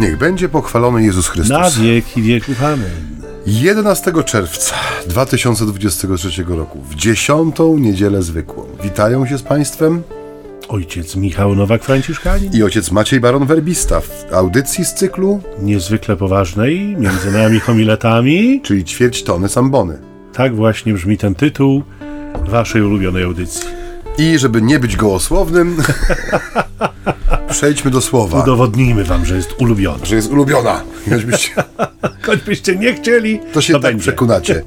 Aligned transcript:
Niech 0.00 0.16
będzie 0.16 0.48
pochwalony 0.48 1.02
Jezus 1.02 1.28
Chrystus. 1.28 1.58
Na 1.58 1.70
wieki 1.70 2.22
wieków. 2.22 2.62
Amen. 2.62 2.90
11 3.46 4.12
czerwca 4.24 4.74
2023 5.06 6.44
roku, 6.48 6.82
w 6.90 6.94
dziesiątą 6.94 7.78
niedzielę 7.78 8.22
zwykłą. 8.22 8.64
Witają 8.82 9.26
się 9.26 9.38
z 9.38 9.42
Państwem 9.42 10.02
Ojciec 10.68 11.16
Michał 11.16 11.54
Nowak-Franciszkanin. 11.54 12.54
i 12.54 12.62
ojciec 12.62 12.90
Maciej 12.90 13.20
Baron-Werbista 13.20 14.00
w 14.00 14.34
audycji 14.34 14.84
z 14.84 14.94
cyklu, 14.94 15.40
Niezwykle 15.62 16.16
poważnej, 16.16 16.96
między 16.98 17.32
nami 17.32 17.60
homiletami. 17.60 18.60
czyli 18.64 18.84
ćwierć 18.84 19.22
tony 19.22 19.48
sambony. 19.48 19.98
Tak 20.32 20.56
właśnie 20.56 20.94
brzmi 20.94 21.18
ten 21.18 21.34
tytuł 21.34 21.82
waszej 22.44 22.82
ulubionej 22.82 23.24
audycji. 23.24 23.68
I 24.18 24.38
żeby 24.38 24.62
nie 24.62 24.78
być 24.78 24.96
gołosłownym, 24.96 25.76
przejdźmy 27.50 27.90
do 27.90 28.00
słowa, 28.00 28.42
Udowodnijmy 28.42 29.04
wam, 29.04 29.26
że 29.26 29.36
jest 29.36 29.54
ulubiony. 29.58 30.06
że 30.06 30.16
jest 30.16 30.30
ulubiona. 30.30 30.82
Choćbyście, 31.10 31.54
Choćbyście 32.26 32.76
nie 32.76 32.94
chcieli, 32.94 33.40
to 33.52 33.60
się 33.60 33.72
tak 33.72 33.82
będzie. 33.82 34.02
przekonacie. 34.02 34.62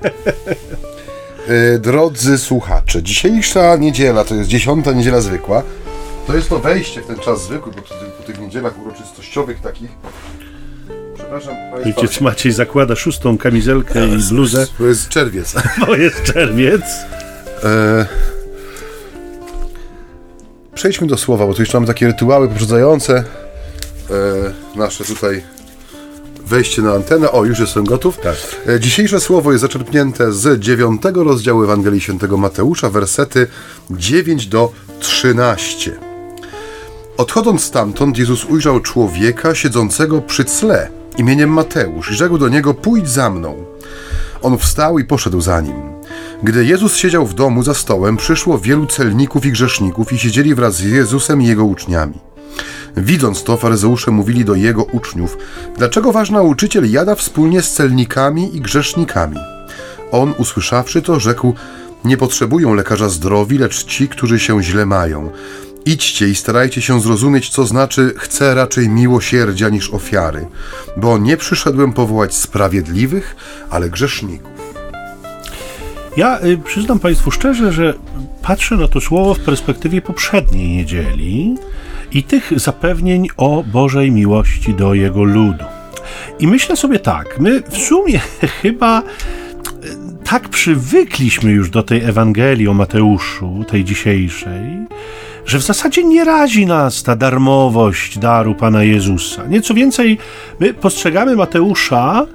E, 1.76 1.80
Drodzy 1.80 2.38
słuchacze, 2.38 3.04
dzisiejsza 3.04 3.76
niedziela 3.76 4.23
to 4.23 4.36
jest 4.36 4.50
dziesiąta 4.50 4.92
niedziela 4.92 5.22
zwykła. 5.22 5.64
To 6.28 6.36
jest 6.36 6.50
to 6.50 6.59
wejście 6.59 7.02
w 7.02 7.06
ten 7.08 7.20
czas 7.20 7.44
zwykły, 7.44 7.72
bo 7.72 7.82
po, 7.82 7.88
tych- 7.94 8.12
po 8.18 8.23
tych 8.23 8.40
niedzielach 8.42 8.82
uroczystościowych 8.86 9.62
takich. 9.62 9.90
Przepraszam. 11.16 11.54
Ojciec 11.86 12.22
Maciej 12.22 12.52
zakłada 12.52 12.95
szóstą 12.95 13.38
kamizelkę 13.38 14.08
i 14.08 14.18
bluzę, 14.30 14.68
To 14.78 14.84
jest 14.86 15.09
czerwiec. 15.09 15.54
bo 15.88 15.95
jest 15.95 16.23
czerwiec. 16.23 16.81
E, 17.64 18.06
Przejdźmy 20.75 21.07
do 21.07 21.17
słowa, 21.17 21.47
bo 21.47 21.53
tu 21.53 21.61
jeszcze 21.61 21.77
mamy 21.77 21.88
takie 21.88 22.07
rytuały 22.07 22.47
poprzedzające 22.47 23.17
e, 23.17 23.23
nasze 24.75 25.03
tutaj 25.03 25.43
wejście 26.45 26.81
na 26.81 26.93
antenę. 26.93 27.31
O, 27.31 27.45
już 27.45 27.59
jestem 27.59 27.85
gotów. 27.85 28.17
Tak. 28.17 28.35
E, 28.67 28.79
Dzisiejsze 28.79 29.19
słowo 29.19 29.51
jest 29.51 29.61
zaczerpnięte 29.61 30.31
z 30.31 30.59
dziewiątego 30.59 31.23
rozdziału 31.23 31.63
Ewangelii 31.63 32.01
Świętego 32.01 32.38
Mateusza, 32.38 32.89
wersety 32.89 33.47
9 33.91 34.47
do 34.47 34.71
13. 34.99 35.99
Odchodząc 37.17 37.63
stamtąd, 37.63 38.17
Jezus 38.17 38.45
ujrzał 38.45 38.79
człowieka 38.79 39.55
siedzącego 39.55 40.21
przy 40.21 40.45
cle 40.45 40.89
imieniem 41.17 41.49
Mateusz 41.49 42.11
i 42.11 42.16
rzekł 42.16 42.38
do 42.38 42.49
niego: 42.49 42.73
Pójdź 42.73 43.09
za 43.09 43.29
mną. 43.29 43.66
On 44.41 44.57
wstał 44.57 44.99
i 44.99 45.05
poszedł 45.05 45.41
za 45.41 45.61
nim. 45.61 45.92
Gdy 46.44 46.66
Jezus 46.66 46.95
siedział 46.95 47.25
w 47.25 47.33
domu 47.33 47.63
za 47.63 47.73
stołem, 47.73 48.17
przyszło 48.17 48.59
wielu 48.59 48.86
celników 48.86 49.45
i 49.45 49.52
grzeszników 49.52 50.13
i 50.13 50.19
siedzieli 50.19 50.55
wraz 50.55 50.75
z 50.75 50.80
Jezusem 50.80 51.41
i 51.41 51.47
jego 51.47 51.66
uczniami. 51.66 52.19
Widząc 52.97 53.44
to, 53.44 53.58
faryzeusze 53.58 54.11
mówili 54.11 54.45
do 54.45 54.55
jego 54.55 54.83
uczniów: 54.83 55.38
Dlaczego 55.77 56.11
wasz 56.11 56.30
nauczyciel 56.30 56.91
jada 56.91 57.16
wspólnie 57.16 57.61
z 57.61 57.72
celnikami 57.72 58.55
i 58.55 58.61
grzesznikami? 58.61 59.38
On, 60.11 60.33
usłyszawszy 60.38 61.02
to, 61.02 61.19
rzekł: 61.19 61.53
Nie 62.05 62.17
potrzebują 62.17 62.73
lekarza 62.73 63.09
zdrowi, 63.09 63.57
lecz 63.57 63.85
ci, 63.85 64.07
którzy 64.07 64.39
się 64.39 64.63
źle 64.63 64.85
mają. 64.85 65.30
Idźcie 65.85 66.28
i 66.28 66.35
starajcie 66.35 66.81
się 66.81 67.02
zrozumieć, 67.02 67.50
co 67.50 67.66
znaczy 67.66 68.13
chcę 68.17 68.55
raczej 68.55 68.89
miłosierdzia 68.89 69.69
niż 69.69 69.94
ofiary, 69.94 70.47
bo 70.97 71.17
nie 71.17 71.38
przyszedłem 71.38 71.94
powołać 71.94 72.35
sprawiedliwych, 72.35 73.35
ale 73.69 73.89
grzeszników. 73.89 74.53
Ja 76.17 76.39
y, 76.44 76.58
przyznam 76.58 77.00
Państwu 77.00 77.31
szczerze, 77.31 77.72
że 77.72 77.94
patrzę 78.42 78.75
na 78.75 78.88
to 78.88 79.02
słowo 79.02 79.33
w 79.33 79.39
perspektywie 79.39 80.02
poprzedniej 80.02 80.67
niedzieli 80.67 81.56
i 82.12 82.24
tych 82.24 82.59
zapewnień 82.59 83.28
o 83.38 83.63
Bożej 83.63 84.12
miłości 84.12 84.74
do 84.74 84.94
Jego 84.94 85.24
ludu. 85.24 85.66
I 86.40 86.47
myślę 86.47 86.75
sobie 86.75 87.00
tak, 87.00 87.40
my 87.40 87.62
w 87.69 87.78
sumie 87.78 88.19
chyba 88.62 89.01
y, 89.01 89.03
tak 90.24 90.50
przywykliśmy 90.50 91.51
już 91.51 91.69
do 91.69 91.84
tej 91.84 92.03
Ewangelii 92.03 92.68
o 92.68 92.74
Mateuszu, 92.74 93.66
tej 93.68 93.84
dzisiejszej, 93.84 94.88
że 95.45 95.59
w 95.59 95.63
zasadzie 95.63 96.03
nie 96.03 96.24
razi 96.24 96.66
nas 96.66 97.03
ta 97.03 97.16
darmowość 97.16 98.18
daru 98.18 98.56
Pana 98.56 98.84
Jezusa. 98.84 99.47
Nieco 99.47 99.74
więcej, 99.74 100.18
my 100.59 100.74
postrzegamy 100.74 101.35
Mateusza 101.35 102.25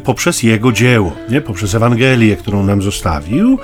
poprzez 0.00 0.42
jego 0.42 0.72
dzieło, 0.72 1.12
nie? 1.28 1.40
poprzez 1.40 1.74
Ewangelię, 1.74 2.36
którą 2.36 2.62
nam 2.62 2.82
zostawił. 2.82 3.58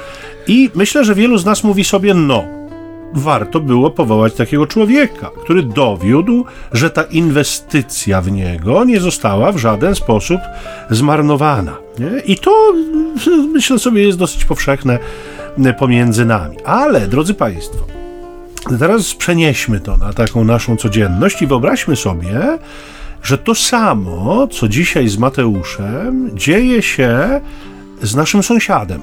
I 0.46 0.70
myślę, 0.74 1.04
że 1.04 1.14
wielu 1.14 1.38
z 1.38 1.44
nas 1.44 1.64
mówi 1.64 1.84
sobie, 1.84 2.14
no, 2.14 2.44
warto 3.14 3.60
było 3.60 3.90
powołać 3.90 4.34
takiego 4.34 4.66
człowieka, 4.66 5.30
który 5.44 5.62
dowiódł, 5.62 6.44
że 6.72 6.90
ta 6.90 7.02
inwestycja 7.02 8.20
w 8.20 8.30
niego 8.30 8.84
nie 8.84 9.00
została 9.00 9.52
w 9.52 9.58
żaden 9.58 9.94
sposób 9.94 10.40
zmarnowana. 10.90 11.76
Nie? 11.98 12.20
I 12.20 12.36
to 12.36 12.72
myślę 13.54 13.78
sobie 13.78 14.06
jest 14.06 14.18
dosyć 14.18 14.44
powszechne 14.44 14.98
y, 15.58 15.74
pomiędzy 15.74 16.24
nami. 16.24 16.56
Ale, 16.64 17.08
drodzy 17.08 17.34
Państwo, 17.34 17.98
Teraz 18.78 19.14
przenieśmy 19.14 19.80
to 19.80 19.96
na 19.96 20.12
taką 20.12 20.44
naszą 20.44 20.76
codzienność 20.76 21.42
i 21.42 21.46
wyobraźmy 21.46 21.96
sobie, 21.96 22.58
że 23.22 23.38
to 23.38 23.54
samo, 23.54 24.46
co 24.46 24.68
dzisiaj 24.68 25.08
z 25.08 25.18
Mateuszem, 25.18 26.30
dzieje 26.34 26.82
się 26.82 27.40
z 28.02 28.14
naszym 28.14 28.42
sąsiadem, 28.42 29.02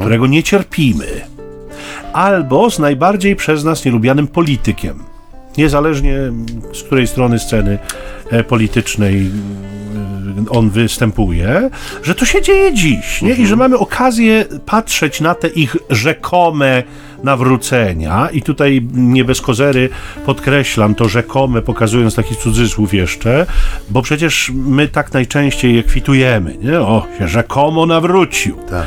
którego 0.00 0.26
nie 0.26 0.42
cierpimy, 0.42 1.06
albo 2.12 2.70
z 2.70 2.78
najbardziej 2.78 3.36
przez 3.36 3.64
nas 3.64 3.84
nielubianym 3.84 4.26
politykiem. 4.26 5.02
Niezależnie 5.58 6.16
z 6.72 6.82
której 6.82 7.06
strony 7.06 7.38
sceny 7.38 7.78
e, 8.30 8.44
politycznej 8.44 9.26
e, 9.26 10.50
on 10.50 10.70
występuje, 10.70 11.70
że 12.02 12.14
to 12.14 12.24
się 12.24 12.42
dzieje 12.42 12.74
dziś, 12.74 13.22
nie? 13.22 13.34
I 13.34 13.46
że 13.46 13.56
mamy 13.56 13.78
okazję 13.78 14.44
patrzeć 14.66 15.20
na 15.20 15.34
te 15.34 15.48
ich 15.48 15.76
rzekome 15.90 16.82
nawrócenia 17.24 18.28
i 18.32 18.42
tutaj 18.42 18.86
nie 18.94 19.24
bez 19.24 19.40
kozery 19.40 19.88
podkreślam 20.26 20.94
to 20.94 21.08
rzekome, 21.08 21.62
pokazując 21.62 22.14
taki 22.14 22.36
cudzysłów 22.36 22.94
jeszcze, 22.94 23.46
bo 23.90 24.02
przecież 24.02 24.52
my 24.54 24.88
tak 24.88 25.12
najczęściej 25.12 25.74
je 25.74 25.82
kwitujemy, 25.82 26.56
nie? 26.62 26.80
O, 26.80 27.06
się 27.18 27.28
rzekomo 27.28 27.86
nawrócił. 27.86 28.56
Tak. 28.70 28.86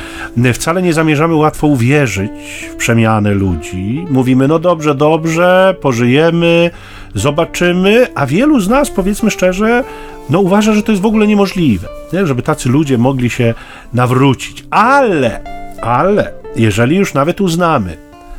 Wcale 0.54 0.82
nie 0.82 0.94
zamierzamy 0.94 1.36
łatwo 1.36 1.68
uwierzyć 1.68 2.32
w 2.72 2.76
przemianę 2.76 3.34
ludzi. 3.34 4.06
Mówimy, 4.10 4.48
no 4.48 4.60
dobrze, 4.60 4.96
dobrze, 4.96 5.76
pożyjemy, 5.82 6.72
zobaczymy, 7.16 8.08
a 8.16 8.26
wielu 8.26 8.60
z 8.60 8.70
nas, 8.70 8.92
powiedzmy 8.92 9.32
szczerze, 9.32 9.84
no 10.30 10.40
uważa, 10.40 10.74
że 10.74 10.84
to 10.84 10.92
jest 10.92 11.02
w 11.02 11.06
ogóle 11.06 11.28
niemożliwe, 11.28 11.88
nie? 12.14 12.28
żeby 12.28 12.42
tacy 12.42 12.70
ludzie 12.70 12.98
mogli 12.98 13.30
się 13.30 13.54
nawrócić. 13.94 14.66
Ale, 14.70 15.44
ale, 15.82 16.32
jeżeli 16.56 16.96
już 16.96 17.14
nawet 17.14 17.42
uznamy, 17.42 17.98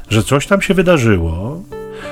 że 0.09 0.23
coś 0.23 0.47
tam 0.47 0.63
się 0.63 0.75
wydarzyło, 0.75 1.63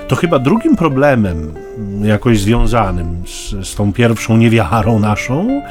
to 0.09 0.17
chyba 0.17 0.39
drugim 0.39 0.77
problemem, 0.77 1.55
jakoś 2.03 2.41
związanym 2.41 3.23
z, 3.27 3.67
z 3.69 3.75
tą 3.75 3.93
pierwszą 3.93 4.37
niewiarą 4.37 4.99
naszą, 4.99 5.63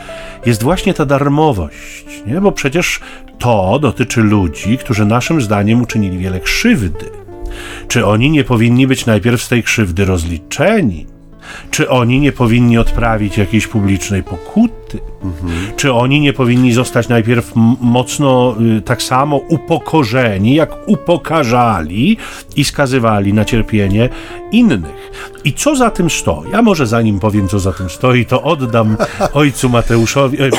jest 0.45 0.63
właśnie 0.63 0.93
ta 0.93 1.05
darmowość. 1.05 2.05
Nie? 2.27 2.41
Bo 2.41 2.51
przecież 2.51 2.99
to 3.39 3.79
dotyczy 3.79 4.21
ludzi, 4.21 4.77
którzy 4.77 5.05
naszym 5.05 5.41
zdaniem 5.41 5.81
uczynili 5.81 6.17
wiele 6.17 6.39
krzywdy. 6.39 7.05
Czy 7.87 8.05
oni 8.05 8.29
nie 8.29 8.43
powinni 8.43 8.87
być 8.87 9.05
najpierw 9.05 9.41
z 9.41 9.49
tej 9.49 9.63
krzywdy 9.63 10.05
rozliczeni? 10.05 11.05
Czy 11.71 11.89
oni 11.89 12.19
nie 12.19 12.31
powinni 12.31 12.77
odprawić 12.77 13.37
jakiejś 13.37 13.67
publicznej 13.67 14.23
pokuty? 14.23 14.80
Czy 15.75 15.93
oni 15.93 16.19
nie 16.19 16.33
powinni 16.33 16.73
zostać 16.73 17.07
najpierw 17.09 17.51
mocno 17.81 18.55
y, 18.77 18.81
tak 18.81 19.01
samo 19.01 19.37
upokorzeni, 19.37 20.55
jak 20.55 20.71
upokarzali 20.85 22.17
i 22.55 22.63
skazywali 22.63 23.33
na 23.33 23.45
cierpienie 23.45 24.09
innych? 24.51 25.11
I 25.43 25.53
co 25.53 25.75
za 25.75 25.89
tym 25.91 26.09
stoi? 26.09 26.53
A 26.53 26.61
może 26.61 26.87
zanim 26.87 27.19
powiem, 27.19 27.47
co 27.47 27.59
za 27.59 27.71
tym 27.73 27.89
stoi, 27.89 28.25
to 28.25 28.43
oddam 28.43 28.97
ojcu 29.33 29.69
Mateuszowi, 29.69 30.37
e, 30.41 30.49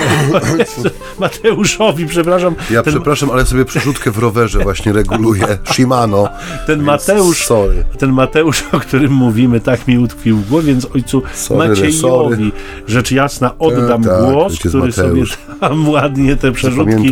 Mateuszowi, 1.20 2.06
przepraszam, 2.06 2.55
Ja 2.70 2.82
ten, 2.82 2.93
przepraszam, 2.93 3.31
ale 3.31 3.46
sobie 3.46 3.64
przerzutkę 3.64 4.11
w 4.11 4.19
rowerze 4.19 4.58
właśnie 4.58 4.93
reguluję. 4.93 5.44
Shimano. 5.73 6.29
ten 6.67 6.82
Mateusz, 6.82 7.46
Sorry. 7.46 7.84
ten 7.99 8.12
Mateusz, 8.12 8.64
o 8.73 8.81
którym 8.81 9.12
mówimy, 9.12 9.61
tak 9.61 9.88
mi 9.88 9.99
utkwił 9.99 10.37
w 10.37 10.49
głowie, 10.49 10.67
więc 10.67 10.87
ojcu 10.94 11.23
Sorry, 11.34 11.69
Maciejowi, 11.69 11.99
sorry. 11.99 12.50
rzecz 12.87 13.11
jasna, 13.11 13.58
oddam 13.58 14.02
E, 14.02 14.05
tak, 14.05 14.21
głos, 14.30 14.52
ojciec 14.52 14.58
który 14.58 14.92
sobie 14.92 15.22
tam 15.60 15.88
ładnie 15.88 16.36
te 16.36 16.52
przerzutki 16.52 17.10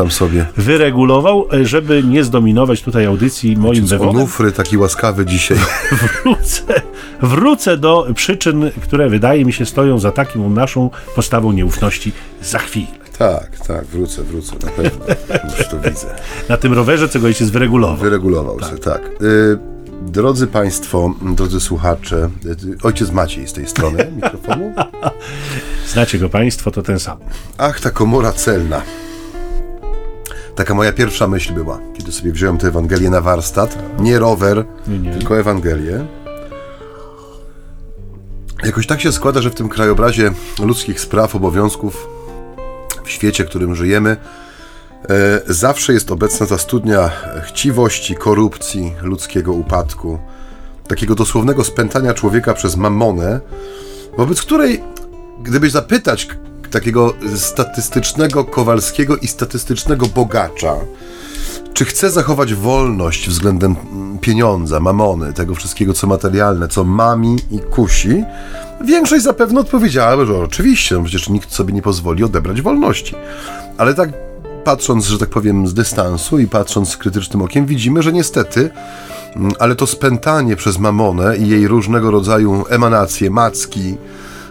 wyregulował, 0.57 1.47
żeby 1.63 2.03
nie 2.03 2.25
zdominować 2.25 2.83
tutaj 2.83 3.07
audycji 3.07 3.57
moim 3.57 3.87
wywodem. 3.87 4.17
Onufry 4.17 4.53
taki 4.53 4.77
łaskawy 4.77 5.27
dzisiaj. 5.27 5.59
Wrócę, 6.25 6.83
wrócę 7.23 7.77
do 7.77 8.07
przyczyn, 8.15 8.71
które 8.83 9.09
wydaje 9.09 9.45
mi 9.45 9.53
się 9.53 9.67
stoją 9.67 9.99
za 9.99 10.13
taką 10.13 10.51
naszą 10.51 10.91
postawą 11.15 11.53
nieufności 11.53 12.13
za 12.43 12.59
chwilę. 12.59 13.01
Tak, 13.21 13.59
tak, 13.67 13.87
wrócę, 13.87 14.23
wrócę, 14.23 14.53
na 14.65 14.71
pewno. 14.71 15.05
Już 15.59 15.69
to 15.69 15.79
widzę. 15.79 16.07
Na 16.49 16.57
tym 16.57 16.73
rowerze, 16.73 17.09
co 17.09 17.21
go 17.21 17.27
ojciec 17.27 17.51
wyregulował. 17.51 17.97
Wyregulował 17.97 18.61
się, 18.61 18.79
tak. 18.79 19.03
Y, 19.23 19.59
Drodzy 20.01 20.47
Państwo, 20.47 21.15
drodzy 21.23 21.61
słuchacze, 21.61 22.31
ojciec 22.83 23.11
Maciej 23.11 23.49
z 23.49 23.53
tej 23.53 23.67
strony 23.67 24.07
mikrofonu. 24.17 24.73
Znacie 25.87 26.19
go 26.19 26.29
Państwo, 26.29 26.71
to 26.71 26.83
ten 26.83 26.99
sam. 26.99 27.19
Ach, 27.59 27.81
ta 27.81 27.91
komora 27.91 28.33
celna. 28.33 28.83
Taka 30.55 30.75
moja 30.75 30.93
pierwsza 30.93 31.29
myśl 31.29 31.55
była, 31.55 31.81
kiedy 31.95 32.13
sobie 32.13 32.33
wziąłem 32.33 32.59
tę 32.59 32.69
Ewangelię 32.69 33.11
na 33.11 33.21
warsztat. 33.21 33.79
Nie 33.99 34.19
rower, 34.19 34.65
nie, 34.87 34.99
nie. 34.99 35.13
tylko 35.13 35.39
Ewangelię. 35.39 36.07
Jakoś 38.65 38.87
tak 38.87 39.01
się 39.01 39.13
składa, 39.13 39.43
że 39.43 39.51
w 39.51 39.55
tym 39.55 39.69
krajobrazie 39.69 40.33
ludzkich 40.63 41.01
spraw, 41.01 41.35
obowiązków, 41.35 42.09
w 43.05 43.11
świecie, 43.11 43.45
w 43.45 43.49
którym 43.49 43.75
żyjemy, 43.75 44.17
zawsze 45.49 45.93
jest 45.93 46.11
obecna 46.11 46.47
ta 46.47 46.59
studnia 46.59 47.11
chciwości, 47.43 48.15
korupcji, 48.15 48.93
ludzkiego 49.03 49.53
upadku, 49.53 50.19
takiego 50.89 51.15
dosłownego 51.15 51.65
spętania 51.65 52.15
człowieka 52.15 52.55
przez 52.55 52.77
mamonę, 52.77 53.41
wobec 54.17 54.43
której, 54.43 54.83
gdybyś 55.43 55.73
zapytać 55.73 56.29
takiego 56.71 57.15
statystycznego 57.37 58.45
Kowalskiego 58.45 59.17
i 59.17 59.27
statystycznego 59.27 60.07
bogacza, 60.07 60.75
czy 61.75 61.85
chce 61.85 62.11
zachować 62.11 62.55
wolność 62.55 63.29
względem 63.29 63.77
pieniądza, 64.21 64.81
mamony, 64.81 65.33
tego 65.33 65.55
wszystkiego, 65.55 65.93
co 65.93 66.07
materialne, 66.07 66.69
co 66.69 66.85
mami 66.85 67.39
i 67.51 67.59
kusi, 67.59 68.25
większość 68.85 69.25
zapewne 69.25 69.61
odpowiedziała, 69.61 70.25
że 70.25 70.39
oczywiście, 70.39 70.95
no 70.95 71.03
przecież 71.03 71.29
nikt 71.29 71.53
sobie 71.53 71.73
nie 71.73 71.83
pozwoli 71.83 72.25
odebrać 72.25 72.63
wolności. 72.63 73.15
Ale 73.79 73.95
tak 73.95 74.30
patrząc, 74.65 75.07
że 75.07 75.19
tak 75.19 75.29
powiem, 75.29 75.67
z 75.67 75.75
dystansu 75.75 76.39
i 76.39 76.47
patrząc 76.47 76.97
krytycznym 76.97 77.43
okiem, 77.43 77.67
widzimy, 77.67 78.03
że 78.03 78.13
niestety, 78.13 78.71
mm, 79.37 79.53
ale 79.59 79.77
to 79.77 79.87
spętanie 79.87 80.57
przez 80.57 80.79
mamonę 80.79 81.37
i 81.37 81.49
jej 81.49 81.69
różnego 81.69 82.11
rodzaju 82.11 82.65
emanacje, 82.69 83.31
macki 83.31 83.97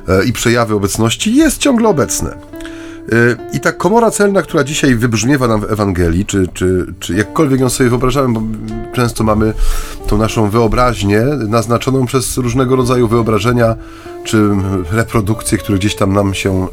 e, 0.07 0.25
i 0.25 0.33
przejawy 0.33 0.75
obecności 0.75 1.35
jest 1.35 1.57
ciągle 1.57 1.89
obecne. 1.89 2.35
Y, 3.13 3.37
I 3.53 3.59
ta 3.59 3.71
komora 3.71 4.11
celna, 4.11 4.41
która 4.41 4.63
dzisiaj 4.63 4.95
wybrzmiewa 4.95 5.47
nam 5.47 5.61
w 5.61 5.71
Ewangelii, 5.71 6.25
czy, 6.25 6.47
czy, 6.53 6.85
czy 6.99 7.15
jakkolwiek 7.15 7.59
ją 7.59 7.69
sobie 7.69 7.89
wyobrażamy, 7.89 8.33
bo 8.33 8.41
często 8.93 9.23
mamy 9.23 9.53
tą 10.07 10.17
naszą 10.17 10.49
wyobraźnię 10.49 11.21
naznaczoną 11.47 12.05
przez 12.05 12.37
różnego 12.37 12.75
rodzaju 12.75 13.07
wyobrażenia 13.07 13.75
czy 14.23 14.49
reprodukcje, 14.91 15.57
które 15.57 15.77
gdzieś 15.77 15.95
tam 15.95 16.13
nam 16.13 16.33
się 16.33 16.67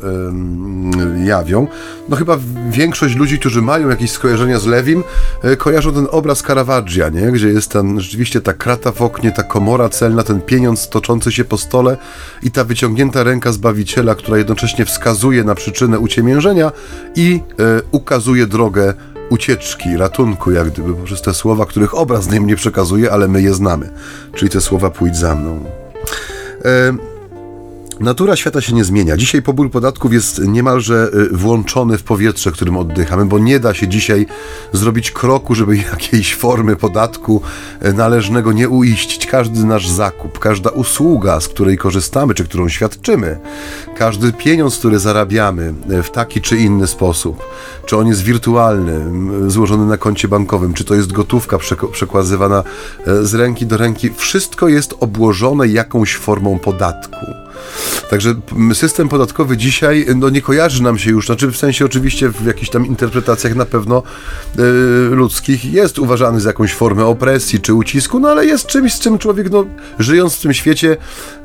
jawią. 1.25 1.67
No 2.09 2.17
chyba 2.17 2.39
większość 2.71 3.17
ludzi, 3.17 3.39
którzy 3.39 3.63
mają 3.63 3.89
jakieś 3.89 4.11
skojarzenia 4.11 4.59
z 4.59 4.67
Lewim, 4.67 5.05
e, 5.43 5.57
kojarzą 5.57 5.93
ten 5.93 6.07
obraz 6.11 6.43
Caravaggia, 6.43 7.09
nie? 7.09 7.33
gdzie 7.33 7.49
jest 7.49 7.71
ten, 7.71 8.01
rzeczywiście 8.01 8.41
ta 8.41 8.53
krata 8.53 8.93
w 8.93 9.03
oknie, 9.03 9.33
ta 9.33 9.43
komora 9.43 9.89
celna, 9.89 10.23
ten 10.23 10.41
pieniądz 10.41 10.89
toczący 10.89 11.33
się 11.33 11.45
po 11.45 11.59
stole 11.59 11.97
i 12.43 12.51
ta 12.51 12.65
wyciągnięta 12.65 13.23
ręka 13.23 13.53
Zbawiciela, 13.53 14.15
która 14.15 14.39
jednocześnie 14.39 14.85
wskazuje 14.85 15.45
na 15.45 15.55
przyczynę 15.55 15.99
i 17.15 17.41
e, 17.59 17.83
ukazuje 17.91 18.47
drogę 18.47 18.95
ucieczki, 19.29 19.97
ratunku, 19.97 20.53
jak 20.53 20.71
gdyby 20.71 20.95
poprzez 20.95 21.23
te 21.23 21.35
słowa, 21.35 21.67
których 21.67 21.95
obraz 21.95 22.31
nam 22.31 22.47
nie 22.47 22.57
przekazuje, 22.57 23.13
ale 23.13 23.29
my 23.29 23.43
je 23.43 23.55
znamy. 23.55 23.91
Czyli 24.35 24.51
te 24.51 24.61
słowa 24.61 24.91
pójdź 24.91 25.17
za 25.17 25.35
mną. 25.35 25.65
E, 26.65 27.16
Natura 28.01 28.37
świata 28.37 28.61
się 28.61 28.75
nie 28.75 28.85
zmienia. 28.85 29.17
Dzisiaj 29.17 29.43
pobór 29.43 29.71
podatków 29.71 30.13
jest 30.13 30.39
niemalże 30.39 31.11
y, 31.15 31.37
włączony 31.37 31.99
w 31.99 32.03
powietrze, 32.03 32.53
którym 32.53 32.77
oddychamy, 32.77 33.25
bo 33.25 33.39
nie 33.39 33.61
da 33.61 33.75
się 33.75 33.89
dzisiaj 33.89 34.27
zrobić 34.73 35.11
kroku, 35.11 35.55
żeby 35.55 35.77
jakiejś 35.93 36.35
formy 36.35 36.77
podatku 36.77 37.43
y, 37.85 37.93
należnego 37.93 38.53
nie 38.53 38.69
uiścić. 38.69 39.27
Każdy 39.27 39.65
nasz 39.65 39.89
zakup, 39.89 40.39
każda 40.39 40.71
usługa, 40.71 41.41
z 41.41 41.49
której 41.49 41.79
korzystamy, 41.79 42.35
czy 42.35 42.45
którą 42.45 42.69
świadczymy, 42.69 43.39
każdy 43.99 44.33
pieniądz, 44.33 44.79
który 44.79 44.99
zarabiamy 44.99 45.75
y, 45.91 46.03
w 46.03 46.11
taki 46.11 46.41
czy 46.41 46.57
inny 46.57 46.87
sposób, 46.87 47.43
czy 47.87 47.97
on 47.97 48.07
jest 48.07 48.23
wirtualny, 48.23 49.01
złożony 49.51 49.87
na 49.87 49.97
koncie 49.97 50.29
bankowym, 50.29 50.75
czy 50.75 50.85
to 50.85 50.95
jest 50.95 51.13
gotówka 51.13 51.59
przekłazywana 51.93 52.63
z 53.23 53.35
ręki 53.35 53.67
do 53.67 53.77
ręki, 53.77 54.11
wszystko 54.17 54.69
jest 54.69 54.95
obłożone 55.01 55.69
jakąś 55.69 56.17
formą 56.17 56.59
podatku. 56.59 57.46
Także 58.11 58.35
system 58.75 59.09
podatkowy 59.09 59.57
dzisiaj 59.57 60.07
no, 60.17 60.31
nie 60.31 60.43
kojarzy 60.43 60.83
nam 60.83 60.99
się 60.99 61.11
już, 61.11 61.27
znaczy 61.27 61.49
w 61.49 61.57
sensie 61.57 61.85
oczywiście 61.85 62.29
w 62.29 62.47
jakichś 62.47 62.71
tam 62.71 62.87
interpretacjach 62.87 63.55
na 63.55 63.67
pewno 63.67 64.03
yy, 64.57 64.65
ludzkich 65.11 65.65
jest 65.65 65.99
uważany 65.99 66.41
za 66.41 66.49
jakąś 66.49 66.75
formę 66.75 67.05
opresji 67.05 67.61
czy 67.61 67.75
ucisku, 67.75 68.21
no 68.21 68.29
ale 68.29 68.47
jest 68.47 68.67
czymś, 68.67 68.95
z 68.95 69.01
czym 69.01 69.19
człowiek 69.19 69.51
no, 69.51 69.65
żyjąc 69.99 70.35
w 70.35 70.41
tym 70.41 70.55
świecie 70.55 70.97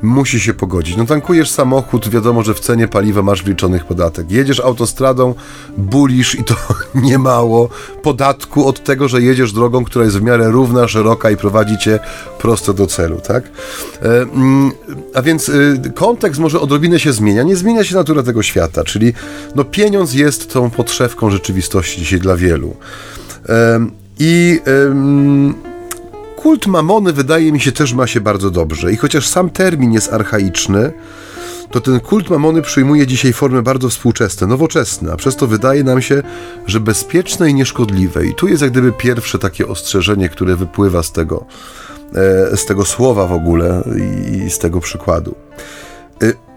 musi 0.02 0.40
się 0.40 0.54
pogodzić. 0.54 0.96
No 0.96 1.04
tankujesz 1.04 1.50
samochód, 1.50 2.08
wiadomo, 2.08 2.42
że 2.42 2.54
w 2.54 2.60
cenie 2.60 2.88
paliwa 2.88 3.22
masz 3.22 3.42
wliczonych 3.42 3.84
podatek. 3.84 4.30
Jedziesz 4.30 4.60
autostradą, 4.60 5.34
bulisz 5.76 6.34
i 6.34 6.44
to 6.44 6.54
niemało 6.94 7.68
podatku 8.02 8.68
od 8.68 8.84
tego, 8.84 9.08
że 9.08 9.22
jedziesz 9.22 9.52
drogą, 9.52 9.84
która 9.84 10.04
jest 10.04 10.18
w 10.18 10.22
miarę 10.22 10.50
równa, 10.50 10.88
szeroka 10.88 11.30
i 11.30 11.36
prowadzi 11.36 11.78
cię 11.78 11.98
prosto 12.38 12.72
do 12.72 12.86
celu, 12.86 13.20
tak? 13.20 13.44
E, 14.02 14.22
mm, 14.22 14.72
a 15.14 15.22
więc 15.22 15.48
y, 15.48 15.92
kontekst 16.02 16.40
może 16.40 16.60
odrobinę 16.60 17.00
się 17.00 17.12
zmienia. 17.12 17.42
Nie 17.42 17.56
zmienia 17.56 17.84
się 17.84 17.94
natura 17.94 18.22
tego 18.22 18.42
świata, 18.42 18.84
czyli 18.84 19.12
no, 19.54 19.64
pieniądz 19.64 20.14
jest 20.14 20.52
tą 20.52 20.70
podszewką 20.70 21.30
rzeczywistości 21.30 22.00
dzisiaj 22.00 22.20
dla 22.20 22.36
wielu. 22.36 22.76
I 24.18 24.60
kult 26.36 26.66
mamony 26.66 27.12
wydaje 27.12 27.52
mi 27.52 27.60
się 27.60 27.72
też 27.72 27.92
ma 27.92 28.06
się 28.06 28.20
bardzo 28.20 28.50
dobrze. 28.50 28.92
I 28.92 28.96
chociaż 28.96 29.28
sam 29.28 29.50
termin 29.50 29.92
jest 29.92 30.12
archaiczny, 30.12 30.92
to 31.70 31.80
ten 31.80 32.00
kult 32.00 32.30
mamony 32.30 32.62
przyjmuje 32.62 33.06
dzisiaj 33.06 33.32
formy 33.32 33.62
bardzo 33.62 33.88
współczesne, 33.88 34.46
nowoczesne, 34.46 35.12
a 35.12 35.16
przez 35.16 35.36
to 35.36 35.46
wydaje 35.46 35.84
nam 35.84 36.02
się, 36.02 36.22
że 36.66 36.80
bezpieczne 36.80 37.50
i 37.50 37.54
nieszkodliwe. 37.54 38.26
I 38.26 38.34
tu 38.34 38.48
jest 38.48 38.62
jak 38.62 38.70
gdyby 38.70 38.92
pierwsze 38.92 39.38
takie 39.38 39.66
ostrzeżenie, 39.66 40.28
które 40.28 40.56
wypływa 40.56 41.02
z 41.02 41.12
tego, 41.12 41.44
e, 42.14 42.56
z 42.56 42.66
tego 42.66 42.84
słowa 42.84 43.26
w 43.26 43.32
ogóle 43.32 43.84
i 44.46 44.50
z 44.50 44.58
tego 44.58 44.80
przykładu. 44.80 45.34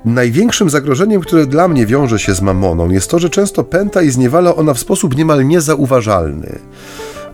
Największym 0.06 0.70
zagrożeniem, 0.70 1.22
które 1.22 1.46
dla 1.46 1.68
mnie 1.68 1.86
wiąże 1.86 2.20
się 2.20 2.36
z 2.36 2.42
mamoną, 2.42 2.90
jest 2.90 3.10
to, 3.10 3.20
że 3.20 3.30
często 3.30 3.64
pęta 3.64 4.02
i 4.02 4.10
zniewala 4.10 4.56
ona 4.56 4.74
w 4.74 4.80
sposób 4.80 5.18
niemal 5.18 5.48
niezauważalny 5.48 6.60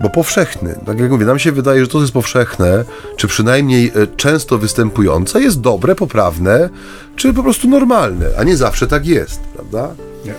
bo 0.02 0.10
powszechny. 0.10 0.76
Tak 0.86 1.00
jak 1.00 1.12
mówię, 1.12 1.26
nam 1.26 1.40
się 1.40 1.52
wydaje, 1.52 1.82
że 1.82 1.88
to 1.88 2.02
jest 2.02 2.14
powszechne, 2.14 2.84
czy 3.16 3.28
przynajmniej 3.28 3.92
e, 3.96 4.08
często 4.18 4.58
występujące, 4.58 5.42
jest 5.42 5.62
dobre, 5.62 5.96
poprawne, 5.96 6.70
czy 7.16 7.34
po 7.34 7.44
prostu 7.44 7.70
normalne, 7.70 8.26
a 8.38 8.44
nie 8.44 8.58
zawsze 8.58 8.88
tak 8.88 9.06
jest, 9.06 9.40
prawda? 9.40 9.96
Nie. 10.26 10.34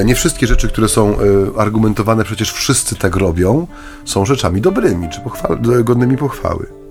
E, 0.00 0.04
nie 0.04 0.14
wszystkie 0.14 0.46
rzeczy, 0.46 0.68
które 0.68 0.88
są 0.88 1.16
e, 1.18 1.20
argumentowane, 1.58 2.24
przecież 2.24 2.52
wszyscy 2.52 2.96
tak 2.96 3.16
robią, 3.16 3.66
są 4.04 4.26
rzeczami 4.26 4.60
dobrymi, 4.60 5.08
czy 5.08 5.20
pochwal- 5.20 5.84
godnymi 5.84 6.16
pochwały. 6.16 6.83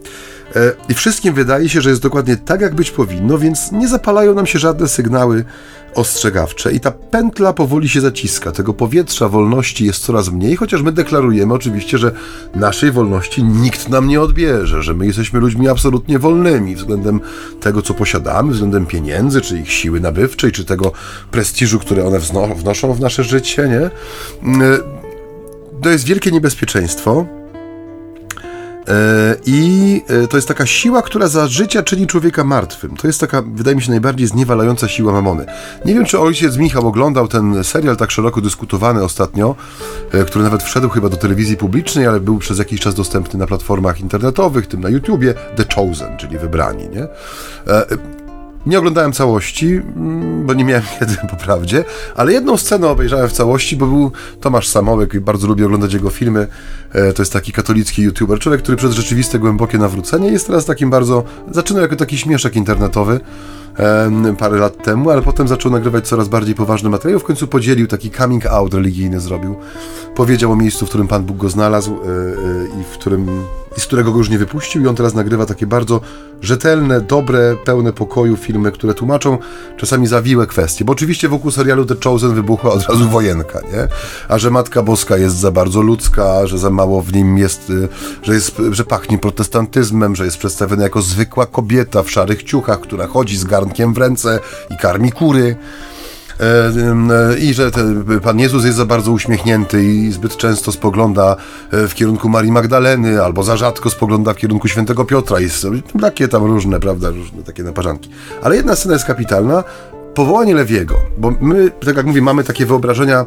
E, 0.55 0.71
I 0.89 0.93
wszystkim 0.93 1.33
wydaje 1.33 1.69
się, 1.69 1.81
że 1.81 1.89
jest 1.89 2.01
dokładnie 2.01 2.37
tak, 2.37 2.61
jak 2.61 2.75
być 2.75 2.91
powinno, 2.91 3.37
więc 3.37 3.71
nie 3.71 3.87
zapalają 3.87 4.33
nam 4.33 4.45
się 4.45 4.59
żadne 4.59 4.87
sygnały 4.87 5.45
ostrzegawcze. 5.95 6.71
I 6.71 6.79
ta 6.79 6.91
pętla 6.91 7.53
powoli 7.53 7.89
się 7.89 8.01
zaciska. 8.01 8.51
Tego 8.51 8.73
powietrza 8.73 9.29
wolności 9.29 9.85
jest 9.85 10.03
coraz 10.03 10.29
mniej, 10.29 10.55
chociaż 10.55 10.81
my 10.81 10.91
deklarujemy 10.91 11.53
oczywiście, 11.53 11.97
że 11.97 12.11
naszej 12.55 12.91
wolności 12.91 13.43
nikt 13.43 13.89
nam 13.89 14.07
nie 14.07 14.21
odbierze, 14.21 14.83
że 14.83 14.93
my 14.93 15.05
jesteśmy 15.05 15.39
ludźmi 15.39 15.69
absolutnie 15.69 16.19
wolnymi 16.19 16.75
względem 16.75 17.19
tego, 17.61 17.81
co 17.81 17.93
posiadamy, 17.93 18.51
względem 18.53 18.85
pieniędzy, 18.85 19.41
czy 19.41 19.59
ich 19.59 19.71
siły 19.71 19.99
nabywczej, 19.99 20.51
czy 20.51 20.65
tego 20.65 20.91
prestiżu, 21.31 21.79
które 21.79 22.05
one 22.05 22.19
wnoszą 22.55 22.93
w 22.93 22.99
nasze 22.99 23.23
życie, 23.23 23.67
nie? 23.67 23.85
E, 24.65 24.77
to 25.81 25.89
jest 25.89 26.05
wielkie 26.05 26.31
niebezpieczeństwo 26.31 27.25
I 29.45 30.01
e, 30.07 30.27
to 30.27 30.37
jest 30.37 30.47
taka 30.47 30.65
siła, 30.65 31.01
która 31.01 31.27
za 31.27 31.47
życia 31.47 31.83
czyni 31.83 32.07
człowieka 32.07 32.43
martwym. 32.43 32.97
To 32.97 33.07
jest 33.07 33.19
taka, 33.19 33.41
wydaje 33.41 33.75
mi 33.75 33.81
się, 33.81 33.91
najbardziej 33.91 34.27
zniewalająca 34.27 34.87
siła 34.87 35.13
mamony. 35.13 35.45
Nie 35.85 35.93
wiem, 35.93 36.05
czy 36.05 36.19
ojciec 36.19 36.57
Michał 36.57 36.87
oglądał 36.87 37.27
ten 37.27 37.63
serial 37.63 37.97
tak 37.97 38.11
szeroko 38.11 38.41
dyskutowany 38.41 39.03
ostatnio, 39.03 39.55
e, 40.11 40.25
który 40.25 40.43
nawet 40.43 40.63
wszedł 40.63 40.89
chyba 40.89 41.09
do 41.09 41.17
telewizji 41.17 41.57
publicznej, 41.57 42.07
ale 42.07 42.19
był 42.19 42.39
przez 42.39 42.59
jakiś 42.59 42.81
czas 42.81 42.95
dostępny 42.95 43.39
na 43.39 43.47
platformach 43.47 44.01
internetowych, 44.01 44.67
tym 44.67 44.81
na 44.81 44.89
YouTubie, 44.89 45.33
The 45.55 45.65
Chosen, 45.75 46.17
czyli 46.17 46.37
Wybrani, 46.37 46.89
nie? 46.89 47.07
Nie 48.65 48.79
oglądałem 48.79 49.13
całości, 49.13 49.67
mm, 49.75 50.45
bo 50.45 50.53
nie 50.53 50.63
miałem 50.63 50.83
kiedy 50.99 51.15
po 51.29 51.35
prawdzie, 51.35 51.85
ale 52.15 52.33
jedną 52.33 52.57
scenę 52.57 52.87
obejrzałem 52.87 53.29
w 53.29 53.31
całości, 53.31 53.75
bo 53.75 53.87
był 53.87 54.11
Tomasz 54.41 54.67
Samołek 54.67 55.13
i 55.13 55.19
bardzo 55.19 55.47
lubię 55.47 55.65
oglądać 55.65 55.93
jego 55.93 56.09
filmy. 56.09 56.47
E, 56.91 57.13
to 57.13 57.21
jest 57.21 57.33
taki 57.33 57.51
katolicki 57.51 58.01
youtuber, 58.01 58.39
człowiek, 58.39 58.61
który 58.61 58.77
przez 58.77 58.93
rzeczywiste 58.93 59.39
głębokie 59.39 59.77
nawrócenie 59.77 60.31
jest 60.31 60.47
teraz 60.47 60.65
takim 60.65 60.89
bardzo. 60.89 61.23
Zaczynał 61.51 61.81
jako 61.81 61.95
taki 61.95 62.17
śmieszek 62.17 62.55
internetowy 62.55 63.19
parę 64.39 64.57
lat 64.57 64.83
temu, 64.83 65.09
ale 65.09 65.21
potem 65.21 65.47
zaczął 65.47 65.71
nagrywać 65.71 66.07
coraz 66.07 66.27
bardziej 66.27 66.55
poważne 66.55 66.89
materiały. 66.89 67.19
W 67.19 67.23
końcu 67.23 67.47
podzielił 67.47 67.87
taki 67.87 68.11
coming 68.11 68.45
out 68.45 68.73
religijny, 68.73 69.19
zrobił. 69.19 69.55
Powiedział 70.15 70.51
o 70.51 70.55
miejscu, 70.55 70.85
w 70.85 70.89
którym 70.89 71.07
Pan 71.07 71.23
Bóg 71.23 71.37
go 71.37 71.49
znalazł 71.49 71.93
e, 71.93 71.97
e, 71.97 72.81
i 72.81 72.83
w 72.83 72.97
którym 72.97 73.27
i 73.77 73.79
z 73.79 73.85
którego 73.85 74.11
go 74.11 74.17
już 74.17 74.29
nie 74.29 74.37
wypuścił 74.37 74.83
i 74.83 74.87
on 74.87 74.95
teraz 74.95 75.13
nagrywa 75.13 75.45
takie 75.45 75.67
bardzo 75.67 76.01
rzetelne, 76.41 77.01
dobre, 77.01 77.55
pełne 77.65 77.93
pokoju 77.93 78.37
filmy, 78.37 78.71
które 78.71 78.93
tłumaczą 78.93 79.37
czasami 79.77 80.07
zawiłe 80.07 80.47
kwestie, 80.47 80.85
bo 80.85 80.93
oczywiście 80.93 81.29
wokół 81.29 81.51
serialu 81.51 81.85
The 81.85 81.95
Chosen 82.03 82.35
wybuchła 82.35 82.71
od 82.71 82.89
razu 82.89 83.09
wojenka, 83.09 83.59
nie? 83.61 83.87
A 84.27 84.37
że 84.37 84.51
Matka 84.51 84.83
Boska 84.83 85.17
jest 85.17 85.35
za 85.35 85.51
bardzo 85.51 85.81
ludzka, 85.81 86.47
że 86.47 86.57
za 86.57 86.69
mało 86.69 87.01
w 87.01 87.13
nim 87.13 87.37
jest, 87.37 87.69
y, 87.69 87.89
że, 88.23 88.33
jest, 88.33 88.61
że 88.71 88.83
pachnie 88.83 89.17
protestantyzmem, 89.17 90.15
że 90.15 90.25
jest 90.25 90.37
przedstawiona 90.37 90.83
jako 90.83 91.01
zwykła 91.01 91.45
kobieta 91.45 92.03
w 92.03 92.11
szarych 92.11 92.43
ciuchach, 92.43 92.79
która 92.79 93.07
chodzi 93.07 93.37
z 93.37 93.45
garnkiem 93.63 93.93
w 93.93 93.97
ręce 93.97 94.39
i 94.69 94.77
karmi 94.77 95.11
kury. 95.11 95.55
E, 96.39 97.37
i 97.39 97.53
że 97.53 97.71
Pan 98.23 98.39
Jezus 98.39 98.65
jest 98.65 98.77
za 98.77 98.85
bardzo 98.85 99.11
uśmiechnięty 99.11 99.83
i 99.83 100.11
zbyt 100.11 100.37
często 100.37 100.71
spogląda 100.71 101.35
e, 101.71 101.87
w 101.87 101.93
kierunku 101.93 102.29
Marii 102.29 102.51
Magdaleny, 102.51 103.23
albo 103.23 103.43
za 103.43 103.57
rzadko 103.57 103.89
spogląda 103.89 104.33
w 104.33 104.37
kierunku 104.37 104.67
świętego 104.67 105.05
Piotra 105.05 105.39
i 105.39 105.49
takie 106.01 106.27
tam 106.27 106.45
różne, 106.45 106.79
prawda, 106.79 107.09
różne 107.09 107.43
takie 107.43 107.63
naparzanki. 107.63 108.09
Ale 108.41 108.55
jedna 108.55 108.75
scena 108.75 108.93
jest 108.93 109.05
kapitalna, 109.05 109.63
powołanie 110.13 110.55
Lewiego, 110.55 110.95
bo 111.17 111.33
my, 111.41 111.71
tak 111.85 111.97
jak 111.97 112.05
mówię, 112.05 112.21
mamy 112.21 112.43
takie 112.43 112.65
wyobrażenia, 112.65 113.25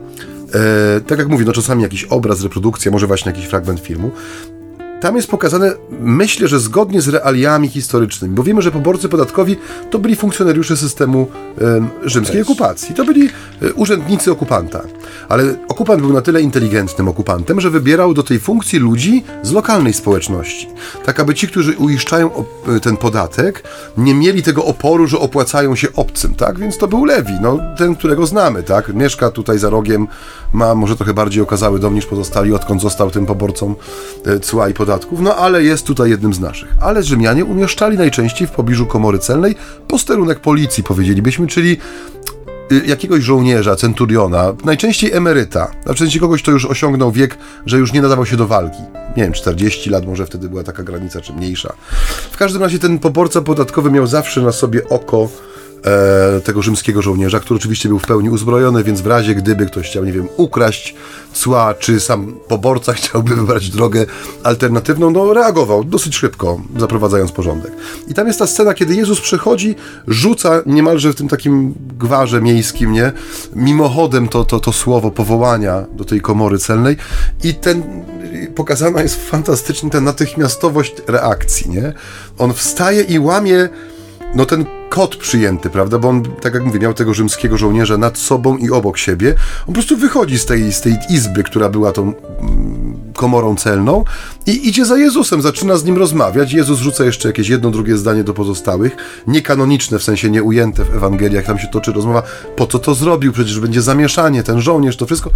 e, 0.55 1.01
tak 1.01 1.19
jak 1.19 1.29
mówię, 1.29 1.45
no 1.45 1.53
czasami 1.53 1.83
jakiś 1.83 2.05
obraz, 2.05 2.43
reprodukcja, 2.43 2.91
może 2.91 3.07
właśnie 3.07 3.33
jakiś 3.33 3.47
fragment 3.47 3.81
filmu, 3.81 4.11
tam 5.01 5.17
jest 5.17 5.31
pokazane, 5.31 5.73
myślę, 6.01 6.49
że 6.49 6.61
zgodnie 6.61 7.01
z 7.01 7.09
realiami 7.09 7.69
historycznymi, 7.69 8.35
bo 8.35 8.43
wiemy, 8.43 8.63
że 8.63 8.71
poborcy 8.71 9.09
podatkowi 9.09 9.57
to 9.91 9.99
byli 9.99 10.17
funkcjonariusze 10.17 10.77
systemu 10.77 11.27
rzymskiej 12.05 12.43
okupacji. 12.43 12.95
To 12.95 13.05
byli 13.05 13.29
e, 13.63 13.73
urzędnicy 13.73 14.33
okupanta. 14.33 14.83
Ale 15.29 15.55
okupant 15.69 16.01
był 16.01 16.13
na 16.13 16.23
tyle 16.23 16.43
inteligentnym 16.43 17.09
okupantem, 17.09 17.61
że 17.61 17.71
wybierał 17.71 18.15
do 18.15 18.23
tej 18.23 18.39
funkcji 18.39 18.79
ludzi 18.79 19.25
z 19.43 19.53
lokalnej 19.53 19.93
społeczności. 19.93 20.69
Tak, 21.05 21.21
aby 21.21 21.35
ci, 21.35 21.49
którzy 21.49 21.77
uiszczają 21.77 22.31
e, 22.77 22.81
ten 22.81 22.97
podatek, 22.97 23.63
nie 23.97 24.15
mieli 24.15 24.43
tego 24.43 24.65
oporu, 24.65 25.07
że 25.07 25.19
opłacają 25.19 25.77
się 25.77 25.89
obcym, 25.93 26.35
tak? 26.35 26.59
Więc 26.59 26.79
to 26.79 26.89
był 26.89 27.05
Lewi, 27.05 27.33
no, 27.43 27.59
ten, 27.79 27.97
którego 27.97 28.27
znamy, 28.27 28.63
tak? 28.63 28.95
Mieszka 28.95 29.31
tutaj 29.31 29.59
za 29.59 29.71
rogiem, 29.71 30.07
ma 30.53 30.75
może 30.75 30.97
trochę 30.97 31.15
bardziej 31.15 31.43
okazały 31.43 31.79
dom 31.79 31.95
niż 31.95 32.07
pozostali, 32.07 32.53
odkąd 32.53 32.83
został 32.83 33.11
tym 33.11 33.27
poborcą 33.27 33.75
e, 34.27 34.41
cła 34.41 34.69
i 34.69 34.75
podatków, 34.87 35.21
no 35.21 35.37
ale 35.37 35.63
jest 35.63 35.87
tutaj 35.87 36.11
jednym 36.11 36.35
z 36.35 36.41
naszych. 36.41 36.75
Ale 36.81 37.03
Rzymianie 37.03 37.45
umieszczali 37.45 37.99
najczęściej 37.99 38.49
w 38.49 38.51
pobliżu 38.51 38.87
komory 38.87 39.19
celnej 39.19 39.55
posterunek 39.89 40.41
policji, 40.41 40.83
powiedzielibyśmy, 40.83 41.47
czyli 41.47 41.77
y, 42.73 42.83
jakiegoś 42.87 43.23
żołnierza, 43.23 43.77
centuriona, 43.77 44.55
najczęściej 44.65 45.13
emeryta, 45.13 45.71
znaczy 45.85 46.21
kogoś, 46.21 46.43
kto 46.43 46.51
już 46.51 46.65
osiągnął 46.65 47.13
wiek, 47.13 47.39
że 47.67 47.79
już 47.79 47.93
nie 47.93 48.03
nadawał 48.03 48.27
się 48.27 48.37
do 48.37 48.47
walki. 48.47 48.83
Nie 49.17 49.23
wiem, 49.23 49.33
40 49.33 49.91
lat 49.91 50.07
może 50.07 50.27
wtedy 50.27 50.49
była 50.49 50.63
taka 50.63 50.83
granica, 50.83 51.21
czy 51.21 51.33
mniejsza. 51.33 51.73
W 52.31 52.37
każdym 52.37 52.63
razie 52.63 52.79
ten 52.79 52.99
poborca 52.99 53.41
podatkowy 53.41 53.91
miał 53.91 54.07
zawsze 54.07 54.41
na 54.41 54.53
sobie 54.53 54.89
oko 54.89 55.29
e, 55.87 56.41
tego 56.41 56.63
rzymskiego 56.63 57.03
żołnierza, 57.03 57.41
który 57.41 57.59
oczywiście 57.59 57.89
był 57.89 57.99
w 57.99 58.07
pełni 58.07 58.31
uzbrojony, 58.31 58.85
więc 58.85 59.01
w 59.01 59.07
razie 59.07 59.35
gdyby 59.35 59.67
ktoś 59.67 59.87
chciał, 59.87 60.05
nie 60.05 60.13
wiem, 60.13 60.29
ukraść 60.37 60.95
cła, 61.33 61.75
czy 61.75 62.01
sam 62.01 62.33
poborca 62.49 62.93
chciałby 62.99 63.37
wybrać 63.37 63.71
drogę 63.71 64.07
alternatywną, 64.43 65.11
no 65.11 65.35
reagował 65.35 65.85
dosyć 65.85 66.17
szybko, 66.17 66.61
zaprowadzając 66.79 67.33
porządek. 67.33 67.73
I 68.09 68.15
tam 68.15 68.27
jest 68.27 68.39
ta 68.39 68.47
scena, 68.47 68.75
kiedy 68.75 68.95
Jezus 68.95 69.21
przychodzi, 69.21 69.75
rzuca 70.09 70.63
niemalże 70.67 71.13
w 71.13 71.15
tym 71.15 71.29
takim 71.29 71.75
gwarze 71.99 72.41
miejskim, 72.41 72.93
nie? 72.93 73.13
Mimochodem 73.55 74.29
to, 74.29 74.45
to, 74.45 74.61
to 74.61 74.73
słowo 74.73 75.11
powołania 75.11 75.85
do 75.93 76.05
tej 76.05 76.21
komory 76.21 76.59
celnej 76.59 76.97
i 77.45 77.55
ten 77.55 77.83
pokazana 78.55 79.03
jest 79.03 79.29
fantastycznie 79.31 79.91
ta 79.91 80.01
natychmiastowość 80.01 80.95
reakcji, 81.07 81.71
nie? 81.71 81.93
On 82.39 82.55
wstaje 82.55 83.03
i 83.03 83.19
łamie 83.19 83.69
no 84.37 84.47
ten 84.47 84.65
kod 84.89 85.17
przyjęty, 85.17 85.71
prawda, 85.71 85.99
bo 85.99 86.09
on, 86.09 86.23
tak 86.23 86.55
jak 86.55 86.65
mówię, 86.65 86.79
miał 86.79 86.95
tego 86.95 87.15
rzymskiego 87.15 87.59
żołnierza 87.59 87.97
nad 87.97 88.19
sobą 88.19 88.57
i 88.57 88.71
obok 88.71 88.99
siebie. 88.99 89.35
On 89.61 89.67
po 89.67 89.73
prostu 89.73 89.97
wychodzi 89.97 90.39
z 90.39 90.47
tej, 90.47 90.73
z 90.73 90.81
tej 90.81 90.99
izby, 91.11 91.43
która 91.43 91.69
była 91.69 91.93
tą 91.93 92.03
mm, 92.03 93.13
komorą 93.15 93.57
celną 93.57 94.05
i 94.47 94.69
idzie 94.69 94.85
za 94.85 94.99
Jezusem, 94.99 95.43
zaczyna 95.43 95.77
z 95.77 95.85
nim 95.85 95.99
rozmawiać. 95.99 96.53
Jezus 96.53 96.79
rzuca 96.81 97.05
jeszcze 97.05 97.29
jakieś 97.29 97.49
jedno, 97.49 97.71
drugie 97.71 97.97
zdanie 97.97 98.25
do 98.25 98.35
pozostałych, 98.35 98.97
niekanoniczne, 99.27 99.99
w 99.99 100.03
sensie 100.03 100.31
nieujęte 100.31 100.85
w 100.85 100.97
Ewangeliach, 100.97 101.45
tam 101.45 101.59
się 101.59 101.69
toczy 101.69 101.93
rozmowa, 101.93 102.23
po 102.57 102.67
co 102.67 102.79
to 102.79 102.95
zrobił, 102.95 103.33
przecież 103.33 103.61
będzie 103.61 103.83
zamieszanie, 103.83 104.43
ten 104.43 104.61
żołnierz, 104.61 104.97
to 104.97 105.07
wszystko. 105.07 105.31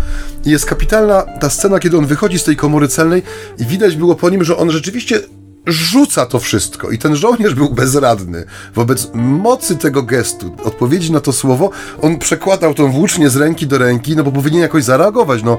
I 0.46 0.50
jest 0.50 0.66
kapitalna 0.66 1.22
ta 1.22 1.50
scena, 1.50 1.78
kiedy 1.78 1.98
on 1.98 2.06
wychodzi 2.06 2.38
z 2.38 2.44
tej 2.44 2.56
komory 2.56 2.88
celnej 2.88 3.22
i 3.58 3.64
widać 3.64 3.96
było 3.96 4.14
po 4.14 4.30
nim, 4.30 4.44
że 4.44 4.56
on 4.56 4.70
rzeczywiście 4.70 5.20
rzuca 5.72 6.26
to 6.26 6.40
wszystko. 6.40 6.90
I 6.90 6.98
ten 6.98 7.16
żołnierz 7.16 7.54
był 7.54 7.70
bezradny. 7.70 8.44
Wobec 8.74 9.08
mocy 9.14 9.76
tego 9.76 10.02
gestu, 10.02 10.56
odpowiedzi 10.64 11.12
na 11.12 11.20
to 11.20 11.32
słowo, 11.32 11.70
on 12.02 12.18
przekładał 12.18 12.74
tą 12.74 12.92
włócznię 12.92 13.30
z 13.30 13.36
ręki 13.36 13.66
do 13.66 13.78
ręki, 13.78 14.16
no 14.16 14.24
bo 14.24 14.32
powinien 14.32 14.60
jakoś 14.60 14.84
zareagować. 14.84 15.42
No, 15.42 15.58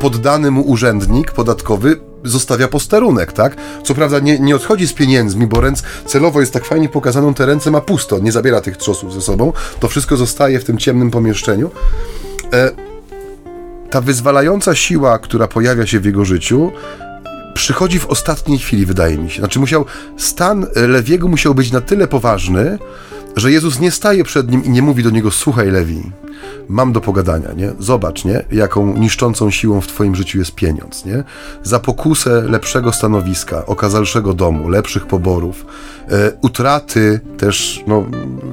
poddany 0.00 0.50
mu 0.50 0.62
urzędnik 0.62 1.32
podatkowy 1.32 2.00
zostawia 2.24 2.68
posterunek, 2.68 3.32
tak? 3.32 3.56
Co 3.84 3.94
prawda 3.94 4.18
nie, 4.18 4.38
nie 4.38 4.56
odchodzi 4.56 4.86
z 4.86 4.92
pieniędzmi, 4.92 5.46
bo 5.46 5.60
ręc 5.60 5.82
celowo 6.06 6.40
jest 6.40 6.52
tak 6.52 6.64
fajnie 6.64 6.88
pokazaną, 6.88 7.34
te 7.34 7.46
ręce 7.46 7.70
ma 7.70 7.80
pusto, 7.80 8.18
nie 8.18 8.32
zabiera 8.32 8.60
tych 8.60 8.76
trzosów 8.76 9.12
ze 9.12 9.20
sobą. 9.20 9.52
To 9.80 9.88
wszystko 9.88 10.16
zostaje 10.16 10.60
w 10.60 10.64
tym 10.64 10.78
ciemnym 10.78 11.10
pomieszczeniu. 11.10 11.70
E, 12.52 12.70
ta 13.90 14.00
wyzwalająca 14.00 14.74
siła, 14.74 15.18
która 15.18 15.48
pojawia 15.48 15.86
się 15.86 16.00
w 16.00 16.04
jego 16.04 16.24
życiu, 16.24 16.72
przychodzi 17.54 17.98
w 17.98 18.06
ostatniej 18.06 18.58
chwili, 18.58 18.86
wydaje 18.86 19.18
mi 19.18 19.30
się. 19.30 19.38
Znaczy 19.40 19.58
musiał, 19.58 19.84
stan 20.16 20.66
Lewiego 20.74 21.28
musiał 21.28 21.54
być 21.54 21.72
na 21.72 21.80
tyle 21.80 22.08
poważny, 22.08 22.78
że 23.36 23.52
Jezus 23.52 23.80
nie 23.80 23.90
staje 23.90 24.24
przed 24.24 24.50
nim 24.50 24.64
i 24.64 24.70
nie 24.70 24.82
mówi 24.82 25.02
do 25.02 25.10
niego, 25.10 25.30
słuchaj 25.30 25.70
Lewi, 25.70 26.02
mam 26.68 26.92
do 26.92 27.00
pogadania, 27.00 27.52
nie? 27.56 27.72
Zobacz, 27.78 28.24
nie? 28.24 28.44
Jaką 28.52 28.98
niszczącą 28.98 29.50
siłą 29.50 29.80
w 29.80 29.86
twoim 29.86 30.14
życiu 30.14 30.38
jest 30.38 30.54
pieniądz, 30.54 31.04
nie? 31.04 31.24
Za 31.62 31.80
pokusę 31.80 32.42
lepszego 32.42 32.92
stanowiska, 32.92 33.66
okazalszego 33.66 34.34
domu, 34.34 34.68
lepszych 34.68 35.06
poborów, 35.06 35.66
e, 36.10 36.32
utraty 36.42 37.20
też, 37.38 37.84
no, 37.86 38.04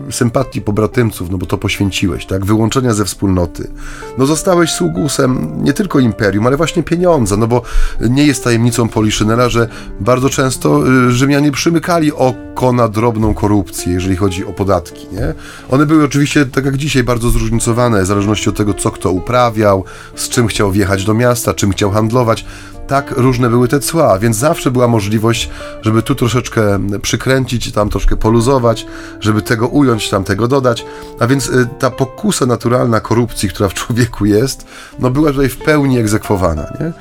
sympatii 0.09 0.61
pobratymców, 0.61 1.29
no 1.29 1.37
bo 1.37 1.45
to 1.45 1.57
poświęciłeś, 1.57 2.25
tak? 2.25 2.45
Wyłączenia 2.45 2.93
ze 2.93 3.05
wspólnoty. 3.05 3.71
No 4.17 4.25
zostałeś 4.25 4.71
sługusem 4.71 5.51
nie 5.63 5.73
tylko 5.73 5.99
imperium, 5.99 6.47
ale 6.47 6.57
właśnie 6.57 6.83
pieniądza, 6.83 7.37
no 7.37 7.47
bo 7.47 7.61
nie 8.09 8.25
jest 8.25 8.43
tajemnicą 8.43 8.89
Poliszynela, 8.89 9.49
że 9.49 9.67
bardzo 9.99 10.29
często 10.29 10.87
y, 11.07 11.11
Rzymianie 11.11 11.51
przymykali 11.51 12.13
oko 12.13 12.73
na 12.73 12.87
drobną 12.87 13.33
korupcję, 13.33 13.93
jeżeli 13.93 14.15
chodzi 14.15 14.45
o 14.45 14.53
podatki, 14.53 14.70
nie? 15.11 15.33
One 15.69 15.85
były 15.85 16.03
oczywiście, 16.03 16.45
tak 16.45 16.65
jak 16.65 16.77
dzisiaj, 16.77 17.03
bardzo 17.03 17.29
zróżnicowane, 17.29 18.03
w 18.03 18.05
zależności 18.05 18.49
od 18.49 18.57
tego, 18.57 18.73
co 18.73 18.91
kto 18.91 19.11
uprawiał, 19.11 19.83
z 20.15 20.29
czym 20.29 20.47
chciał 20.47 20.71
wjechać 20.71 21.05
do 21.05 21.13
miasta, 21.13 21.53
czym 21.53 21.71
chciał 21.71 21.91
handlować. 21.91 22.45
Tak 22.87 23.11
różne 23.17 23.49
były 23.49 23.67
te 23.67 23.79
cła, 23.79 24.19
więc 24.19 24.37
zawsze 24.37 24.71
była 24.71 24.87
możliwość, 24.87 25.49
żeby 25.81 26.01
tu 26.01 26.15
troszeczkę 26.15 26.79
przykręcić, 27.01 27.71
tam 27.71 27.89
troszkę 27.89 28.15
poluzować, 28.15 28.85
żeby 29.19 29.41
tego 29.41 29.67
ująć, 29.67 30.09
tam 30.09 30.23
tego 30.23 30.47
dodać. 30.47 30.85
A 31.19 31.27
więc 31.27 31.49
y, 31.49 31.67
ta 31.79 31.89
pokusa 31.89 32.45
naturalna 32.45 32.99
korupcji, 32.99 33.49
która 33.49 33.69
w 33.69 33.73
człowieku 33.73 34.25
jest, 34.25 34.65
no 34.99 35.09
była 35.09 35.31
tutaj 35.31 35.49
w 35.49 35.57
pełni 35.57 35.99
egzekwowana, 35.99 36.73
nie? 36.79 36.93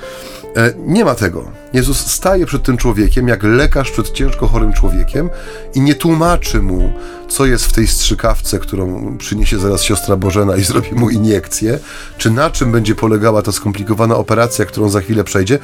E, 0.56 0.72
nie 0.86 1.04
ma 1.04 1.14
tego. 1.14 1.44
Jezus 1.72 2.06
staje 2.06 2.46
przed 2.46 2.62
tym 2.62 2.76
człowiekiem 2.76 3.28
jak 3.28 3.42
lekarz 3.42 3.90
przed 3.90 4.10
ciężko 4.10 4.46
chorym 4.46 4.72
człowiekiem 4.72 5.30
i 5.74 5.80
nie 5.80 5.94
tłumaczy 5.94 6.62
mu, 6.62 6.92
co 7.28 7.46
jest 7.46 7.64
w 7.64 7.72
tej 7.72 7.86
strzykawce, 7.86 8.58
którą 8.58 9.16
przyniesie 9.18 9.58
zaraz 9.58 9.82
siostra 9.82 10.16
Bożena 10.16 10.56
i 10.56 10.64
zrobi 10.70 10.94
mu 10.94 11.10
iniekcję, 11.10 11.78
czy 12.18 12.30
na 12.30 12.50
czym 12.50 12.72
będzie 12.72 12.94
polegała 12.94 13.42
ta 13.42 13.52
skomplikowana 13.52 14.16
operacja, 14.16 14.64
którą 14.64 14.88
za 14.88 15.00
chwilę 15.00 15.24
przejdzie. 15.24 15.58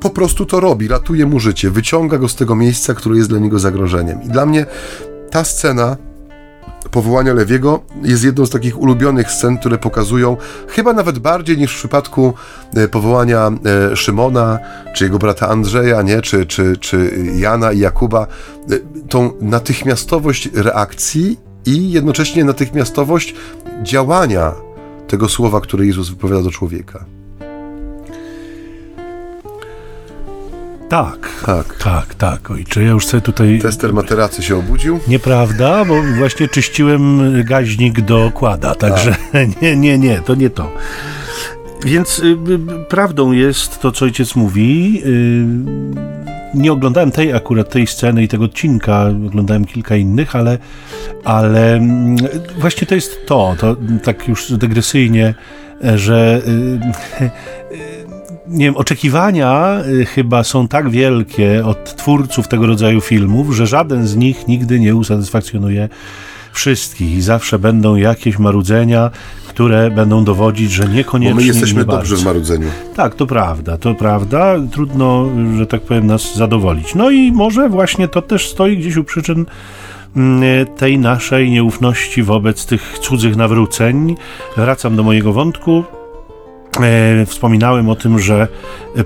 Po 0.00 0.10
prostu 0.10 0.46
to 0.46 0.60
robi, 0.60 0.88
ratuje 0.88 1.26
mu 1.26 1.40
życie, 1.40 1.70
wyciąga 1.70 2.18
go 2.18 2.28
z 2.28 2.34
tego 2.34 2.54
miejsca, 2.54 2.94
które 2.94 3.16
jest 3.16 3.28
dla 3.28 3.38
niego 3.38 3.58
zagrożeniem. 3.58 4.22
I 4.22 4.28
dla 4.28 4.46
mnie 4.46 4.66
ta 5.30 5.44
scena 5.44 5.96
powołania 6.90 7.34
Lewiego 7.34 7.82
jest 8.02 8.24
jedną 8.24 8.46
z 8.46 8.50
takich 8.50 8.78
ulubionych 8.78 9.30
scen, 9.30 9.58
które 9.58 9.78
pokazują, 9.78 10.36
chyba 10.68 10.92
nawet 10.92 11.18
bardziej 11.18 11.58
niż 11.58 11.74
w 11.74 11.78
przypadku 11.78 12.34
e, 12.74 12.88
powołania 12.88 13.50
e, 13.92 13.96
Szymona, 13.96 14.58
czy 14.94 15.04
jego 15.04 15.18
brata 15.18 15.48
Andrzeja, 15.48 16.02
nie? 16.02 16.22
Czy, 16.22 16.46
czy, 16.46 16.76
czy 16.76 17.24
Jana 17.36 17.72
i 17.72 17.78
Jakuba, 17.78 18.26
e, 18.70 18.78
tą 19.08 19.32
natychmiastowość 19.40 20.48
reakcji 20.54 21.38
i 21.66 21.90
jednocześnie 21.90 22.44
natychmiastowość 22.44 23.34
działania 23.82 24.52
tego 25.08 25.28
słowa, 25.28 25.60
które 25.60 25.86
Jezus 25.86 26.08
wypowiada 26.08 26.42
do 26.42 26.50
człowieka. 26.50 27.15
Tak, 30.88 31.42
tak, 31.46 31.74
tak, 31.74 32.14
tak. 32.14 32.50
Ojcze, 32.50 32.82
ja 32.82 32.90
już 32.90 33.06
sobie 33.06 33.20
tutaj... 33.20 33.58
Tester 33.62 33.92
materacy 33.92 34.42
się 34.42 34.56
obudził? 34.56 35.00
Nieprawda, 35.08 35.84
bo 35.84 35.94
właśnie 36.02 36.48
czyściłem 36.48 37.32
gaźnik 37.44 38.00
do 38.00 38.30
kłada, 38.34 38.74
także 38.74 39.16
nie, 39.62 39.76
nie, 39.76 39.98
nie, 39.98 40.20
to 40.20 40.34
nie 40.34 40.50
to. 40.50 40.72
Więc 41.84 42.18
y, 42.18 42.36
prawdą 42.88 43.32
jest 43.32 43.80
to, 43.80 43.92
co 43.92 44.04
ojciec 44.04 44.36
mówi. 44.36 45.02
Y, 45.06 45.46
nie 46.54 46.72
oglądałem 46.72 47.10
tej 47.10 47.32
akurat 47.32 47.70
tej 47.70 47.86
sceny 47.86 48.22
i 48.22 48.28
tego 48.28 48.44
odcinka, 48.44 49.06
oglądałem 49.26 49.64
kilka 49.64 49.96
innych, 49.96 50.36
ale, 50.36 50.58
ale 51.24 51.74
mm, 51.74 52.16
właśnie 52.58 52.86
to 52.86 52.94
jest 52.94 53.26
to, 53.26 53.56
to 53.58 53.76
tak 54.04 54.28
już 54.28 54.52
dygresyjnie, 54.52 55.34
że 55.82 56.42
y, 56.46 56.80
nie 58.48 58.64
wiem, 58.64 58.76
oczekiwania 58.76 59.76
chyba 60.14 60.44
są 60.44 60.68
tak 60.68 60.90
wielkie 60.90 61.66
od 61.66 61.96
twórców 61.96 62.48
tego 62.48 62.66
rodzaju 62.66 63.00
filmów, 63.00 63.56
że 63.56 63.66
żaden 63.66 64.06
z 64.06 64.16
nich 64.16 64.48
nigdy 64.48 64.80
nie 64.80 64.94
usatysfakcjonuje 64.94 65.88
wszystkich 66.52 67.16
i 67.16 67.22
zawsze 67.22 67.58
będą 67.58 67.96
jakieś 67.96 68.38
marudzenia, 68.38 69.10
które 69.48 69.90
będą 69.90 70.24
dowodzić, 70.24 70.72
że 70.72 70.88
niekoniecznie. 70.88 71.34
Bo 71.34 71.40
my 71.40 71.46
jesteśmy 71.46 71.84
dobrze 71.84 72.16
w 72.16 72.24
marudzeniu. 72.24 72.68
Tak, 72.96 73.14
to 73.14 73.26
prawda, 73.26 73.78
to 73.78 73.94
prawda. 73.94 74.54
Trudno, 74.72 75.28
że 75.58 75.66
tak 75.66 75.80
powiem, 75.80 76.06
nas 76.06 76.36
zadowolić. 76.36 76.94
No 76.94 77.10
i 77.10 77.32
może 77.32 77.68
właśnie 77.68 78.08
to 78.08 78.22
też 78.22 78.48
stoi 78.48 78.78
gdzieś 78.78 78.96
u 78.96 79.04
przyczyn 79.04 79.46
mm, 80.16 80.66
tej 80.66 80.98
naszej 80.98 81.50
nieufności 81.50 82.22
wobec 82.22 82.66
tych 82.66 82.98
cudzych 82.98 83.36
nawróceń. 83.36 84.16
Wracam 84.56 84.96
do 84.96 85.02
mojego 85.02 85.32
wątku. 85.32 85.84
E, 86.80 87.26
wspominałem 87.26 87.88
o 87.88 87.96
tym, 87.96 88.18
że 88.18 88.48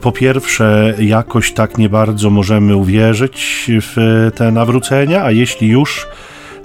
po 0.01 0.13
pierwsze, 0.13 0.95
jakoś 0.99 1.53
tak 1.53 1.79
nie 1.79 1.89
bardzo 1.89 2.31
możemy 2.31 2.77
uwierzyć 2.77 3.67
w 3.69 4.31
te 4.35 4.53
nawrócenia, 4.53 5.25
a 5.25 5.31
jeśli 5.31 5.69
już, 5.69 6.07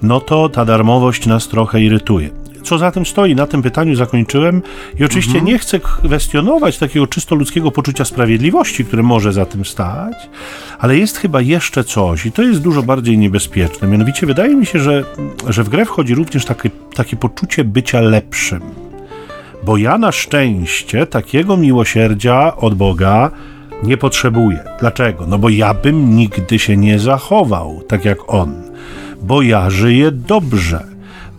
no 0.01 0.19
to 0.19 0.49
ta 0.49 0.65
darmowość 0.65 1.25
nas 1.25 1.47
trochę 1.47 1.81
irytuje. 1.81 2.29
Co 2.63 2.77
za 2.77 2.91
tym 2.91 3.05
stoi? 3.05 3.35
Na 3.35 3.47
tym 3.47 3.61
pytaniu 3.61 3.95
zakończyłem 3.95 4.61
i 4.99 5.03
oczywiście 5.03 5.31
mhm. 5.31 5.45
nie 5.45 5.59
chcę 5.59 5.79
kwestionować 5.79 6.77
takiego 6.77 7.07
czysto 7.07 7.35
ludzkiego 7.35 7.71
poczucia 7.71 8.05
sprawiedliwości, 8.05 8.85
które 8.85 9.03
może 9.03 9.33
za 9.33 9.45
tym 9.45 9.65
stać, 9.65 10.13
ale 10.79 10.97
jest 10.97 11.17
chyba 11.17 11.41
jeszcze 11.41 11.83
coś 11.83 12.25
i 12.25 12.31
to 12.31 12.41
jest 12.41 12.61
dużo 12.61 12.83
bardziej 12.83 13.17
niebezpieczne. 13.17 13.87
Mianowicie 13.87 14.27
wydaje 14.27 14.55
mi 14.55 14.65
się, 14.65 14.79
że, 14.79 15.03
że 15.49 15.63
w 15.63 15.69
grę 15.69 15.85
wchodzi 15.85 16.15
również 16.15 16.45
takie, 16.45 16.69
takie 16.95 17.15
poczucie 17.15 17.63
bycia 17.63 18.01
lepszym. 18.01 18.84
Bo 19.65 19.77
ja 19.77 19.97
na 19.97 20.11
szczęście 20.11 21.05
takiego 21.05 21.57
miłosierdzia 21.57 22.55
od 22.55 22.75
Boga 22.75 23.31
nie 23.83 23.97
potrzebuję. 23.97 24.59
Dlaczego? 24.79 25.25
No 25.27 25.37
bo 25.37 25.49
ja 25.49 25.73
bym 25.73 26.15
nigdy 26.15 26.59
się 26.59 26.77
nie 26.77 26.99
zachował 26.99 27.81
tak 27.87 28.05
jak 28.05 28.33
on 28.33 28.65
bo 29.21 29.41
ja 29.41 29.69
żyję 29.69 30.11
dobrze, 30.11 30.83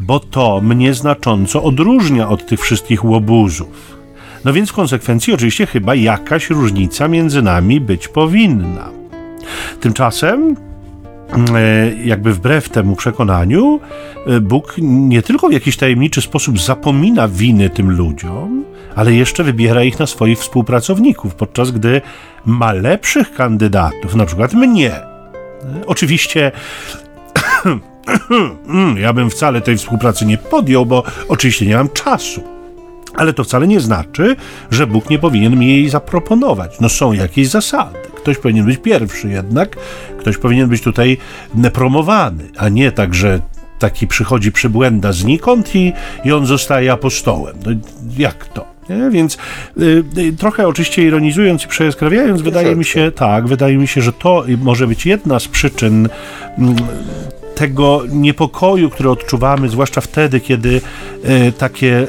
bo 0.01 0.21
to 0.21 0.61
mnie 0.61 0.95
znacząco 0.95 1.63
odróżnia 1.63 2.29
od 2.29 2.47
tych 2.47 2.61
wszystkich 2.61 3.05
łobuzów. 3.05 3.97
No 4.45 4.53
więc 4.53 4.71
w 4.71 4.73
konsekwencji 4.73 5.33
oczywiście 5.33 5.67
chyba 5.67 5.95
jakaś 5.95 6.51
różnica 6.51 7.09
między 7.09 7.43
nami 7.43 7.81
być 7.81 8.09
powinna. 8.09 8.89
Tymczasem 9.81 10.57
jakby 12.05 12.33
wbrew 12.33 12.69
temu 12.69 12.97
przekonaniu, 12.97 13.81
e, 14.27 14.41
Bóg 14.41 14.75
nie 14.79 15.23
tylko 15.23 15.49
w 15.49 15.53
jakiś 15.53 15.77
tajemniczy 15.77 16.21
sposób 16.21 16.61
zapomina 16.61 17.29
winy 17.29 17.71
tym 17.71 17.91
ludziom, 17.91 18.65
ale 18.97 19.13
jeszcze 19.13 19.45
wybiera 19.45 19.85
ich 19.85 19.99
na 19.99 20.07
swoich 20.07 20.39
współpracowników, 20.39 21.35
podczas 21.35 21.71
gdy 21.71 22.01
ma 22.45 22.73
lepszych 22.73 23.35
kandydatów, 23.35 24.15
na 24.15 24.27
przykład 24.27 24.55
mnie. 24.55 24.93
E, 24.93 25.05
oczywiście 25.87 26.53
ja 29.05 29.13
bym 29.13 29.31
wcale 29.31 29.61
tej 29.61 29.77
współpracy 29.77 30.27
nie 30.27 30.39
podjął, 30.39 30.87
bo 30.87 31.03
oczywiście 31.29 31.67
nie 31.67 31.77
mam 31.77 31.89
czasu. 31.89 32.56
Ale 33.17 33.33
to 33.33 33.45
wcale 33.45 33.67
nie 33.67 33.81
znaczy, 33.81 34.37
że 34.71 34.87
Bóg 34.87 35.11
nie 35.11 35.19
powinien 35.19 35.59
mi 35.59 35.69
jej 35.69 35.89
zaproponować. 35.89 36.81
No 36.81 36.89
są 36.89 37.13
jakieś 37.13 37.49
zasady. 37.49 37.99
Ktoś 38.17 38.39
powinien 38.39 38.67
być 38.67 38.79
pierwszy 38.79 39.29
jednak, 39.29 39.77
ktoś 40.19 40.39
powinien 40.39 40.69
być 40.69 40.83
tutaj 40.83 41.17
promowany, 41.73 42.45
a 42.57 42.69
nie 42.69 42.93
tak, 42.93 43.15
że 43.15 43.41
taki 43.79 44.07
przychodzi 44.07 44.53
przybłęda 44.53 45.13
znikąd 45.13 45.75
i, 45.77 45.93
i 46.25 46.33
on 46.33 46.47
zostaje 46.47 46.93
apostołem. 46.93 47.57
No, 47.67 47.73
jak 48.19 48.47
to? 48.47 48.77
Nie? 48.91 49.11
Więc 49.11 49.39
y, 49.79 50.05
y, 50.19 50.33
trochę 50.33 50.69
oczywiście 50.69 51.03
ironizując 51.03 51.65
i 51.65 51.69
przejaskrawiając, 51.69 52.43
wydaje 52.43 52.77
mi 52.77 52.85
się, 52.85 53.13
tak, 53.13 53.47
wydaje 53.47 53.77
mi 53.77 53.89
się, 53.89 54.03
że 54.03 54.13
to 54.13 54.45
może 54.59 54.87
być 54.87 55.07
jedna 55.07 55.41
z 55.41 55.49
przyczyn 55.49 56.07
y, 56.07 56.11
tego 57.57 58.03
niepokoju, 58.13 58.91
który 58.91 59.11
odczuwamy, 59.11 59.69
zwłaszcza 59.69 60.01
wtedy, 60.01 60.41
kiedy 60.41 60.81
e, 61.25 61.53
takie 61.53 61.99
e, 61.99 62.07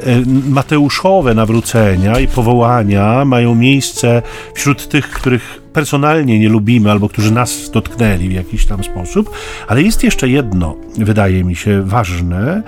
mateuszowe 0.48 1.34
nawrócenia 1.34 2.20
i 2.20 2.26
powołania 2.26 3.24
mają 3.24 3.54
miejsce 3.54 4.22
wśród 4.54 4.88
tych, 4.88 5.10
których 5.10 5.62
personalnie 5.72 6.38
nie 6.38 6.48
lubimy 6.48 6.90
albo 6.90 7.08
którzy 7.08 7.32
nas 7.32 7.70
dotknęli 7.70 8.28
w 8.28 8.32
jakiś 8.32 8.66
tam 8.66 8.84
sposób, 8.84 9.30
ale 9.68 9.82
jest 9.82 10.04
jeszcze 10.04 10.28
jedno, 10.28 10.76
wydaje 10.98 11.44
mi 11.44 11.56
się, 11.56 11.82
ważne, 11.82 12.62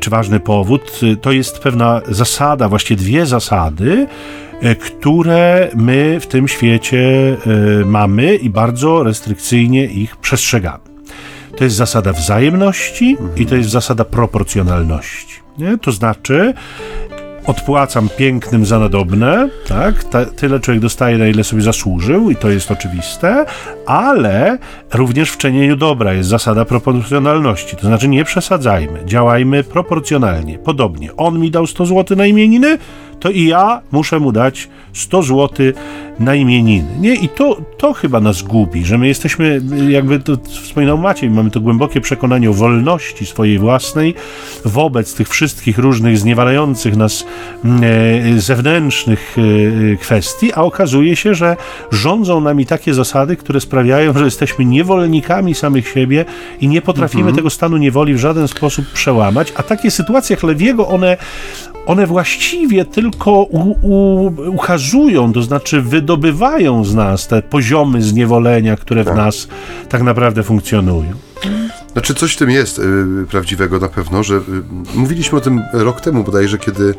czy 0.00 0.10
ważny 0.10 0.40
powód, 0.40 1.00
to 1.20 1.32
jest 1.32 1.58
pewna 1.58 2.00
zasada, 2.08 2.68
właściwie 2.68 3.02
dwie 3.02 3.26
zasady, 3.26 4.06
e, 4.60 4.74
które 4.74 5.68
my 5.76 6.20
w 6.20 6.26
tym 6.26 6.48
świecie 6.48 7.36
mamy 7.86 8.36
i 8.36 8.50
bardzo 8.50 9.02
restrykcyjnie 9.02 9.84
ich 9.84 10.16
przestrzegamy. 10.16 10.93
To 11.56 11.64
jest 11.64 11.76
zasada 11.76 12.12
wzajemności 12.12 13.16
i 13.36 13.46
to 13.46 13.56
jest 13.56 13.70
zasada 13.70 14.04
proporcjonalności. 14.04 15.40
Nie? 15.58 15.78
To 15.78 15.92
znaczy, 15.92 16.54
odpłacam 17.46 18.08
pięknym 18.16 18.66
za 18.66 18.78
nadobne, 18.78 19.48
tak? 19.68 20.04
Ta, 20.04 20.24
tyle 20.24 20.60
człowiek 20.60 20.82
dostaje, 20.82 21.18
na 21.18 21.26
ile 21.26 21.44
sobie 21.44 21.62
zasłużył, 21.62 22.30
i 22.30 22.36
to 22.36 22.50
jest 22.50 22.70
oczywiste, 22.70 23.44
ale 23.86 24.58
również 24.94 25.30
w 25.30 25.36
czynieniu 25.36 25.76
dobra 25.76 26.12
jest 26.12 26.28
zasada 26.28 26.64
proporcjonalności. 26.64 27.76
To 27.76 27.86
znaczy, 27.86 28.08
nie 28.08 28.24
przesadzajmy, 28.24 29.04
działajmy 29.04 29.64
proporcjonalnie, 29.64 30.58
podobnie. 30.58 31.16
On 31.16 31.38
mi 31.38 31.50
dał 31.50 31.66
100 31.66 31.86
zł 31.86 32.16
na 32.16 32.26
imieniny, 32.26 32.78
to 33.20 33.30
i 33.30 33.44
ja 33.44 33.80
muszę 33.92 34.20
mu 34.20 34.32
dać 34.32 34.68
100 34.92 35.22
zł 35.22 35.48
na 36.18 36.34
imieniny. 36.34 36.88
Nie? 37.00 37.14
I 37.14 37.28
to, 37.28 37.56
to 37.78 37.92
chyba 37.92 38.20
nas 38.20 38.42
gubi, 38.42 38.84
że 38.84 38.98
my 38.98 39.08
jesteśmy, 39.08 39.60
jakby 39.88 40.20
to 40.20 40.36
wspominał 40.44 40.98
Maciej, 40.98 41.30
mamy 41.30 41.50
to 41.50 41.60
głębokie 41.60 42.00
przekonanie 42.00 42.50
o 42.50 42.52
wolności 42.52 43.26
swojej 43.26 43.58
własnej 43.58 44.14
wobec 44.64 45.14
tych 45.14 45.28
wszystkich 45.28 45.78
różnych 45.78 46.18
zniewalających 46.18 46.96
nas 46.96 47.26
mm, 47.64 47.80
e, 48.36 48.40
zewnętrznych 48.40 49.36
e, 49.92 49.96
kwestii, 49.96 50.52
a 50.52 50.62
okazuje 50.62 51.16
się, 51.16 51.34
że 51.34 51.56
rządzą 51.90 52.40
nami 52.40 52.66
takie 52.66 52.94
zasady, 52.94 53.36
które 53.36 53.60
sprawiają, 53.60 54.18
że 54.18 54.24
jesteśmy 54.24 54.64
niewolnikami 54.64 55.54
samych 55.54 55.88
siebie 55.88 56.24
i 56.60 56.68
nie 56.68 56.82
potrafimy 56.82 57.20
mhm. 57.20 57.36
tego 57.36 57.50
stanu 57.50 57.76
niewoli 57.76 58.14
w 58.14 58.18
żaden 58.18 58.48
sposób 58.48 58.84
przełamać, 58.92 59.52
a 59.56 59.62
takie 59.62 59.90
sytuacje 59.90 60.36
chlewiego, 60.36 60.88
one, 60.88 61.16
one 61.86 62.06
właściwie 62.06 62.84
tylko 62.84 63.42
u, 63.42 63.76
u, 63.82 64.32
ukazują, 64.50 65.32
to 65.32 65.42
znaczy 65.42 65.82
wydobywają 65.82 66.84
z 66.84 66.94
nas 66.94 67.28
te 67.28 67.42
poziomy 67.42 68.02
zniewolenia, 68.02 68.76
które 68.76 69.02
w 69.02 69.06
tak. 69.06 69.16
nas 69.16 69.48
tak 69.88 70.02
naprawdę 70.02 70.42
funkcjonują. 70.42 71.12
Znaczy 71.92 72.14
coś 72.14 72.34
w 72.34 72.36
tym 72.36 72.50
jest 72.50 72.78
y, 72.78 72.82
prawdziwego 73.30 73.78
na 73.78 73.88
pewno, 73.88 74.22
że 74.22 74.34
y, 74.34 74.40
mówiliśmy 74.94 75.38
o 75.38 75.40
tym 75.40 75.62
rok 75.72 76.00
temu 76.00 76.24
bodajże, 76.24 76.58
kiedy 76.58 76.84
y, 76.84 76.94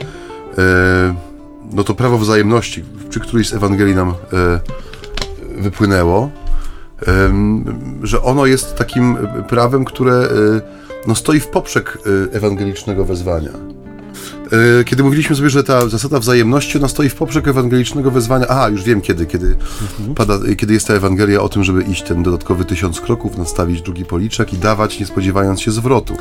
no 1.73 1.83
to 1.83 1.95
prawo 1.95 2.17
wzajemności, 2.17 2.83
przy 3.09 3.19
którejś 3.19 3.49
z 3.49 3.53
Ewangelii 3.53 3.95
nam 3.95 4.13
wypłynęło, 5.57 6.29
że 8.03 8.21
ono 8.21 8.45
jest 8.45 8.75
takim 8.75 9.17
prawem, 9.49 9.85
które 9.85 10.27
no, 11.07 11.15
stoi 11.15 11.39
w 11.39 11.47
poprzek 11.47 11.97
ewangelicznego 12.31 13.05
wezwania. 13.05 13.74
E, 14.51 14.83
kiedy 14.83 15.03
mówiliśmy 15.03 15.35
sobie, 15.35 15.49
że 15.49 15.63
ta 15.63 15.89
zasada 15.89 16.19
wzajemności, 16.19 16.77
ona 16.77 16.87
stoi 16.87 17.09
w 17.09 17.15
poprzek 17.15 17.47
ewangelicznego 17.47 18.11
wezwania. 18.11 18.45
Aha, 18.49 18.69
już 18.69 18.83
wiem 18.83 19.01
kiedy, 19.01 19.25
kiedy, 19.25 19.55
mhm. 19.81 20.15
pada, 20.15 20.39
kiedy 20.57 20.73
jest 20.73 20.87
ta 20.87 20.93
Ewangelia 20.93 21.41
o 21.41 21.49
tym, 21.49 21.63
żeby 21.63 21.83
iść 21.83 22.03
ten 22.03 22.23
dodatkowy 22.23 22.65
tysiąc 22.65 23.01
kroków, 23.01 23.37
nastawić 23.37 23.81
drugi 23.81 24.05
policzek 24.05 24.53
i 24.53 24.57
dawać, 24.57 24.99
nie 24.99 25.05
spodziewając 25.05 25.61
się 25.61 25.71
zwrotu. 25.71 26.13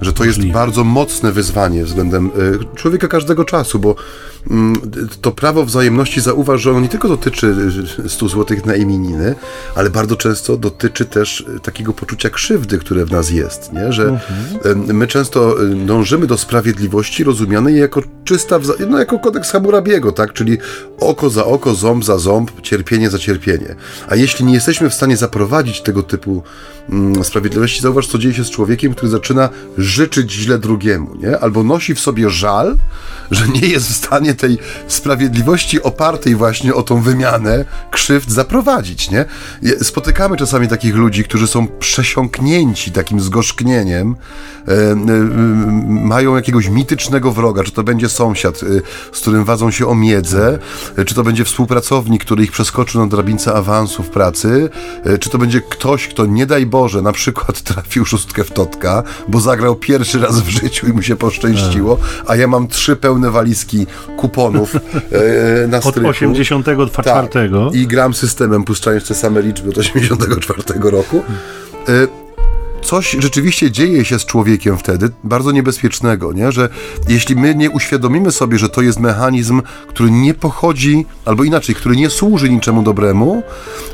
Że 0.00 0.12
to 0.12 0.24
jest 0.24 0.46
bardzo 0.46 0.84
mocne 0.84 1.32
wyzwanie 1.32 1.84
względem 1.84 2.26
e, 2.26 2.76
człowieka 2.76 3.08
każdego 3.08 3.44
czasu, 3.44 3.78
bo 3.78 3.94
mm, 4.50 4.76
to 5.20 5.32
prawo 5.32 5.64
wzajemności 5.64 6.20
zauważ, 6.20 6.60
że 6.60 6.70
ono 6.70 6.80
nie 6.80 6.88
tylko 6.88 7.08
dotyczy 7.08 7.54
100 8.08 8.28
zł 8.28 8.56
na 8.66 8.76
imieniny, 8.76 9.34
ale 9.74 9.90
bardzo 9.90 10.16
często 10.16 10.56
dotyczy 10.56 11.04
też 11.04 11.44
takiego 11.62 11.92
poczucia 11.92 12.30
krzywdy, 12.30 12.78
które 12.78 13.04
w 13.04 13.10
nas 13.10 13.30
jest, 13.30 13.72
nie? 13.72 13.92
że 13.92 14.08
mhm. 14.08 14.96
my 14.96 15.06
często 15.06 15.56
dążymy 15.86 16.26
do 16.26 16.38
sprawiedliwości 16.38 17.24
rozumianej 17.24 17.57
jako 17.66 18.02
czysta, 18.24 18.58
no 18.88 18.98
jako 18.98 19.18
kodeks 19.18 19.50
Hammurabiego, 19.50 20.12
tak? 20.12 20.32
Czyli 20.32 20.58
oko 21.00 21.30
za 21.30 21.44
oko, 21.44 21.74
ząb 21.74 22.04
za 22.04 22.18
ząb, 22.18 22.60
cierpienie 22.60 23.10
za 23.10 23.18
cierpienie. 23.18 23.74
A 24.08 24.16
jeśli 24.16 24.44
nie 24.44 24.54
jesteśmy 24.54 24.90
w 24.90 24.94
stanie 24.94 25.16
zaprowadzić 25.16 25.80
tego 25.80 26.02
typu 26.02 26.42
mm, 26.90 27.24
sprawiedliwości, 27.24 27.80
zauważ, 27.80 28.06
co 28.06 28.18
dzieje 28.18 28.34
się 28.34 28.44
z 28.44 28.50
człowiekiem, 28.50 28.94
który 28.94 29.10
zaczyna 29.10 29.48
życzyć 29.78 30.32
źle 30.32 30.58
drugiemu, 30.58 31.14
nie? 31.14 31.38
Albo 31.38 31.64
nosi 31.64 31.94
w 31.94 32.00
sobie 32.00 32.30
żal, 32.30 32.76
że 33.30 33.48
nie 33.48 33.68
jest 33.68 33.88
w 33.88 33.96
stanie 33.96 34.34
tej 34.34 34.58
sprawiedliwości 34.88 35.82
opartej 35.82 36.34
właśnie 36.34 36.74
o 36.74 36.82
tą 36.82 37.02
wymianę 37.02 37.64
krzywd 37.90 38.30
zaprowadzić, 38.30 39.10
nie? 39.10 39.24
Spotykamy 39.82 40.36
czasami 40.36 40.68
takich 40.68 40.94
ludzi, 40.94 41.24
którzy 41.24 41.46
są 41.46 41.66
przesiąknięci 41.66 42.92
takim 42.92 43.20
zgorzknieniem, 43.20 44.16
e, 44.68 44.72
e, 44.72 44.96
mają 45.88 46.36
jakiegoś 46.36 46.68
mitycznego 46.68 47.32
wroga, 47.32 47.47
czy 47.64 47.72
to 47.72 47.82
będzie 47.82 48.08
sąsiad, 48.08 48.62
y, 48.62 48.82
z 49.12 49.20
którym 49.20 49.44
wadzą 49.44 49.70
się 49.70 49.86
o 49.86 49.94
miedzę, 49.94 50.58
y, 50.98 51.04
czy 51.04 51.14
to 51.14 51.24
będzie 51.24 51.44
współpracownik, 51.44 52.24
który 52.24 52.44
ich 52.44 52.52
przeskoczył 52.52 53.00
na 53.00 53.06
drabince 53.06 53.54
awansu 53.54 54.02
w 54.02 54.08
pracy, 54.08 54.70
y, 55.06 55.18
czy 55.18 55.30
to 55.30 55.38
będzie 55.38 55.60
ktoś, 55.60 56.08
kto 56.08 56.26
nie 56.26 56.46
daj 56.46 56.66
Boże, 56.66 57.02
na 57.02 57.12
przykład 57.12 57.62
trafił 57.72 58.04
szóstkę 58.04 58.44
w 58.44 58.50
totka, 58.50 59.02
bo 59.28 59.40
zagrał 59.40 59.76
pierwszy 59.76 60.20
raz 60.20 60.40
w 60.40 60.48
życiu 60.48 60.86
i 60.86 60.92
mu 60.92 61.02
się 61.02 61.16
poszczęściło, 61.16 61.98
a 62.26 62.36
ja 62.36 62.46
mam 62.46 62.68
trzy 62.68 62.96
pełne 62.96 63.30
walizki 63.30 63.86
kuponów 64.16 64.76
na 65.68 65.80
strychu. 65.80 66.08
Od 66.08 66.16
84. 66.16 67.04
Tak, 67.04 67.32
I 67.72 67.86
gram 67.86 68.14
systemem, 68.14 68.64
puszczając 68.64 69.08
te 69.08 69.14
same 69.14 69.42
liczby 69.42 69.70
od 69.70 69.78
84 69.78 70.62
roku 70.90 71.22
coś 72.82 73.16
rzeczywiście 73.18 73.70
dzieje 73.70 74.04
się 74.04 74.18
z 74.18 74.24
człowiekiem 74.24 74.78
wtedy, 74.78 75.10
bardzo 75.24 75.52
niebezpiecznego, 75.52 76.32
nie? 76.32 76.52
że 76.52 76.68
jeśli 77.08 77.36
my 77.36 77.54
nie 77.54 77.70
uświadomimy 77.70 78.32
sobie, 78.32 78.58
że 78.58 78.68
to 78.68 78.82
jest 78.82 79.00
mechanizm, 79.00 79.62
który 79.88 80.10
nie 80.10 80.34
pochodzi, 80.34 81.06
albo 81.24 81.44
inaczej, 81.44 81.74
który 81.74 81.96
nie 81.96 82.10
służy 82.10 82.50
niczemu 82.50 82.82
dobremu, 82.82 83.42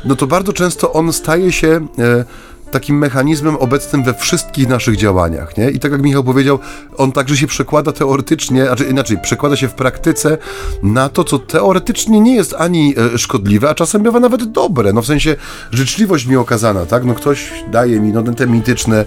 no 0.05 0.15
to 0.15 0.27
bardzo 0.27 0.53
często 0.53 0.93
on 0.93 1.13
staje 1.13 1.51
się 1.51 1.87
e, 1.99 2.25
takim 2.71 2.97
mechanizmem 2.97 3.55
obecnym 3.55 4.03
we 4.03 4.13
wszystkich 4.13 4.69
naszych 4.69 4.97
działaniach, 4.97 5.57
nie? 5.57 5.69
I 5.69 5.79
tak 5.79 5.91
jak 5.91 6.01
Michał 6.01 6.23
powiedział, 6.23 6.59
on 6.97 7.11
także 7.11 7.37
się 7.37 7.47
przekłada 7.47 7.91
teoretycznie, 7.91 8.65
znaczy 8.65 8.83
inaczej, 8.83 9.17
przekłada 9.17 9.55
się 9.55 9.67
w 9.67 9.73
praktyce 9.73 10.37
na 10.83 11.09
to, 11.09 11.23
co 11.23 11.39
teoretycznie 11.39 12.19
nie 12.19 12.35
jest 12.35 12.55
ani 12.57 12.95
e, 13.13 13.17
szkodliwe, 13.17 13.69
a 13.69 13.75
czasem 13.75 14.03
bywa 14.03 14.19
nawet 14.19 14.51
dobre, 14.51 14.93
no 14.93 15.01
w 15.01 15.05
sensie 15.05 15.35
życzliwość 15.71 16.25
mi 16.25 16.35
okazana, 16.35 16.85
tak? 16.85 17.05
No 17.05 17.13
ktoś 17.13 17.51
daje 17.71 17.99
mi, 17.99 18.11
no 18.11 18.23
te 18.23 18.47
mityczne 18.47 19.05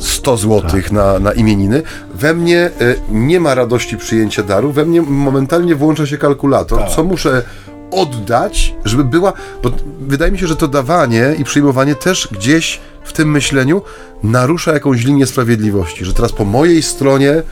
100 0.00 0.36
złotych 0.36 0.84
tak. 0.84 0.92
na, 0.92 1.18
na 1.18 1.32
imieniny, 1.32 1.82
we 2.14 2.34
mnie 2.34 2.70
e, 2.80 2.94
nie 3.10 3.40
ma 3.40 3.54
radości 3.54 3.96
przyjęcia 3.96 4.42
daru, 4.42 4.72
we 4.72 4.84
mnie 4.84 5.02
momentalnie 5.02 5.74
włącza 5.74 6.06
się 6.06 6.18
kalkulator, 6.18 6.78
tak. 6.78 6.90
co 6.90 7.04
muszę 7.04 7.42
oddać, 7.90 8.74
żeby 8.84 9.04
była, 9.04 9.32
bo 9.62 9.70
wydaje 10.00 10.32
mi 10.32 10.38
się, 10.38 10.46
że 10.46 10.56
to 10.56 10.68
dawanie 10.68 11.34
i 11.38 11.44
przyjmowanie 11.44 11.94
też 11.94 12.28
gdzieś 12.32 12.80
w 13.04 13.12
tym 13.12 13.30
myśleniu 13.30 13.82
narusza 14.22 14.72
jakąś 14.72 15.04
linię 15.04 15.26
sprawiedliwości, 15.26 16.04
że 16.04 16.14
teraz 16.14 16.32
po 16.32 16.44
mojej 16.44 16.82
stronie 16.82 17.42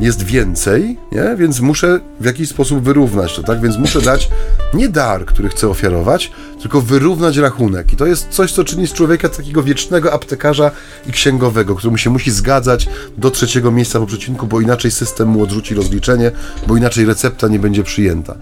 jest 0.00 0.22
więcej, 0.22 0.98
nie? 1.12 1.36
więc 1.36 1.60
muszę 1.60 2.00
w 2.20 2.24
jakiś 2.24 2.48
sposób 2.48 2.82
wyrównać 2.82 3.36
to, 3.36 3.42
tak? 3.42 3.60
Więc 3.60 3.78
muszę 3.78 4.00
dać 4.00 4.30
nie 4.74 4.88
dar, 4.88 5.26
który 5.26 5.48
chcę 5.48 5.68
ofiarować, 5.68 6.32
tylko 6.60 6.80
wyrównać 6.80 7.36
rachunek. 7.36 7.92
I 7.92 7.96
to 7.96 8.06
jest 8.06 8.28
coś, 8.28 8.52
co 8.52 8.64
czyni 8.64 8.86
z 8.86 8.92
człowieka 8.92 9.28
takiego 9.28 9.62
wiecznego 9.62 10.12
aptekarza 10.12 10.70
i 11.06 11.12
księgowego, 11.12 11.74
któremu 11.74 11.98
się 11.98 12.10
musi 12.10 12.30
zgadzać 12.30 12.88
do 13.18 13.30
trzeciego 13.30 13.70
miejsca 13.70 14.00
po 14.00 14.06
przecinku, 14.06 14.46
bo 14.46 14.60
inaczej 14.60 14.90
system 14.90 15.28
mu 15.28 15.42
odrzuci 15.42 15.74
rozliczenie, 15.74 16.30
bo 16.66 16.76
inaczej 16.76 17.04
recepta 17.04 17.48
nie 17.48 17.58
będzie 17.58 17.82
przyjęta. 17.82 18.34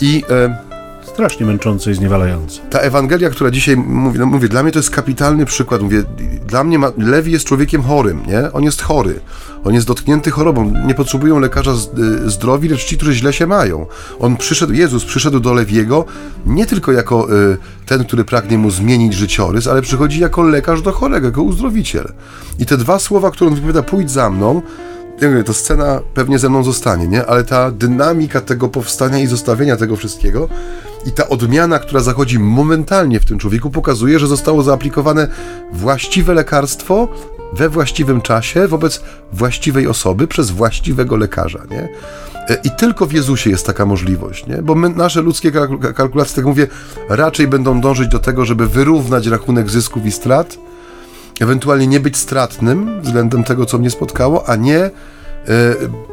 I 0.00 0.24
e, 0.30 0.67
strasznie 1.18 1.46
męczące 1.46 1.90
i 1.90 1.94
zniewalające. 1.94 2.60
Ta 2.70 2.78
Ewangelia, 2.78 3.30
która 3.30 3.50
dzisiaj 3.50 3.76
mówi, 3.76 4.18
no 4.18 4.26
mówię, 4.26 4.48
dla 4.48 4.62
mnie 4.62 4.72
to 4.72 4.78
jest 4.78 4.90
kapitalny 4.90 5.46
przykład. 5.46 5.82
Mówię, 5.82 6.02
dla 6.46 6.64
mnie 6.64 6.78
ma, 6.78 6.92
Lewi 6.98 7.32
jest 7.32 7.44
człowiekiem 7.44 7.82
chorym, 7.82 8.22
nie? 8.26 8.52
On 8.52 8.62
jest 8.62 8.82
chory. 8.82 9.20
On 9.64 9.74
jest 9.74 9.86
dotknięty 9.86 10.30
chorobą. 10.30 10.72
Nie 10.86 10.94
potrzebują 10.94 11.38
lekarza 11.38 11.72
y, 11.72 12.30
zdrowi, 12.30 12.68
lecz 12.68 12.84
ci, 12.84 12.96
którzy 12.96 13.14
źle 13.14 13.32
się 13.32 13.46
mają. 13.46 13.86
On 14.20 14.36
przyszedł, 14.36 14.72
Jezus 14.72 15.04
przyszedł 15.04 15.40
do 15.40 15.54
Lewiego 15.54 16.04
nie 16.46 16.66
tylko 16.66 16.92
jako 16.92 17.32
y, 17.52 17.56
ten, 17.86 18.04
który 18.04 18.24
pragnie 18.24 18.58
mu 18.58 18.70
zmienić 18.70 19.14
życiorys, 19.14 19.66
ale 19.66 19.82
przychodzi 19.82 20.20
jako 20.20 20.42
lekarz 20.42 20.82
do 20.82 20.92
chorego, 20.92 21.26
jako 21.26 21.42
uzdrowiciel. 21.42 22.12
I 22.58 22.66
te 22.66 22.76
dwa 22.76 22.98
słowa, 22.98 23.30
które 23.30 23.48
on 23.48 23.54
wypowiada, 23.54 23.82
pójdź 23.82 24.10
za 24.10 24.30
mną, 24.30 24.62
ja 25.20 25.30
mówię, 25.30 25.44
to 25.44 25.54
scena 25.54 26.00
pewnie 26.14 26.38
ze 26.38 26.48
mną 26.48 26.64
zostanie, 26.64 27.06
nie? 27.06 27.26
Ale 27.26 27.44
ta 27.44 27.70
dynamika 27.70 28.40
tego 28.40 28.68
powstania 28.68 29.18
i 29.18 29.26
zostawienia 29.26 29.76
tego 29.76 29.96
wszystkiego 29.96 30.48
i 31.06 31.12
ta 31.12 31.28
odmiana, 31.28 31.78
która 31.78 32.00
zachodzi 32.00 32.38
momentalnie 32.38 33.20
w 33.20 33.24
tym 33.24 33.38
człowieku, 33.38 33.70
pokazuje, 33.70 34.18
że 34.18 34.26
zostało 34.26 34.62
zaaplikowane 34.62 35.28
właściwe 35.72 36.34
lekarstwo 36.34 37.08
we 37.52 37.68
właściwym 37.68 38.20
czasie 38.20 38.68
wobec 38.68 39.02
właściwej 39.32 39.86
osoby 39.86 40.26
przez 40.26 40.50
właściwego 40.50 41.16
lekarza, 41.16 41.62
nie? 41.70 41.88
E, 42.48 42.58
I 42.64 42.70
tylko 42.70 43.06
w 43.06 43.12
Jezusie 43.12 43.50
jest 43.50 43.66
taka 43.66 43.86
możliwość, 43.86 44.46
nie? 44.46 44.62
Bo 44.62 44.74
my, 44.74 44.88
nasze 44.88 45.22
ludzkie 45.22 45.52
kalkulacje, 45.94 46.36
tak 46.36 46.44
mówię, 46.44 46.66
raczej 47.08 47.46
będą 47.46 47.80
dążyć 47.80 48.08
do 48.08 48.18
tego, 48.18 48.44
żeby 48.44 48.68
wyrównać 48.68 49.26
rachunek 49.26 49.70
zysków 49.70 50.06
i 50.06 50.12
strat, 50.12 50.58
ewentualnie 51.40 51.86
nie 51.86 52.00
być 52.00 52.16
stratnym 52.16 53.00
względem 53.00 53.44
tego, 53.44 53.66
co 53.66 53.78
mnie 53.78 53.90
spotkało, 53.90 54.48
a 54.48 54.56
nie 54.56 54.90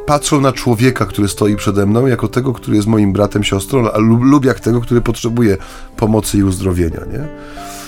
patrzą 0.06 0.40
na 0.40 0.52
człowieka, 0.52 1.06
który 1.06 1.28
stoi 1.28 1.56
przede 1.56 1.86
mną, 1.86 2.06
jako 2.06 2.28
tego, 2.28 2.52
który 2.52 2.76
jest 2.76 2.88
moim 2.88 3.12
bratem, 3.12 3.44
siostrą, 3.44 3.84
lub, 3.96 4.22
lub 4.22 4.44
jak 4.44 4.60
tego, 4.60 4.80
który 4.80 5.00
potrzebuje 5.00 5.56
pomocy 5.96 6.38
i 6.38 6.42
uzdrowienia, 6.42 7.00
nie? 7.12 7.28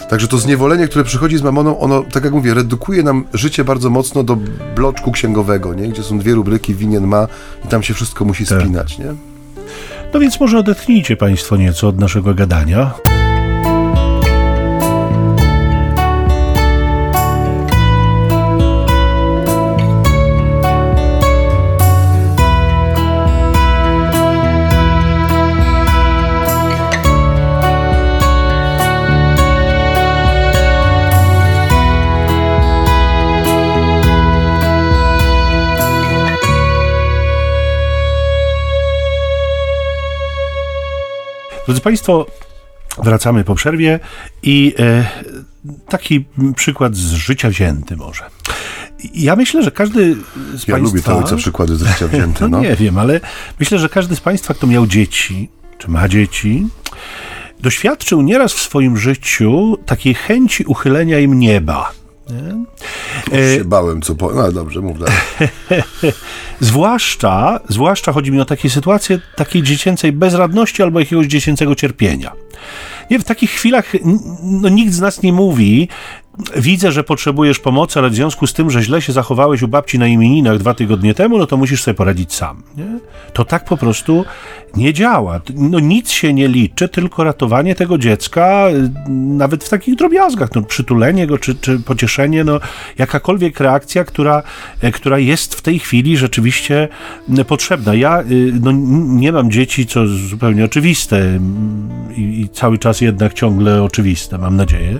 Także 0.08 0.28
to 0.28 0.38
zniewolenie, 0.38 0.88
które 0.88 1.04
przychodzi 1.04 1.38
z 1.38 1.42
mamoną, 1.42 1.80
ono, 1.80 2.02
tak 2.12 2.24
jak 2.24 2.32
mówię, 2.32 2.54
redukuje 2.54 3.02
nam 3.02 3.24
życie 3.34 3.64
bardzo 3.64 3.90
mocno 3.90 4.22
do 4.22 4.38
bloczku 4.76 5.12
księgowego, 5.12 5.74
nie? 5.74 5.88
gdzie 5.88 6.02
są 6.02 6.18
dwie 6.18 6.34
rubryki, 6.34 6.74
winien 6.74 7.06
ma 7.06 7.28
i 7.64 7.68
tam 7.68 7.82
się 7.82 7.94
wszystko 7.94 8.24
musi 8.24 8.46
tak. 8.46 8.60
spinać. 8.60 8.98
Nie? 8.98 9.14
No 10.14 10.20
więc 10.20 10.40
może 10.40 10.58
odetchnijcie 10.58 11.16
Państwo 11.16 11.56
nieco 11.56 11.88
od 11.88 11.98
naszego 11.98 12.34
gadania. 12.34 12.94
Drodzy 41.68 41.80
Państwo, 41.80 42.26
wracamy 43.02 43.44
po 43.44 43.54
przerwie 43.54 44.00
i 44.42 44.74
e, 44.78 45.04
taki 45.88 46.24
przykład 46.56 46.96
z 46.96 47.12
życia 47.12 47.48
wzięty 47.48 47.96
może. 47.96 48.24
Ja 49.14 49.36
myślę, 49.36 49.62
że 49.62 49.70
każdy 49.70 50.14
z 50.14 50.14
ja 50.14 50.18
Państwa... 50.52 50.72
Ja 50.72 50.78
lubię 50.78 51.02
te 51.02 51.14
ojca 51.14 51.36
przykłady 51.36 51.76
z 51.76 51.82
życia 51.82 52.08
wzięte. 52.08 52.48
No, 52.48 52.48
no 52.58 52.60
nie 52.60 52.76
wiem, 52.76 52.98
ale 52.98 53.20
myślę, 53.60 53.78
że 53.78 53.88
każdy 53.88 54.16
z 54.16 54.20
Państwa, 54.20 54.54
kto 54.54 54.66
miał 54.66 54.86
dzieci, 54.86 55.48
czy 55.78 55.90
ma 55.90 56.08
dzieci, 56.08 56.66
doświadczył 57.60 58.22
nieraz 58.22 58.52
w 58.52 58.60
swoim 58.60 58.96
życiu 58.96 59.78
takiej 59.86 60.14
chęci 60.14 60.64
uchylenia 60.64 61.18
im 61.18 61.38
nieba. 61.38 61.92
Nie? 62.28 62.64
Już 63.38 63.58
się 63.58 63.64
bałem, 63.64 64.02
co 64.02 64.14
po... 64.14 64.32
No 64.32 64.52
dobrze, 64.52 64.80
mów 64.80 64.98
dalej. 64.98 65.14
zwłaszcza, 66.60 67.60
zwłaszcza 67.68 68.12
chodzi 68.12 68.32
mi 68.32 68.40
o 68.40 68.44
takie 68.44 68.70
sytuacje 68.70 69.20
takiej 69.36 69.62
dziecięcej 69.62 70.12
bezradności 70.12 70.82
albo 70.82 71.00
jakiegoś 71.00 71.26
dziecięcego 71.26 71.74
cierpienia. 71.74 72.32
Nie, 73.10 73.18
w 73.18 73.24
takich 73.24 73.50
chwilach 73.50 73.92
no, 74.42 74.68
nikt 74.68 74.92
z 74.92 75.00
nas 75.00 75.22
nie 75.22 75.32
mówi, 75.32 75.88
widzę, 76.56 76.92
że 76.92 77.04
potrzebujesz 77.04 77.58
pomocy, 77.58 77.98
ale 77.98 78.10
w 78.10 78.14
związku 78.14 78.46
z 78.46 78.52
tym, 78.52 78.70
że 78.70 78.82
źle 78.82 79.02
się 79.02 79.12
zachowałeś 79.12 79.62
u 79.62 79.68
babci 79.68 79.98
na 79.98 80.06
imieninach 80.06 80.58
dwa 80.58 80.74
tygodnie 80.74 81.14
temu, 81.14 81.38
no 81.38 81.46
to 81.46 81.56
musisz 81.56 81.82
sobie 81.82 81.94
poradzić 81.94 82.34
sam. 82.34 82.62
Nie? 82.76 82.98
To 83.32 83.44
tak 83.44 83.64
po 83.64 83.76
prostu 83.76 84.24
nie 84.76 84.92
działa. 84.92 85.40
No 85.54 85.80
nic 85.80 86.10
się 86.10 86.34
nie 86.34 86.48
liczy, 86.48 86.88
tylko 86.88 87.24
ratowanie 87.24 87.74
tego 87.74 87.98
dziecka, 87.98 88.68
y, 88.70 89.10
nawet 89.10 89.64
w 89.64 89.68
takich 89.68 89.94
drobiazgach, 89.94 90.54
no, 90.54 90.62
przytulenie 90.62 91.26
go, 91.26 91.38
czy, 91.38 91.54
czy 91.54 91.78
pocieszenie, 91.78 92.44
no 92.44 92.60
jakakolwiek 92.98 93.60
reakcja, 93.60 94.04
która, 94.04 94.42
e, 94.80 94.92
która 94.92 95.18
jest 95.18 95.54
w 95.54 95.62
tej 95.62 95.78
chwili 95.78 96.16
rzeczywiście 96.16 96.88
potrzebna. 97.46 97.94
Ja 97.94 98.20
y, 98.20 98.52
no, 98.62 98.72
nie 99.06 99.32
mam 99.32 99.50
dzieci, 99.50 99.86
co 99.86 100.06
zupełnie 100.06 100.64
oczywiste 100.64 101.38
i, 102.16 102.40
i 102.40 102.48
cały 102.48 102.78
czas 102.78 103.00
jednak 103.00 103.34
ciągle 103.34 103.82
oczywiste, 103.82 104.38
mam 104.38 104.56
nadzieję. 104.56 104.98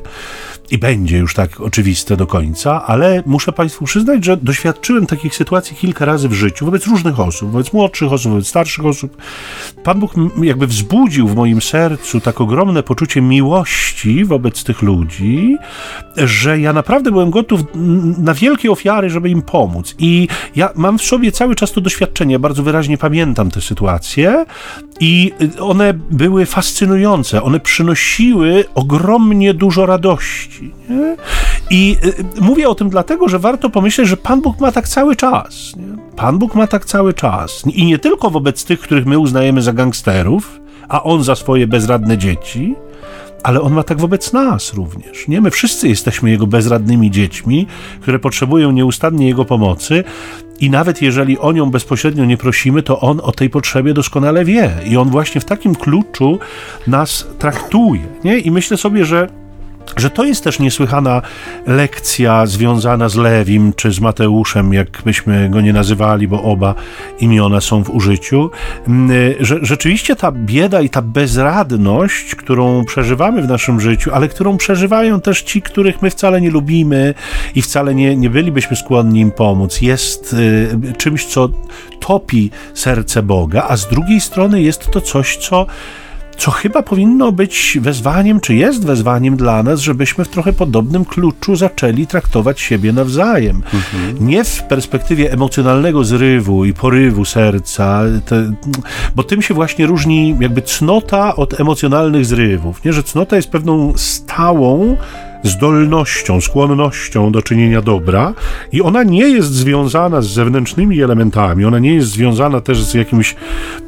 I 0.70 0.78
będzie 0.78 1.18
już 1.18 1.34
tak 1.34 1.60
oczywiste 1.60 2.16
do 2.16 2.26
końca, 2.26 2.86
ale 2.86 3.22
muszę 3.26 3.52
Państwu 3.52 3.84
przyznać, 3.84 4.24
że 4.24 4.36
doświadczyłem 4.36 5.06
takich 5.06 5.34
sytuacji 5.34 5.76
kilka 5.76 6.04
razy 6.04 6.28
w 6.28 6.32
życiu 6.32 6.64
wobec 6.64 6.86
różnych 6.86 7.20
osób, 7.20 7.50
wobec 7.50 7.72
młodszych 7.72 8.12
osób, 8.12 8.32
wobec 8.32 8.46
starszych 8.46 8.86
osób. 8.86 9.16
Pan 9.84 10.00
Bóg 10.00 10.14
jakby 10.42 10.66
wzbudził 10.66 11.28
w 11.28 11.36
moim 11.36 11.62
sercu 11.62 12.20
tak 12.20 12.40
ogromne 12.40 12.82
poczucie 12.82 13.20
miłości 13.20 14.24
wobec 14.24 14.64
tych 14.64 14.82
ludzi, 14.82 15.56
że 16.16 16.60
ja 16.60 16.72
naprawdę 16.72 17.10
byłem 17.10 17.30
gotów 17.30 17.60
na 18.18 18.34
wielkie 18.34 18.70
ofiary, 18.70 19.10
żeby 19.10 19.30
im 19.30 19.42
pomóc. 19.42 19.94
I 19.98 20.28
ja 20.56 20.70
mam 20.74 20.98
w 20.98 21.02
sobie 21.02 21.32
cały 21.32 21.54
czas 21.54 21.72
to 21.72 21.80
doświadczenie, 21.80 22.38
bardzo 22.38 22.62
wyraźnie 22.62 22.98
pamiętam 22.98 23.50
te 23.50 23.60
sytuacje 23.60 24.44
i 25.00 25.32
one 25.60 25.94
były 26.10 26.46
fascynujące, 26.46 27.42
one 27.42 27.60
przynosiły 27.60 28.64
ogromnie 28.74 29.54
dużo 29.54 29.86
radości. 29.86 30.74
Nie? 30.88 31.16
I 31.70 31.96
y, 32.38 32.40
mówię 32.40 32.68
o 32.68 32.74
tym 32.74 32.90
dlatego, 32.90 33.28
że 33.28 33.38
warto 33.38 33.70
pomyśleć, 33.70 34.08
że 34.08 34.16
Pan 34.16 34.40
Bóg 34.40 34.60
ma 34.60 34.72
tak 34.72 34.88
cały 34.88 35.16
czas. 35.16 35.76
Nie? 35.76 36.16
Pan 36.16 36.38
Bóg 36.38 36.54
ma 36.54 36.66
tak 36.66 36.84
cały 36.84 37.14
czas. 37.14 37.62
I 37.66 37.84
nie 37.84 37.98
tylko 37.98 38.30
wobec 38.30 38.64
tych, 38.64 38.80
których 38.80 39.06
my 39.06 39.18
uznajemy 39.18 39.62
za 39.62 39.72
gangsterów, 39.72 40.60
a 40.88 41.02
On 41.02 41.24
za 41.24 41.34
swoje 41.34 41.66
bezradne 41.66 42.18
dzieci, 42.18 42.74
ale 43.42 43.60
on 43.60 43.72
ma 43.72 43.82
tak 43.82 44.00
wobec 44.00 44.32
nas 44.32 44.74
również. 44.74 45.28
Nie? 45.28 45.40
My 45.40 45.50
wszyscy 45.50 45.88
jesteśmy 45.88 46.30
jego 46.30 46.46
bezradnymi 46.46 47.10
dziećmi, 47.10 47.66
które 48.00 48.18
potrzebują 48.18 48.70
nieustannie 48.72 49.26
jego 49.26 49.44
pomocy. 49.44 50.04
I 50.60 50.70
nawet 50.70 51.02
jeżeli 51.02 51.38
o 51.38 51.52
nią 51.52 51.70
bezpośrednio 51.70 52.24
nie 52.24 52.36
prosimy, 52.36 52.82
to 52.82 53.00
on 53.00 53.20
o 53.22 53.32
tej 53.32 53.50
potrzebie 53.50 53.94
doskonale 53.94 54.44
wie. 54.44 54.70
I 54.84 54.96
on 54.96 55.10
właśnie 55.10 55.40
w 55.40 55.44
takim 55.44 55.74
kluczu 55.74 56.38
nas 56.86 57.26
traktuje. 57.38 58.02
Nie? 58.24 58.38
I 58.38 58.50
myślę 58.50 58.76
sobie, 58.76 59.04
że 59.04 59.28
że 59.96 60.10
to 60.10 60.24
jest 60.24 60.44
też 60.44 60.58
niesłychana 60.58 61.22
lekcja 61.66 62.46
związana 62.46 63.08
z 63.08 63.16
Lewim 63.16 63.72
czy 63.76 63.92
z 63.92 64.00
Mateuszem, 64.00 64.72
jak 64.72 65.02
byśmy 65.04 65.50
go 65.50 65.60
nie 65.60 65.72
nazywali, 65.72 66.28
bo 66.28 66.42
oba 66.42 66.74
imiona 67.20 67.60
są 67.60 67.84
w 67.84 67.90
użyciu, 67.90 68.50
mm, 68.88 69.10
że 69.40 69.58
rzeczywiście 69.62 70.16
ta 70.16 70.32
bieda 70.32 70.80
i 70.80 70.90
ta 70.90 71.02
bezradność, 71.02 72.34
którą 72.34 72.84
przeżywamy 72.84 73.42
w 73.42 73.48
naszym 73.48 73.80
życiu, 73.80 74.10
ale 74.14 74.28
którą 74.28 74.56
przeżywają 74.56 75.20
też 75.20 75.42
ci, 75.42 75.62
których 75.62 76.02
my 76.02 76.10
wcale 76.10 76.40
nie 76.40 76.50
lubimy 76.50 77.14
i 77.54 77.62
wcale 77.62 77.94
nie, 77.94 78.16
nie 78.16 78.30
bylibyśmy 78.30 78.76
skłonni 78.76 79.20
im 79.20 79.30
pomóc, 79.30 79.80
jest 79.80 80.32
y, 80.32 80.92
czymś, 80.98 81.26
co 81.26 81.48
topi 82.00 82.50
serce 82.74 83.22
Boga, 83.22 83.66
a 83.68 83.76
z 83.76 83.88
drugiej 83.88 84.20
strony 84.20 84.62
jest 84.62 84.90
to 84.90 85.00
coś, 85.00 85.36
co 85.36 85.66
co 86.38 86.50
chyba 86.50 86.82
powinno 86.82 87.32
być 87.32 87.78
wezwaniem, 87.80 88.40
czy 88.40 88.54
jest 88.54 88.84
wezwaniem 88.84 89.36
dla 89.36 89.62
nas, 89.62 89.80
żebyśmy 89.80 90.24
w 90.24 90.28
trochę 90.28 90.52
podobnym 90.52 91.04
kluczu 91.04 91.56
zaczęli 91.56 92.06
traktować 92.06 92.60
siebie 92.60 92.92
nawzajem. 92.92 93.56
Mhm. 93.56 94.28
Nie 94.28 94.44
w 94.44 94.62
perspektywie 94.62 95.32
emocjonalnego 95.32 96.04
zrywu 96.04 96.64
i 96.64 96.74
porywu 96.74 97.24
serca, 97.24 98.02
te, 98.26 98.52
bo 99.16 99.22
tym 99.22 99.42
się 99.42 99.54
właśnie 99.54 99.86
różni 99.86 100.36
jakby 100.40 100.62
cnota 100.62 101.36
od 101.36 101.60
emocjonalnych 101.60 102.26
zrywów. 102.26 102.84
Nie, 102.84 102.92
że 102.92 103.02
cnota 103.02 103.36
jest 103.36 103.50
pewną 103.50 103.92
stałą, 103.96 104.96
zdolnością, 105.42 106.40
skłonnością 106.40 107.32
do 107.32 107.42
czynienia 107.42 107.82
dobra 107.82 108.34
i 108.72 108.82
ona 108.82 109.02
nie 109.02 109.28
jest 109.28 109.52
związana 109.52 110.20
z 110.20 110.26
zewnętrznymi 110.26 111.02
elementami, 111.02 111.64
ona 111.64 111.78
nie 111.78 111.94
jest 111.94 112.08
związana 112.08 112.60
też 112.60 112.82
z 112.82 112.94
jakimś 112.94 113.36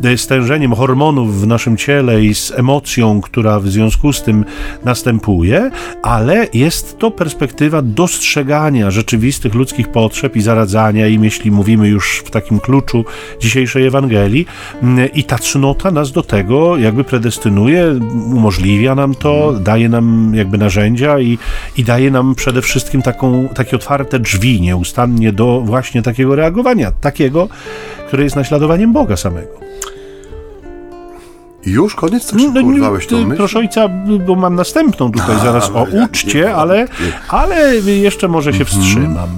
e, 0.04 0.18
stężeniem 0.18 0.74
hormonów 0.74 1.40
w 1.40 1.46
naszym 1.46 1.76
ciele 1.76 2.24
i 2.24 2.34
z 2.34 2.52
emocją, 2.56 3.20
która 3.20 3.60
w 3.60 3.68
związku 3.68 4.12
z 4.12 4.22
tym 4.22 4.44
następuje, 4.84 5.70
ale 6.02 6.46
jest 6.54 6.98
to 6.98 7.10
perspektywa 7.10 7.82
dostrzegania 7.82 8.90
rzeczywistych 8.90 9.54
ludzkich 9.54 9.88
potrzeb 9.88 10.36
i 10.36 10.40
zaradzania 10.40 11.06
im, 11.06 11.24
jeśli 11.24 11.50
mówimy 11.50 11.88
już 11.88 12.22
w 12.26 12.30
takim 12.30 12.60
kluczu 12.60 13.04
dzisiejszej 13.40 13.86
Ewangelii. 13.86 14.46
I 15.14 15.24
ta 15.24 15.38
cnota 15.38 15.90
nas 15.90 16.12
do 16.12 16.22
tego 16.22 16.76
jakby 16.76 17.04
predestynuje, 17.04 18.00
umożliwia 18.34 18.94
nam 18.94 19.14
to, 19.14 19.52
daje 19.52 19.88
nam 19.88 20.32
jakby 20.34 20.58
narzędzia 20.58 21.20
i 21.20 21.38
i 21.76 21.84
daje 21.84 22.10
nam 22.10 22.34
przede 22.34 22.62
wszystkim 22.62 23.02
taką, 23.02 23.48
takie 23.54 23.76
otwarte 23.76 24.18
drzwi 24.18 24.60
nieustannie 24.60 25.32
do 25.32 25.60
właśnie 25.60 26.02
takiego 26.02 26.34
reagowania, 26.34 26.92
takiego, 26.92 27.48
które 28.06 28.24
jest 28.24 28.36
naśladowaniem 28.36 28.92
Boga 28.92 29.16
samego. 29.16 29.60
Już 31.66 31.94
koniec? 31.94 32.30
Tak 32.30 32.40
szybko 32.40 32.62
no, 32.62 32.98
tą 33.08 33.26
myśl? 33.26 33.36
Proszę 33.36 33.58
ojca, 33.58 33.88
bo 34.26 34.34
mam 34.34 34.54
następną 34.54 35.12
tutaj 35.12 35.36
A, 35.36 35.44
zaraz 35.44 35.70
o 35.70 35.86
uczcie, 36.04 36.54
ale, 36.54 36.86
ale 37.28 37.76
jeszcze 37.76 38.28
może 38.28 38.52
się 38.52 38.60
mhm. 38.60 38.82
wstrzymam. 38.82 39.28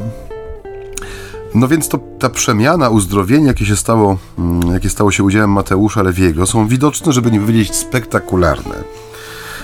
No 1.54 1.68
więc 1.68 1.88
to 1.88 1.98
ta 2.18 2.30
przemiana, 2.30 2.88
uzdrowienie, 2.88 3.46
jakie 3.46 3.66
się 3.66 3.76
stało, 3.76 4.18
mm, 4.38 4.72
jakie 4.72 4.90
stało 4.90 5.10
się 5.12 5.24
udziałem 5.24 5.50
Mateusza 5.50 6.02
Lewiego, 6.02 6.46
są 6.46 6.66
widoczne, 6.66 7.12
żeby 7.12 7.30
nie 7.30 7.40
powiedzieć 7.40 7.74
spektakularne. 7.74 8.74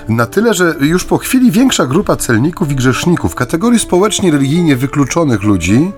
Na 0.09 0.27
tyle, 0.27 0.55
że 0.55 0.75
już 0.81 1.05
po 1.05 1.19
chwili 1.19 1.51
większa 1.51 1.87
grupa 1.87 2.17
celników 2.17 2.71
i 2.71 2.75
grzeszników, 2.75 3.35
kategorii 3.35 3.79
społecznie 3.79 4.31
religijnie 4.31 4.77
wykluczonych 4.77 5.43
ludzi, 5.43 5.91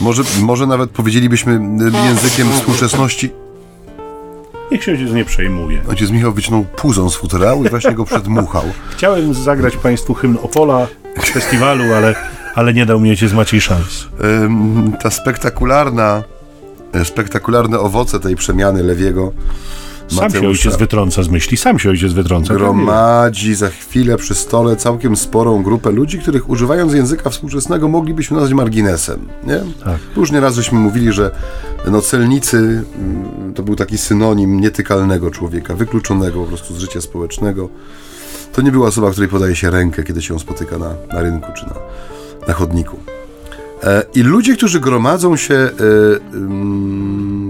może, 0.00 0.22
może 0.40 0.66
nawet 0.66 0.90
powiedzielibyśmy 0.90 1.60
językiem 2.06 2.52
współczesności, 2.52 3.30
Niech 4.72 4.84
się 4.84 4.92
ojciec 4.92 5.12
nie 5.12 5.24
przejmuje. 5.24 5.82
Ojciec 5.88 6.10
Michał 6.10 6.32
wyciągnął 6.32 6.64
puzon 6.64 7.10
z 7.10 7.14
futerału 7.14 7.64
i 7.64 7.68
właśnie 7.68 7.92
go 7.92 8.04
przedmuchał. 8.04 8.62
Chciałem 8.96 9.34
zagrać 9.34 9.76
Państwu 9.76 10.14
hymn 10.14 10.38
Opola 10.42 10.86
w 11.16 11.30
festiwalu, 11.30 11.84
ale, 11.94 12.14
ale 12.54 12.74
nie 12.74 12.86
dał 12.86 13.00
mi 13.00 13.10
ojciec 13.10 13.32
Maciej 13.32 13.60
szans. 13.60 14.08
Ta 15.02 15.10
spektakularna, 15.10 16.22
spektakularne 17.04 17.78
owoce 17.78 18.20
tej 18.20 18.36
przemiany 18.36 18.82
Lewiego 18.82 19.32
sam 20.12 20.30
się 20.30 20.48
ojciec 20.48 20.76
wytrąca 20.76 21.22
z 21.22 21.28
myśli, 21.28 21.56
sam 21.56 21.78
się 21.78 21.90
ojciec 21.90 22.12
wytrąca. 22.12 22.54
Gromadzi 22.54 23.54
za 23.54 23.68
chwilę 23.68 24.16
przy 24.16 24.34
stole 24.34 24.76
całkiem 24.76 25.16
sporą 25.16 25.62
grupę 25.62 25.90
ludzi, 25.90 26.18
których 26.18 26.50
używając 26.50 26.92
języka 26.92 27.30
współczesnego 27.30 27.88
moglibyśmy 27.88 28.36
nazwać 28.36 28.54
marginesem. 28.54 29.28
Nie? 29.44 29.60
Tak. 29.84 29.98
Już 30.16 30.32
nieraz 30.32 30.54
żeśmy 30.54 30.78
mówili, 30.78 31.12
że 31.12 31.30
no, 31.90 32.00
celnicy 32.00 32.56
mm, 32.56 33.54
to 33.54 33.62
był 33.62 33.76
taki 33.76 33.98
synonim 33.98 34.60
nietykalnego 34.60 35.30
człowieka, 35.30 35.74
wykluczonego 35.74 36.40
po 36.40 36.46
prostu 36.46 36.74
z 36.74 36.78
życia 36.78 37.00
społecznego. 37.00 37.68
To 38.52 38.62
nie 38.62 38.72
była 38.72 38.88
osoba, 38.88 39.10
której 39.10 39.28
podaje 39.28 39.56
się 39.56 39.70
rękę, 39.70 40.02
kiedy 40.02 40.22
się 40.22 40.38
spotyka 40.38 40.78
na, 40.78 40.94
na 41.12 41.20
rynku 41.20 41.52
czy 41.56 41.66
na, 41.66 41.74
na 42.48 42.54
chodniku. 42.54 42.96
E, 43.82 44.02
I 44.14 44.22
ludzie, 44.22 44.56
którzy 44.56 44.80
gromadzą 44.80 45.36
się 45.36 45.54
e, 45.54 45.70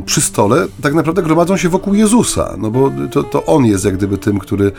przy 0.03 0.21
stole, 0.21 0.67
tak 0.83 0.95
naprawdę 0.95 1.23
gromadzą 1.23 1.57
się 1.57 1.69
wokół 1.69 1.95
Jezusa, 1.95 2.55
no 2.59 2.71
bo 2.71 2.93
to, 3.11 3.23
to 3.23 3.45
On 3.47 3.67
jest 3.67 3.85
jak 3.85 3.97
gdyby 3.97 4.19
tym, 4.19 4.39
który 4.39 4.73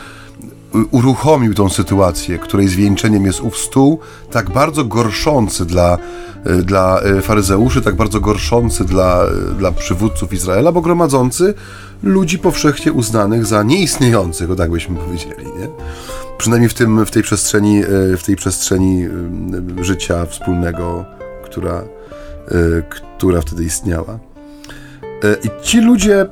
uruchomił 0.92 1.54
tą 1.54 1.70
sytuację, 1.70 2.40
której 2.40 2.68
zwieńczeniem 2.68 3.26
jest 3.26 3.42
ów 3.42 3.58
stół, 3.58 4.00
tak 4.32 4.50
bardzo 4.50 4.86
gorszący 4.86 5.66
dla, 5.66 5.98
e, 6.46 6.56
dla 6.56 7.02
faryzeuszy, 7.22 7.82
tak 7.82 7.96
bardzo 7.96 8.20
gorszący 8.20 8.86
dla, 8.86 9.26
dla 9.58 9.72
przywódców 9.72 10.34
Izraela, 10.34 10.72
bo 10.72 10.82
gromadzący 10.82 11.54
ludzi 12.04 12.40
powszechnie 12.40 12.94
uznanych 12.94 13.46
za 13.46 13.64
nieistniejących, 13.64 14.52
o 14.52 14.56
tak 14.56 14.72
byśmy 14.72 14.96
powiedzieli, 14.96 15.46
nie? 15.46 15.68
Przynajmniej 16.38 16.70
w, 16.70 16.74
tym, 16.74 17.06
w, 17.06 17.12
tej 17.12 17.24
przestrzeni, 17.24 17.84
w 18.18 18.24
tej 18.26 18.36
przestrzeni 18.36 19.08
życia 19.82 20.26
wspólnego 20.26 21.06
która, 21.54 21.84
e, 22.48 22.82
która 23.18 23.42
wtedy 23.42 23.64
istniała. 23.64 24.20
E, 25.24 25.36
I 25.44 25.64
ci 25.64 25.82
ludzie, 25.82 26.26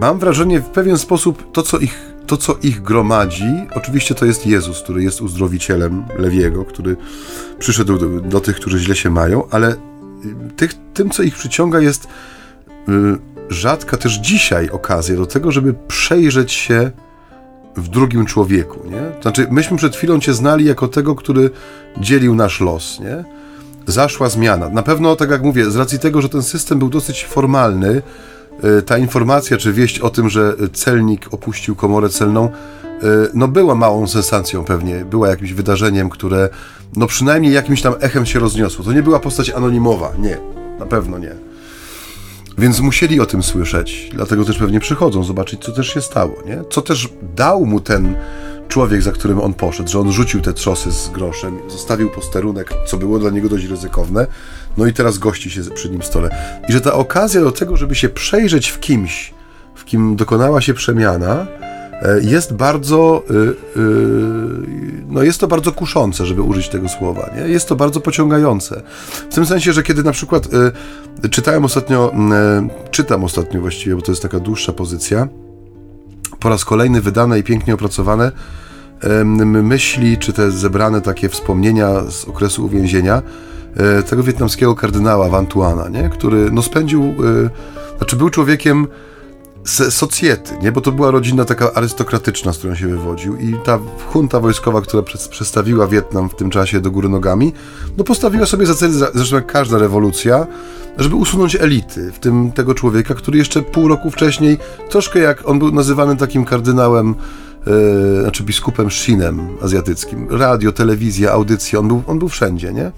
mam 0.00 0.18
wrażenie, 0.18 0.60
w 0.60 0.68
pewien 0.68 0.98
sposób 0.98 1.52
to, 1.52 1.62
co 1.62 1.78
ich, 1.78 2.12
to, 2.26 2.36
co 2.36 2.56
ich 2.62 2.82
gromadzi, 2.82 3.66
oczywiście 3.74 4.14
to 4.14 4.24
jest 4.24 4.46
Jezus, 4.46 4.82
który 4.82 5.02
jest 5.02 5.20
uzdrowicielem 5.20 6.04
Lewiego, 6.18 6.64
który 6.64 6.96
przyszedł 7.58 7.98
do, 7.98 8.20
do 8.20 8.40
tych, 8.40 8.56
którzy 8.56 8.78
źle 8.78 8.94
się 8.94 9.10
mają, 9.10 9.48
ale 9.50 9.74
tych, 10.56 10.74
tym, 10.94 11.10
co 11.10 11.22
ich 11.22 11.34
przyciąga, 11.34 11.80
jest 11.80 12.08
y, 12.88 13.18
rzadka 13.48 13.96
też 13.96 14.12
dzisiaj 14.12 14.70
okazja 14.70 15.16
do 15.16 15.26
tego, 15.26 15.52
żeby 15.52 15.74
przejrzeć 15.88 16.52
się 16.52 16.90
w 17.76 17.88
drugim 17.88 18.26
człowieku, 18.26 18.80
nie? 18.90 19.22
Znaczy, 19.22 19.46
myśmy 19.50 19.76
przed 19.76 19.96
chwilą 19.96 20.20
Cię 20.20 20.34
znali 20.34 20.64
jako 20.64 20.88
tego, 20.88 21.14
który 21.14 21.50
dzielił 22.00 22.34
nasz 22.34 22.60
los, 22.60 23.00
nie? 23.00 23.24
Zaszła 23.86 24.28
zmiana. 24.28 24.68
Na 24.68 24.82
pewno, 24.82 25.16
tak 25.16 25.30
jak 25.30 25.42
mówię, 25.42 25.70
z 25.70 25.76
racji 25.76 25.98
tego, 25.98 26.22
że 26.22 26.28
ten 26.28 26.42
system 26.42 26.78
był 26.78 26.88
dosyć 26.88 27.24
formalny, 27.24 28.02
y, 28.78 28.82
ta 28.82 28.98
informacja 28.98 29.56
czy 29.56 29.72
wieść 29.72 29.98
o 29.98 30.10
tym, 30.10 30.28
że 30.30 30.56
celnik 30.72 31.34
opuścił 31.34 31.76
komorę 31.76 32.08
celną, 32.08 32.46
y, 32.48 32.50
no 33.34 33.48
była 33.48 33.74
małą 33.74 34.06
sensacją 34.06 34.64
pewnie, 34.64 35.04
była 35.04 35.28
jakimś 35.28 35.52
wydarzeniem, 35.52 36.10
które 36.10 36.48
no 36.96 37.06
przynajmniej 37.06 37.52
jakimś 37.52 37.82
tam 37.82 37.94
echem 38.00 38.26
się 38.26 38.38
rozniosło. 38.38 38.84
To 38.84 38.92
nie 38.92 39.02
była 39.02 39.20
postać 39.20 39.50
anonimowa, 39.50 40.12
nie, 40.18 40.38
na 40.78 40.86
pewno 40.86 41.18
nie. 41.18 41.34
Więc 42.58 42.80
musieli 42.80 43.20
o 43.20 43.26
tym 43.26 43.42
słyszeć, 43.42 44.10
dlatego 44.14 44.44
też 44.44 44.58
pewnie 44.58 44.80
przychodzą 44.80 45.24
zobaczyć, 45.24 45.64
co 45.64 45.72
też 45.72 45.94
się 45.94 46.00
stało, 46.00 46.34
nie? 46.46 46.62
Co 46.70 46.82
też 46.82 47.08
dał 47.36 47.66
mu 47.66 47.80
ten 47.80 48.16
człowiek, 48.72 49.02
za 49.02 49.12
którym 49.12 49.40
on 49.40 49.54
poszedł, 49.54 49.90
że 49.90 50.00
on 50.00 50.12
rzucił 50.12 50.40
te 50.40 50.52
trzosy 50.52 50.92
z 50.92 51.08
groszem, 51.08 51.58
zostawił 51.68 52.10
posterunek, 52.10 52.74
co 52.86 52.96
było 52.96 53.18
dla 53.18 53.30
niego 53.30 53.48
dość 53.48 53.64
ryzykowne, 53.64 54.26
no 54.76 54.86
i 54.86 54.92
teraz 54.92 55.18
gości 55.18 55.50
się 55.50 55.62
przy 55.62 55.90
nim 55.90 56.02
stole. 56.02 56.36
I 56.68 56.72
że 56.72 56.80
ta 56.80 56.92
okazja 56.92 57.40
do 57.40 57.52
tego, 57.52 57.76
żeby 57.76 57.94
się 57.94 58.08
przejrzeć 58.08 58.68
w 58.68 58.80
kimś, 58.80 59.34
w 59.74 59.84
kim 59.84 60.16
dokonała 60.16 60.60
się 60.60 60.74
przemiana, 60.74 61.46
e, 62.02 62.20
jest 62.22 62.54
bardzo, 62.54 63.22
e, 63.30 63.34
e, 63.34 63.84
no 65.08 65.22
jest 65.22 65.40
to 65.40 65.48
bardzo 65.48 65.72
kuszące, 65.72 66.26
żeby 66.26 66.42
użyć 66.42 66.68
tego 66.68 66.88
słowa, 66.88 67.30
nie? 67.36 67.48
Jest 67.48 67.68
to 67.68 67.76
bardzo 67.76 68.00
pociągające. 68.00 68.82
W 69.30 69.34
tym 69.34 69.46
sensie, 69.46 69.72
że 69.72 69.82
kiedy 69.82 70.02
na 70.02 70.12
przykład 70.12 70.48
czytałem 71.30 71.64
ostatnio, 71.64 72.12
czytam 72.90 73.24
ostatnio 73.24 73.60
właściwie, 73.60 73.96
bo 73.96 74.02
to 74.02 74.12
jest 74.12 74.22
taka 74.22 74.40
dłuższa 74.40 74.72
pozycja, 74.72 75.28
po 76.40 76.48
raz 76.48 76.64
kolejny 76.64 77.00
wydane 77.00 77.38
i 77.38 77.42
pięknie 77.42 77.74
opracowane 77.74 78.32
myśli, 79.44 80.18
czy 80.18 80.32
te 80.32 80.50
zebrane 80.50 81.00
takie 81.00 81.28
wspomnienia 81.28 82.02
z 82.10 82.24
okresu 82.24 82.64
uwięzienia 82.64 83.22
e, 83.76 84.02
tego 84.02 84.22
wietnamskiego 84.22 84.74
kardynała 84.74 85.28
Vantuana, 85.28 85.88
nie? 85.88 86.08
który 86.08 86.50
no, 86.50 86.62
spędził, 86.62 87.02
e, 87.04 87.96
znaczy 87.98 88.16
był 88.16 88.30
człowiekiem 88.30 88.86
socjety, 89.90 90.54
nie? 90.62 90.72
bo 90.72 90.80
to 90.80 90.92
była 90.92 91.10
rodzina 91.10 91.44
taka 91.44 91.72
arystokratyczna, 91.72 92.52
z 92.52 92.58
którą 92.58 92.74
się 92.74 92.88
wywodził 92.88 93.36
i 93.36 93.54
ta 93.64 93.78
junta 94.14 94.40
wojskowa, 94.40 94.80
która 94.80 95.02
przestawiła 95.30 95.86
Wietnam 95.86 96.28
w 96.28 96.34
tym 96.34 96.50
czasie 96.50 96.80
do 96.80 96.90
góry 96.90 97.08
nogami, 97.08 97.52
no 97.98 98.04
postawiła 98.04 98.46
sobie 98.46 98.66
za 98.66 98.74
cel, 98.74 98.90
zresztą 99.14 99.36
jak 99.36 99.46
każda 99.46 99.78
rewolucja, 99.78 100.46
żeby 100.98 101.16
usunąć 101.16 101.56
elity, 101.56 102.12
w 102.12 102.18
tym 102.18 102.52
tego 102.52 102.74
człowieka, 102.74 103.14
który 103.14 103.38
jeszcze 103.38 103.62
pół 103.62 103.88
roku 103.88 104.10
wcześniej, 104.10 104.58
troszkę 104.90 105.18
jak 105.18 105.48
on 105.48 105.58
był 105.58 105.72
nazywany 105.72 106.16
takim 106.16 106.44
kardynałem 106.44 107.14
yy, 107.66 108.22
znaczy 108.22 108.42
biskupem 108.42 108.90
Shinem 108.90 109.48
azjatyckim. 109.62 110.26
Radio, 110.30 110.72
telewizja, 110.72 111.32
audycja, 111.32 111.78
on 111.78 111.88
był, 111.88 112.02
on 112.06 112.18
był 112.18 112.28
wszędzie, 112.28 112.72
nie? 112.72 112.92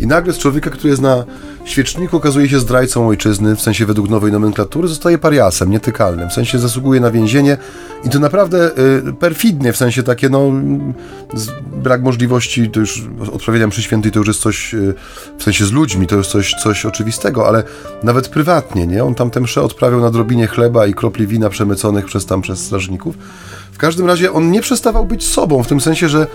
I 0.00 0.06
nagle 0.06 0.32
z 0.32 0.38
człowieka, 0.38 0.70
który 0.70 0.88
jest 0.88 1.02
na 1.02 1.24
świeczniku, 1.64 2.16
okazuje 2.16 2.48
się 2.48 2.60
zdrajcą 2.60 3.08
ojczyzny, 3.08 3.56
w 3.56 3.60
sensie 3.60 3.86
według 3.86 4.08
nowej 4.08 4.32
nomenklatury, 4.32 4.88
zostaje 4.88 5.18
pariasem, 5.18 5.70
nietykalnym, 5.70 6.30
w 6.30 6.32
sensie 6.32 6.58
zasługuje 6.58 7.00
na 7.00 7.10
więzienie 7.10 7.56
i 8.04 8.08
to 8.08 8.18
naprawdę 8.18 8.70
yy, 9.04 9.12
perfidnie, 9.12 9.72
w 9.72 9.76
sensie 9.76 10.02
takie, 10.02 10.28
no, 10.28 10.52
brak 11.76 12.02
możliwości, 12.02 12.70
to 12.70 12.80
już 12.80 13.04
odprawienia 13.32 13.68
przy 13.68 13.82
świętej 13.82 14.12
to 14.12 14.18
już 14.18 14.28
jest 14.28 14.40
coś, 14.40 14.72
yy, 14.72 14.94
w 15.38 15.42
sensie 15.42 15.64
z 15.64 15.72
ludźmi, 15.72 16.06
to 16.06 16.16
jest 16.16 16.30
coś, 16.30 16.54
coś 16.62 16.86
oczywistego, 16.86 17.48
ale 17.48 17.62
nawet 18.02 18.28
prywatnie, 18.28 18.86
nie? 18.86 19.04
On 19.04 19.14
tam 19.14 19.30
tę 19.30 19.40
mszę 19.40 19.62
odprawiał 19.62 20.00
na 20.00 20.10
drobinie 20.10 20.46
chleba 20.46 20.86
i 20.86 20.94
kropli 20.94 21.26
wina 21.26 21.50
przemyconych 21.50 22.04
przez 22.04 22.26
tam, 22.26 22.42
przez 22.42 22.58
strażników. 22.58 23.18
W 23.76 23.78
każdym 23.78 24.06
razie 24.06 24.32
on 24.32 24.50
nie 24.50 24.60
przestawał 24.60 25.06
być 25.06 25.24
sobą, 25.24 25.62
w 25.62 25.66
tym 25.66 25.80
sensie, 25.80 26.08
że 26.08 26.26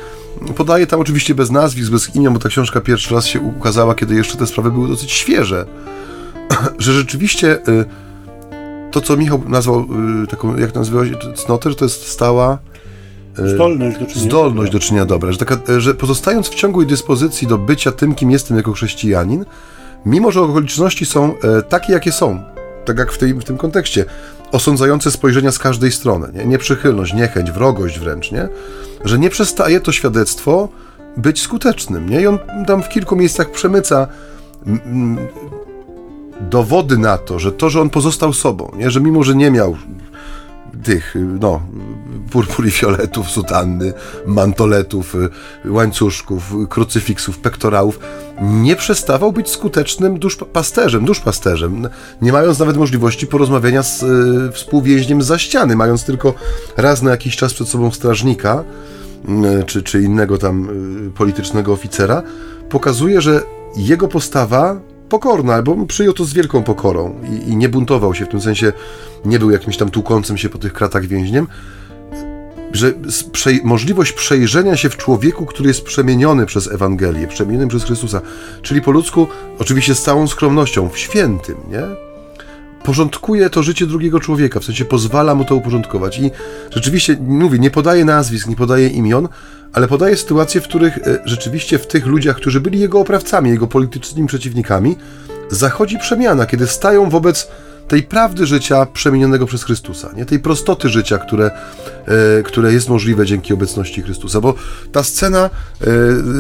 podaje 0.56 0.88
tam 0.88 1.00
oczywiście 1.00 1.36
bez 1.36 1.52
nazwisk, 1.52 1.92
bez 1.92 2.16
imion, 2.16 2.34
bo 2.34 2.40
ta 2.40 2.50
książka 2.50 2.82
pierwszy 2.82 3.14
raz 3.16 3.26
się 3.26 3.40
ukazała, 3.40 3.96
kiedy 3.96 4.16
jeszcze 4.16 4.38
te 4.38 4.48
sprawy 4.48 4.72
były 4.72 4.88
dosyć 4.88 5.12
świeże, 5.12 5.66
że 6.80 6.94
rzeczywiście 6.94 7.60
y, 7.68 7.86
to, 8.92 9.02
co 9.02 9.18
Michał 9.18 9.44
nazwał 9.48 9.86
y, 10.24 10.28
taką, 10.28 10.58
jak 10.58 10.76
nazywał 10.76 11.06
się, 11.06 11.12
cnotę, 11.36 11.70
że 11.70 11.76
to 11.76 11.86
jest 11.86 12.08
stała 12.08 12.58
y, 13.40 13.50
Zdolność 13.50 14.00
do 14.00 14.06
czynienia 14.06 14.30
Zdolność 14.30 14.72
do 14.72 14.80
czynienia 14.80 15.06
dobra. 15.06 15.32
Że, 15.32 15.38
taka, 15.38 15.58
że 15.78 15.94
pozostając 15.94 16.50
w 16.50 16.56
ciągłej 16.56 16.88
dyspozycji 16.88 17.48
do 17.48 17.58
bycia 17.58 17.92
tym, 17.92 18.16
kim 18.16 18.32
jestem 18.32 18.58
jako 18.58 18.72
chrześcijanin, 18.72 19.46
mimo 20.06 20.32
że 20.32 20.42
okoliczności 20.42 21.06
są 21.06 21.36
takie, 21.70 21.94
jakie 21.94 22.12
są, 22.12 22.44
tak 22.86 22.98
jak 22.98 23.12
w, 23.12 23.18
tej, 23.18 23.34
w 23.34 23.44
tym 23.44 23.58
kontekście, 23.58 24.06
osądzające 24.52 25.12
spojrzenia 25.12 25.52
z 25.52 25.60
każdej 25.60 25.92
strony, 25.92 26.32
nie? 26.34 26.46
nieprzychylność, 26.46 27.14
niechęć, 27.14 27.52
wrogość 27.52 28.00
wręcz, 28.00 28.32
nie? 28.32 28.48
że 29.06 29.20
nie 29.20 29.30
przestaje 29.30 29.80
to 29.80 29.92
świadectwo 29.92 30.70
być 31.18 31.42
skutecznym. 31.42 32.10
Nie? 32.10 32.22
I 32.22 32.28
on 32.28 32.40
tam 32.68 32.84
w 32.84 32.90
kilku 32.90 33.16
miejscach 33.16 33.52
przemyca 33.52 34.08
dowody 36.40 36.98
na 36.98 37.18
to, 37.18 37.40
że 37.40 37.52
to, 37.52 37.70
że 37.70 37.82
on 37.82 37.90
pozostał 37.90 38.34
sobą, 38.34 38.72
nie? 38.76 38.92
że 38.92 39.02
mimo, 39.02 39.24
że 39.24 39.36
nie 39.36 39.52
miał 39.52 39.78
tych, 40.84 41.16
no, 41.40 41.62
purpur 42.32 42.68
i 42.68 42.72
fioletów, 42.72 43.30
sutanny, 43.30 43.94
mantoletów, 44.26 45.16
łańcuszków, 45.66 46.54
krucyfiksów, 46.70 47.40
pektorałów, 47.40 48.00
nie 48.42 48.76
przestawał 48.76 49.32
być 49.32 49.50
skutecznym 49.50 50.20
duszpasterzem, 50.20 51.06
duszpasterzem, 51.06 51.88
nie 52.22 52.32
mając 52.32 52.60
nawet 52.60 52.78
możliwości 52.78 53.28
porozmawiania 53.28 53.84
z 53.84 54.04
y, 54.04 54.52
współwięźniem 54.52 55.22
za 55.22 55.38
ściany, 55.38 55.76
mając 55.76 56.04
tylko 56.04 56.34
raz 56.78 57.02
na 57.02 57.12
jakiś 57.12 57.36
czas 57.36 57.54
przed 57.54 57.68
sobą 57.68 57.92
strażnika, 57.92 58.64
y, 59.60 59.64
czy, 59.64 59.84
czy 59.84 60.02
innego 60.02 60.38
tam 60.38 60.70
y, 61.08 61.12
politycznego 61.12 61.74
oficera, 61.74 62.24
pokazuje, 62.70 63.22
że 63.22 63.42
jego 63.76 64.08
postawa 64.08 64.82
pokorna, 65.10 65.62
bo 65.62 65.86
przyjął 65.86 66.14
to 66.14 66.26
z 66.26 66.34
wielką 66.34 66.64
pokorą 66.64 67.16
i, 67.32 67.50
i, 67.50 67.56
nie 67.56 67.70
buntował 67.70 68.16
się, 68.16 68.26
w 68.26 68.30
tym 68.30 68.42
sensie 68.42 68.74
nie 69.26 69.40
był 69.40 69.52
jakimś 69.52 69.78
tam 69.78 69.92
tłukącym 69.92 70.38
się 70.38 70.50
po 70.50 70.58
tych 70.58 70.74
kratach 70.74 71.06
więźniem, 71.06 71.48
że 72.74 72.94
możliwość 73.64 74.12
przejrzenia 74.12 74.78
się 74.78 74.90
w 74.90 74.98
człowieku, 74.98 75.46
który 75.46 75.68
jest 75.68 75.84
przemieniony 75.84 76.46
przez 76.46 76.68
Ewangelię, 76.68 77.28
przemieniony 77.28 77.68
przez 77.68 77.84
Chrystusa, 77.84 78.22
czyli 78.62 78.82
po 78.82 78.92
ludzku, 78.92 79.28
oczywiście 79.60 79.96
z 79.96 80.02
całą 80.02 80.28
skromnością, 80.28 80.90
w 80.90 80.98
świętym, 80.98 81.56
nie? 81.70 82.12
porządkuje 82.84 83.50
to 83.50 83.64
życie 83.64 83.88
drugiego 83.88 84.20
człowieka, 84.20 84.60
w 84.60 84.66
sensie 84.66 84.86
pozwala 84.86 85.36
mu 85.36 85.46
to 85.46 85.56
uporządkować. 85.56 86.20
I 86.20 86.32
rzeczywiście, 86.72 87.18
mówię, 87.20 87.60
nie 87.60 87.72
podaje 87.72 88.06
nazwisk, 88.06 88.48
nie 88.48 88.56
podaje 88.56 88.88
imion, 88.88 89.28
ale 89.74 89.88
podaje 89.88 90.18
sytuacje, 90.18 90.62
w 90.62 90.64
których 90.64 90.98
e, 90.98 91.20
rzeczywiście 91.26 91.80
w 91.80 91.88
tych 91.88 92.06
ludziach, 92.06 92.36
którzy 92.36 92.62
byli 92.62 92.80
jego 92.80 93.00
oprawcami, 93.00 93.50
jego 93.50 93.68
politycznymi 93.68 94.28
przeciwnikami, 94.28 94.96
zachodzi 95.50 95.98
przemiana, 95.98 96.46
kiedy 96.46 96.68
stają 96.68 97.10
wobec 97.10 97.48
tej 97.92 98.04
prawdy 98.04 98.46
życia 98.46 98.86
przemienionego 98.86 99.46
przez 99.46 99.64
Chrystusa, 99.64 100.10
nie? 100.16 100.26
tej 100.26 100.40
prostoty 100.40 100.90
życia, 100.90 101.18
które, 101.18 101.52
e, 102.06 102.44
które 102.44 102.74
jest 102.74 102.90
możliwe 102.90 103.26
dzięki 103.26 103.54
obecności 103.54 104.02
Chrystusa. 104.02 104.42
Bo 104.42 104.54
ta 104.92 105.04
scena 105.04 105.50
e, 105.82 105.88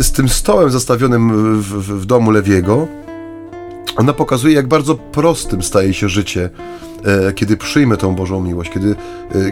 z 0.03 0.11
tym 0.11 0.29
stołem 0.29 0.71
zastawionym 0.71 1.61
w, 1.61 1.65
w, 1.65 2.01
w 2.01 2.05
domu 2.05 2.31
Lewiego, 2.31 2.87
ona 3.97 4.13
pokazuje, 4.13 4.55
jak 4.55 4.67
bardzo 4.67 4.95
prostym 4.95 5.63
staje 5.63 5.93
się 5.93 6.09
życie, 6.09 6.49
e, 7.05 7.33
kiedy 7.33 7.57
przyjmę 7.57 7.97
tą 7.97 8.15
Bożą 8.15 8.41
miłość, 8.41 8.71
kiedy, 8.71 8.95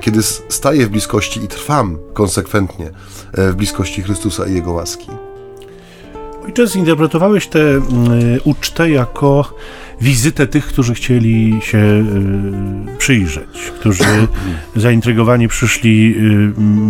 kiedy 0.02 0.24
staję 0.50 0.86
w 0.86 0.90
bliskości 0.90 1.44
i 1.44 1.48
trwam 1.48 1.98
konsekwentnie 2.14 2.90
w 3.34 3.56
bliskości 3.56 4.04
Chrystusa 4.04 4.48
i 4.48 4.54
Jego 4.54 4.72
łaski. 4.72 5.08
Ojcze, 6.46 6.68
zinterpretowałeś 6.68 7.48
tę 7.48 7.60
y, 7.60 7.82
ucztę 8.44 8.90
jako 8.90 9.54
wizytę 10.02 10.48
tych, 10.48 10.68
którzy 10.68 10.94
chcieli 10.94 11.60
się 11.62 11.78
y, 11.78 12.98
przyjrzeć, 12.98 13.72
którzy 13.80 14.04
zaintrygowani 14.76 15.48
przyszli 15.48 16.16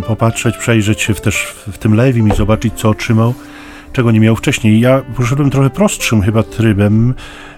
y, 0.02 0.08
popatrzeć, 0.08 0.58
przejrzeć 0.58 1.02
się 1.02 1.14
w, 1.14 1.22
też 1.22 1.56
w 1.72 1.78
tym 1.78 1.94
lewim 1.94 2.28
i 2.28 2.36
zobaczyć, 2.36 2.74
co 2.74 2.90
otrzymał 2.90 3.34
czego 3.94 4.12
nie 4.12 4.20
miał 4.20 4.36
wcześniej. 4.36 4.80
Ja 4.80 5.02
poszedłem 5.16 5.50
trochę 5.50 5.70
prostszym 5.70 6.22
chyba 6.22 6.44
trybem. 6.44 7.14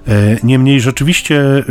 E, 0.08 0.38
niemniej 0.44 0.82
rzeczywiście 0.82 1.64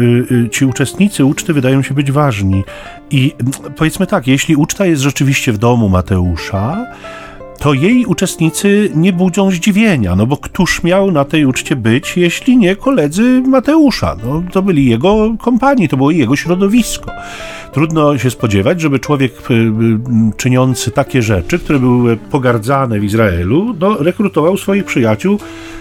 ci 0.51 0.65
uczestnicy 0.65 1.25
uczty 1.25 1.53
wydają 1.53 1.83
się 1.83 1.95
być 1.95 2.13
ważni. 2.13 2.65
I 3.11 3.33
powiedzmy 3.77 4.07
tak, 4.07 4.27
jeśli 4.27 4.57
uczta 4.57 4.87
jest 4.87 5.03
rzeczywiście 5.03 5.53
w 5.53 5.59
domu 5.59 5.89
Mateusza, 5.89 6.87
to 7.61 7.75
jej 7.75 8.07
uczestnicy 8.07 8.91
nie 8.95 9.13
budzą 9.13 9.51
zdziwienia, 9.51 10.17
no 10.17 10.27
bo 10.27 10.37
któż 10.37 10.83
miał 10.83 11.11
na 11.11 11.25
tej 11.25 11.45
uczcie 11.45 11.77
być, 11.77 12.17
jeśli 12.17 12.57
nie 12.57 12.77
koledzy 12.77 13.43
Mateusza? 13.47 14.17
No, 14.25 14.43
to 14.53 14.63
byli 14.63 14.87
jego 14.87 15.35
kompanii, 15.39 15.89
to 15.89 15.97
było 15.97 16.11
jego 16.11 16.37
środowisko. 16.37 17.11
Trudno 17.73 18.19
się 18.19 18.31
spodziewać, 18.31 18.81
żeby 18.81 18.99
człowiek 18.99 19.51
y, 19.51 19.55
y, 19.55 19.71
czyniący 20.37 20.91
takie 20.91 21.23
rzeczy, 21.23 21.59
które 21.59 21.79
były 21.79 22.17
pogardzane 22.17 23.01
w 23.01 23.05
Izraelu, 23.05 23.75
no, 23.81 23.97
rekrutował 23.99 24.57
swoich 24.57 24.85
przyjaciół 24.85 25.39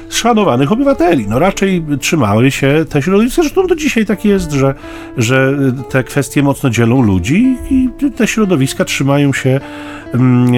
szanowanych 0.10 0.72
obywateli. 0.72 1.28
No 1.28 1.40
raczej 1.40 1.86
trzymały 2.00 2.52
się 2.52 2.86
te 2.90 3.02
środowiska. 3.02 3.42
Zresztą 3.42 3.68
do 3.68 3.76
dzisiaj 3.76 4.06
tak 4.06 4.26
jest, 4.26 4.52
że, 4.52 4.74
że 5.18 5.58
te 5.90 6.04
kwestie 6.04 6.44
mocno 6.44 6.70
dzielą 6.70 7.02
ludzi 7.02 7.58
i 7.72 7.90
te 8.16 8.28
środowiska 8.28 8.86
trzymają 8.86 9.34
się 9.34 9.60
mm, 10.14 10.54
e, 10.54 10.58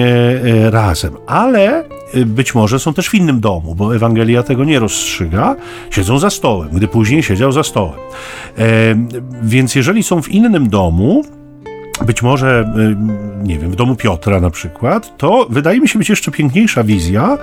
e, 0.66 0.70
razem. 0.70 1.16
Ale 1.26 1.84
e, 2.14 2.24
być 2.26 2.54
może 2.54 2.78
są 2.78 2.94
też 2.94 3.08
w 3.08 3.14
innym 3.14 3.40
domu, 3.40 3.74
bo 3.74 3.96
Ewangelia 3.96 4.42
tego 4.42 4.64
nie 4.64 4.78
rozstrzyga. 4.78 5.56
Siedzą 5.90 6.18
za 6.18 6.30
stołem, 6.30 6.68
gdy 6.72 6.88
później 6.88 7.22
siedział 7.22 7.52
za 7.52 7.62
stołem. 7.62 7.98
Więc 9.42 9.74
jeżeli 9.74 10.02
są 10.02 10.22
w 10.22 10.28
innym 10.28 10.68
domu, 10.68 11.24
być 12.06 12.22
może, 12.22 12.72
nie 13.42 13.58
wiem, 13.58 13.70
w 13.70 13.76
domu 13.76 13.96
Piotra 13.96 14.40
na 14.40 14.50
przykład, 14.50 15.16
to 15.18 15.46
wydaje 15.50 15.80
mi 15.80 15.88
się 15.88 15.98
być 15.98 16.08
jeszcze 16.08 16.30
piękniejsza 16.30 16.84
wizja, 16.84 17.38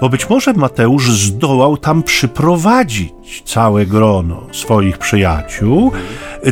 bo 0.00 0.08
być 0.08 0.28
może 0.28 0.52
Mateusz 0.52 1.10
zdołał 1.10 1.76
tam 1.76 2.02
przyprowadzić 2.02 3.42
całe 3.44 3.86
grono 3.86 4.42
swoich 4.52 4.98
przyjaciół, 4.98 5.92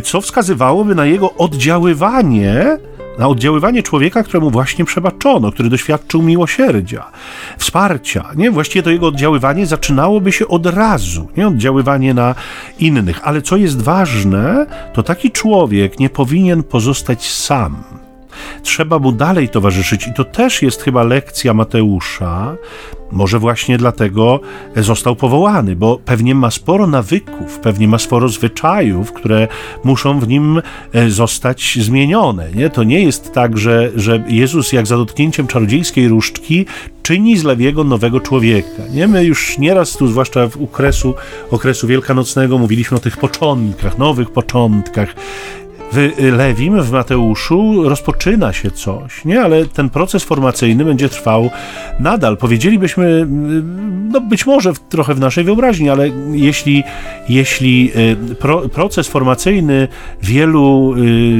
co 0.05 0.21
wskazywałoby 0.21 0.95
na 0.95 1.07
jego 1.07 1.35
oddziaływanie 1.35 2.79
na 3.19 3.29
oddziaływanie 3.29 3.83
człowieka, 3.83 4.23
któremu 4.23 4.51
właśnie 4.51 4.85
przebaczono, 4.85 5.53
który 5.53 5.69
doświadczył 5.69 6.23
miłosierdzia, 6.23 7.11
wsparcia. 7.59 8.31
Nie? 8.37 8.51
Właściwie 8.51 8.83
to 8.83 8.91
jego 8.91 9.07
oddziaływanie 9.07 9.67
zaczynałoby 9.67 10.33
się 10.33 10.49
od 10.49 10.67
razu, 10.67 11.29
nie? 11.37 11.49
oddziaływanie 11.49 12.15
na 12.15 12.35
innych. 12.79 13.21
Ale 13.23 13.43
co 13.43 13.57
jest 13.57 13.83
ważne, 13.83 14.67
to 14.93 15.03
taki 15.03 15.31
człowiek 15.31 15.99
nie 15.99 16.11
powinien 16.11 16.63
pozostać 16.63 17.31
sam 17.31 17.77
trzeba 18.63 18.99
mu 18.99 19.13
dalej 19.13 19.49
towarzyszyć. 19.49 20.07
I 20.07 20.13
to 20.13 20.25
też 20.25 20.63
jest 20.63 20.83
chyba 20.83 21.03
lekcja 21.03 21.55
Mateusza. 21.55 22.57
Może 23.13 23.39
właśnie 23.39 23.79
dlatego 23.79 24.41
został 24.77 25.17
powołany, 25.17 25.77
bo 25.77 26.01
pewnie 26.05 26.35
ma 26.35 26.51
sporo 26.51 26.87
nawyków, 26.87 27.59
pewnie 27.59 27.89
ma 27.89 27.99
sporo 27.99 28.29
zwyczajów, 28.29 29.13
które 29.13 29.49
muszą 29.85 30.21
w 30.21 30.29
nim 30.29 30.63
e, 30.93 31.11
zostać 31.11 31.79
zmienione. 31.81 32.53
Nie? 32.55 32.71
To 32.71 32.85
nie 32.85 33.01
jest 33.01 33.33
tak, 33.33 33.59
że, 33.59 33.91
że 33.97 34.25
Jezus, 34.29 34.73
jak 34.73 34.87
za 34.87 34.97
dotknięciem 34.97 35.47
czarodziejskiej 35.47 36.09
różdżki, 36.09 36.67
czyni 37.03 37.39
z 37.39 37.45
Lewiego 37.45 37.85
nowego 37.85 38.21
człowieka. 38.21 38.83
Nie? 38.91 39.09
My 39.09 39.25
już 39.25 39.59
nieraz 39.59 39.97
tu, 39.97 40.07
zwłaszcza 40.07 40.49
w 40.49 40.63
okresu, 40.63 41.15
okresu 41.51 41.87
wielkanocnego, 41.87 42.59
mówiliśmy 42.59 42.97
o 42.97 43.01
tych 43.01 43.17
początkach, 43.17 43.99
nowych 43.99 44.31
początkach 44.31 45.15
w 45.93 46.13
Lewim, 46.37 46.83
w 46.83 46.91
Mateuszu 46.91 47.89
rozpoczyna 47.89 48.53
się 48.53 48.71
coś, 48.71 49.25
nie? 49.25 49.41
Ale 49.43 49.67
ten 49.67 49.91
proces 49.91 50.25
formacyjny 50.25 50.85
będzie 50.85 51.09
trwał 51.09 51.51
nadal. 52.01 52.37
Powiedzielibyśmy, 52.37 53.27
no 54.13 54.21
być 54.21 54.47
może 54.47 54.75
w, 54.75 54.79
trochę 54.79 55.15
w 55.15 55.21
naszej 55.21 55.45
wyobraźni, 55.45 55.91
ale 55.91 56.09
jeśli, 56.33 56.85
jeśli 57.29 57.93
y, 58.31 58.35
pro, 58.35 58.69
proces 58.69 59.09
formacyjny 59.09 59.89
wielu 60.23 60.95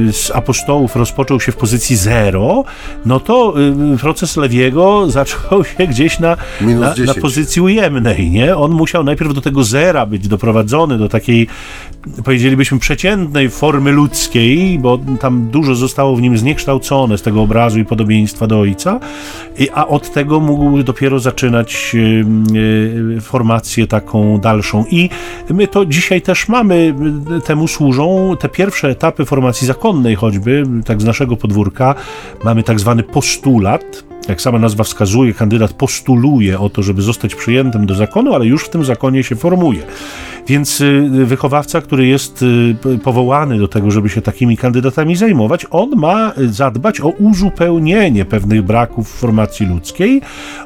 y, 0.09 0.13
z 0.13 0.31
apostołów 0.31 0.95
rozpoczął 0.95 1.39
się 1.39 1.51
w 1.51 1.57
pozycji 1.57 1.95
zero, 1.95 2.63
no 3.05 3.19
to 3.19 3.53
y, 3.93 3.97
proces 3.97 4.37
Lewiego 4.37 5.05
zaczął 5.09 5.63
się 5.63 5.87
gdzieś 5.87 6.19
na, 6.19 6.37
na, 6.61 6.93
na 7.05 7.13
pozycji 7.13 7.61
ujemnej, 7.61 8.31
nie? 8.31 8.57
On 8.57 8.71
musiał 8.71 9.03
najpierw 9.03 9.33
do 9.33 9.41
tego 9.41 9.63
zera 9.63 10.05
być 10.05 10.27
doprowadzony, 10.27 10.97
do 10.97 11.09
takiej, 11.09 11.47
powiedzielibyśmy, 12.23 12.79
przeciętnej 12.79 13.49
formy 13.49 13.91
ludzkiej, 13.91 14.40
bo 14.79 14.99
tam 15.19 15.49
dużo 15.49 15.75
zostało 15.75 16.15
w 16.15 16.21
nim 16.21 16.37
zniekształcone 16.37 17.17
z 17.17 17.21
tego 17.21 17.41
obrazu 17.41 17.79
i 17.79 17.85
podobieństwa 17.85 18.47
do 18.47 18.59
ojca, 18.59 18.99
a 19.73 19.87
od 19.87 20.13
tego 20.13 20.39
mógł 20.39 20.83
dopiero 20.83 21.19
zaczynać 21.19 21.95
e, 21.95 23.17
e, 23.17 23.21
formację 23.21 23.87
taką 23.87 24.37
dalszą. 24.37 24.85
I 24.89 25.09
my 25.49 25.67
to 25.67 25.85
dzisiaj 25.85 26.21
też 26.21 26.49
mamy, 26.49 26.95
temu 27.45 27.67
służą 27.67 28.35
te 28.39 28.49
pierwsze 28.49 28.89
etapy 28.89 29.25
formacji 29.25 29.67
zakonnej 29.67 30.15
choćby, 30.15 30.63
tak 30.85 31.01
z 31.01 31.05
naszego 31.05 31.37
podwórka, 31.37 31.95
mamy 32.43 32.63
tak 32.63 32.79
zwany 32.79 33.03
postulat, 33.03 34.03
jak 34.27 34.41
sama 34.41 34.59
nazwa 34.59 34.83
wskazuje, 34.83 35.33
kandydat 35.33 35.73
postuluje 35.73 36.59
o 36.59 36.69
to, 36.69 36.83
żeby 36.83 37.01
zostać 37.01 37.35
przyjętym 37.35 37.85
do 37.85 37.95
zakonu, 37.95 38.33
ale 38.33 38.45
już 38.45 38.63
w 38.65 38.69
tym 38.69 38.85
zakonie 38.85 39.23
się 39.23 39.35
formuje. 39.35 39.81
Więc 40.47 40.81
y, 40.81 41.09
wychowawca, 41.25 41.81
który 41.81 42.07
jest 42.07 42.41
y, 42.41 42.97
powołany 43.03 43.59
do 43.59 43.67
tego, 43.67 43.91
żeby 43.91 44.09
się 44.09 44.21
takimi 44.21 44.57
kandydatami 44.57 45.15
zajmować, 45.15 45.65
on 45.71 45.89
ma 45.95 46.33
zadbać 46.37 47.01
o 47.01 47.07
uzupełnienie 47.07 48.25
pewnych 48.25 48.61
braków 48.61 49.09
w 49.09 49.19
formacji 49.19 49.65
ludzkiej, 49.65 50.21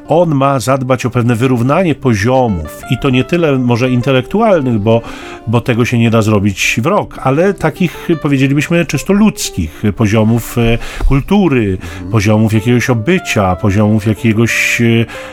on 0.08 0.34
ma 0.34 0.60
zadbać 0.60 1.06
o 1.06 1.10
pewne 1.10 1.34
wyrównanie 1.34 1.94
poziomów 1.94 2.82
i 2.90 2.98
to 2.98 3.10
nie 3.10 3.24
tyle 3.24 3.58
może 3.58 3.90
intelektualnych, 3.90 4.78
bo, 4.78 5.02
bo 5.46 5.60
tego 5.60 5.84
się 5.84 5.98
nie 5.98 6.10
da 6.10 6.22
zrobić 6.22 6.80
w 6.82 6.86
rok, 6.86 7.18
ale 7.22 7.54
takich 7.54 8.08
powiedzielibyśmy 8.22 8.86
czysto 8.86 9.12
ludzkich 9.12 9.82
poziomów 9.96 10.58
e, 10.58 10.78
kultury, 11.08 11.78
poziomów 12.10 12.52
jakiegoś 12.52 12.90
obycia, 12.90 13.56
poziomów 13.56 14.06
jakiegoś 14.06 14.80
e, 14.80 14.84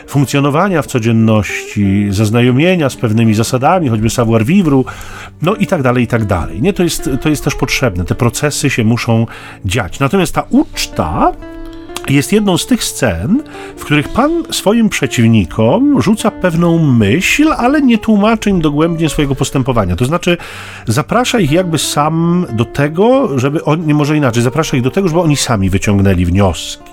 funkcjonowania 0.06 0.82
w 0.82 0.86
codzienności, 0.86 2.06
zaznajomienia 2.10 2.90
z 2.90 2.96
pewnymi 2.96 3.34
zasadami, 3.34 3.88
choćby 3.88 4.10
savoir 4.10 4.33
savoir 4.42 4.84
no 5.42 5.54
i 5.54 5.66
tak 5.66 5.82
dalej, 5.82 6.04
i 6.04 6.06
tak 6.06 6.24
dalej. 6.24 6.62
Nie, 6.62 6.72
to 6.72 6.82
jest, 6.82 7.10
to 7.22 7.28
jest 7.28 7.44
też 7.44 7.54
potrzebne. 7.54 8.04
Te 8.04 8.14
procesy 8.14 8.70
się 8.70 8.84
muszą 8.84 9.26
dziać. 9.64 10.00
Natomiast 10.00 10.34
ta 10.34 10.44
uczta 10.50 11.32
jest 12.08 12.32
jedną 12.32 12.58
z 12.58 12.66
tych 12.66 12.84
scen, 12.84 13.42
w 13.76 13.84
których 13.84 14.08
Pan 14.08 14.42
swoim 14.50 14.88
przeciwnikom 14.88 16.02
rzuca 16.02 16.30
pewną 16.30 16.78
myśl, 16.78 17.52
ale 17.56 17.82
nie 17.82 17.98
tłumaczy 17.98 18.50
im 18.50 18.60
dogłębnie 18.60 19.08
swojego 19.08 19.34
postępowania. 19.34 19.96
To 19.96 20.04
znaczy, 20.04 20.36
zaprasza 20.86 21.40
ich 21.40 21.52
jakby 21.52 21.78
sam 21.78 22.46
do 22.52 22.64
tego, 22.64 23.38
żeby 23.38 23.64
oni, 23.64 23.94
może 23.94 24.16
inaczej, 24.16 24.42
zaprasza 24.42 24.76
ich 24.76 24.82
do 24.82 24.90
tego, 24.90 25.08
żeby 25.08 25.20
oni 25.20 25.36
sami 25.36 25.70
wyciągnęli 25.70 26.24
wnioski. 26.24 26.90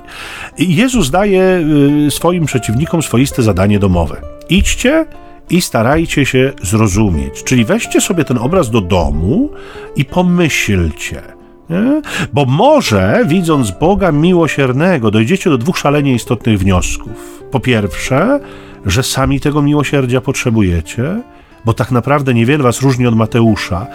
I 0.58 0.76
Jezus 0.76 1.10
daje 1.10 1.64
y, 2.08 2.12
swoim 2.12 2.46
przeciwnikom 2.46 3.02
swoiste 3.02 3.44
zadanie 3.44 3.80
domowe. 3.80 4.22
Idźcie 4.50 5.06
i 5.52 5.62
starajcie 5.62 6.26
się 6.26 6.54
zrozumieć. 6.62 7.44
Czyli 7.44 7.66
weźcie 7.66 8.02
sobie 8.02 8.26
ten 8.26 8.38
obraz 8.38 8.70
do 8.70 8.82
domu 8.82 9.50
i 9.96 10.06
pomyślcie. 10.06 11.22
Nie? 11.70 12.02
Bo 12.34 12.46
może, 12.46 13.24
widząc 13.28 13.72
Boga 13.72 14.12
miłosiernego, 14.12 15.12
dojdziecie 15.12 15.50
do 15.50 15.58
dwóch 15.58 15.78
szalenie 15.78 16.14
istotnych 16.14 16.60
wniosków. 16.60 17.44
Po 17.52 17.60
pierwsze, 17.60 18.40
że 18.86 19.04
sami 19.04 19.40
tego 19.40 19.62
miłosierdzia 19.62 20.22
potrzebujecie, 20.22 21.22
bo 21.66 21.74
tak 21.74 21.92
naprawdę 21.92 22.34
niewiele 22.34 22.64
was 22.64 22.82
różni 22.82 23.08
od 23.08 23.16
Mateusza. 23.16 23.88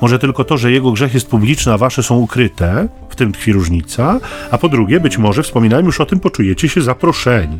Może 0.00 0.18
tylko 0.18 0.44
to, 0.44 0.58
że 0.58 0.72
jego 0.72 0.92
grzech 0.92 1.14
jest 1.14 1.30
publiczny, 1.30 1.72
a 1.72 1.78
wasze 1.78 2.02
są 2.02 2.18
ukryte, 2.18 2.88
w 3.08 3.16
tym 3.16 3.32
tkwi 3.32 3.52
różnica. 3.52 4.20
A 4.50 4.58
po 4.58 4.68
drugie, 4.68 5.00
być 5.00 5.18
może, 5.18 5.42
wspominałem 5.42 5.86
już 5.86 6.00
o 6.00 6.06
tym, 6.06 6.20
poczujecie 6.20 6.68
się 6.68 6.80
zaproszeni 6.80 7.58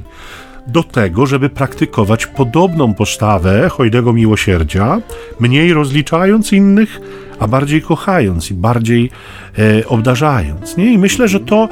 do 0.66 0.82
tego, 0.82 1.26
żeby 1.26 1.48
praktykować 1.48 2.26
podobną 2.26 2.94
postawę 2.94 3.68
hojnego 3.68 4.12
miłosierdzia, 4.12 5.00
mniej 5.40 5.72
rozliczając 5.72 6.52
innych, 6.52 7.00
a 7.40 7.48
bardziej 7.48 7.82
kochając 7.82 8.50
i 8.50 8.54
bardziej 8.54 9.10
e, 9.58 9.88
obdarzając. 9.88 10.76
Nie? 10.76 10.92
I 10.92 10.98
myślę, 10.98 11.28
że 11.28 11.40
to, 11.40 11.68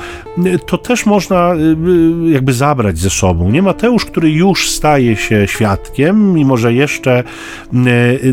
to 0.66 0.78
też 0.78 1.06
można 1.06 1.54
e, 1.54 1.56
jakby 2.30 2.52
zabrać 2.52 2.98
ze 2.98 3.10
sobą. 3.10 3.50
Nie 3.50 3.62
Mateusz, 3.62 4.04
który 4.04 4.30
już 4.30 4.70
staje 4.70 5.16
się 5.16 5.46
świadkiem, 5.46 6.32
mimo 6.34 6.56
że 6.56 6.74
jeszcze 6.74 7.18
e, 7.18 7.24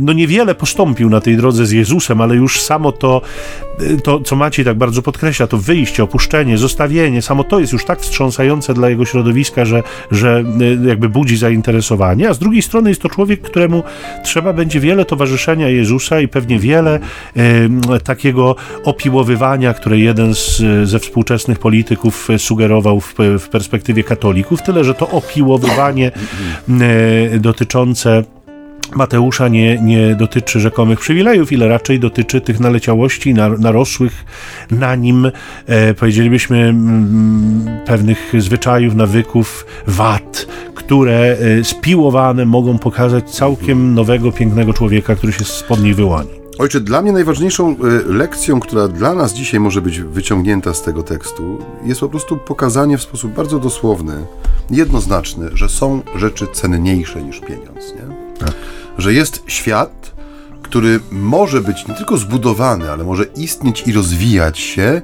no 0.01 0.13
niewiele 0.13 0.55
postąpił 0.55 1.09
na 1.09 1.21
tej 1.21 1.37
drodze 1.37 1.65
z 1.65 1.71
Jezusem, 1.71 2.21
ale 2.21 2.35
już 2.35 2.61
samo 2.61 2.91
to, 2.91 3.21
e, 3.61 3.64
to 4.03 4.19
co 4.19 4.35
Maciej 4.35 4.65
tak 4.65 4.77
bardzo 4.77 5.01
podkreśla, 5.01 5.47
to 5.47 5.57
wyjście, 5.57 6.03
opuszczenie, 6.03 6.57
zostawienie, 6.57 7.21
samo 7.21 7.43
to 7.43 7.59
jest 7.59 7.73
już 7.73 7.85
tak 7.85 7.99
wstrząsające 7.99 8.73
dla 8.73 8.89
jego 8.89 9.05
środowiska, 9.05 9.65
że, 9.65 9.83
że 10.11 10.43
e, 10.83 10.87
jakby 10.87 11.09
budzi 11.09 11.37
zainteresowanie, 11.37 12.29
a 12.29 12.33
z 12.33 12.39
drugiej 12.39 12.61
strony 12.61 12.89
jest 12.89 13.01
to 13.01 13.09
człowiek, 13.09 13.41
któremu 13.41 13.83
trzeba 14.23 14.53
będzie 14.53 14.79
wiele 14.79 15.05
towarzyszenia 15.05 15.69
Jezusa 15.69 16.19
i 16.19 16.27
pewnie 16.27 16.59
wiele 16.59 16.99
takiego 18.03 18.55
opiłowywania, 18.83 19.73
które 19.73 19.99
jeden 19.99 20.35
z, 20.35 20.61
ze 20.89 20.99
współczesnych 20.99 21.59
polityków 21.59 22.27
sugerował 22.37 22.99
w, 22.99 23.15
w 23.39 23.49
perspektywie 23.49 24.03
katolików, 24.03 24.61
tyle 24.61 24.83
że 24.83 24.93
to 24.93 25.09
opiłowywanie 25.09 26.11
dotyczące 27.39 28.23
Mateusza 28.95 29.47
nie, 29.47 29.79
nie 29.81 30.15
dotyczy 30.15 30.59
rzekomych 30.59 30.99
przywilejów, 30.99 31.51
ile 31.51 31.67
raczej 31.67 31.99
dotyczy 31.99 32.41
tych 32.41 32.59
naleciałości 32.59 33.33
narosłych 33.33 34.25
na 34.71 34.95
nim, 34.95 35.31
e, 35.65 35.93
powiedzielibyśmy, 35.93 36.57
m, 36.57 37.69
pewnych 37.85 38.33
zwyczajów, 38.37 38.95
nawyków, 38.95 39.65
wad, 39.87 40.47
które 40.75 41.37
e, 41.59 41.63
spiłowane 41.63 42.45
mogą 42.45 42.77
pokazać 42.77 43.29
całkiem 43.29 43.93
nowego, 43.93 44.31
pięknego 44.31 44.73
człowieka, 44.73 45.15
który 45.15 45.33
się 45.33 45.43
spod 45.43 45.83
nich 45.83 45.95
wyłoni. 45.95 46.45
Ojcze, 46.59 46.79
dla 46.79 47.01
mnie 47.01 47.11
najważniejszą 47.11 47.71
y, 47.71 47.77
lekcją, 48.13 48.59
która 48.59 48.87
dla 48.87 49.13
nas 49.13 49.33
dzisiaj 49.33 49.59
może 49.59 49.81
być 49.81 50.01
wyciągnięta 50.01 50.73
z 50.73 50.81
tego 50.81 51.03
tekstu, 51.03 51.57
jest 51.83 51.99
po 51.99 52.09
prostu 52.09 52.37
pokazanie 52.37 52.97
w 52.97 53.01
sposób 53.01 53.33
bardzo 53.33 53.59
dosłowny, 53.59 54.13
jednoznaczny, 54.69 55.49
że 55.53 55.69
są 55.69 56.01
rzeczy 56.15 56.47
cenniejsze 56.53 57.23
niż 57.23 57.39
pieniądz. 57.39 57.95
Nie? 57.95 58.14
Tak. 58.45 58.55
Że 58.97 59.13
jest 59.13 59.43
świat, 59.47 60.15
który 60.61 60.99
może 61.11 61.61
być 61.61 61.87
nie 61.87 61.93
tylko 61.93 62.17
zbudowany, 62.17 62.91
ale 62.91 63.03
może 63.03 63.23
istnieć 63.23 63.83
i 63.87 63.93
rozwijać 63.93 64.59
się, 64.59 65.01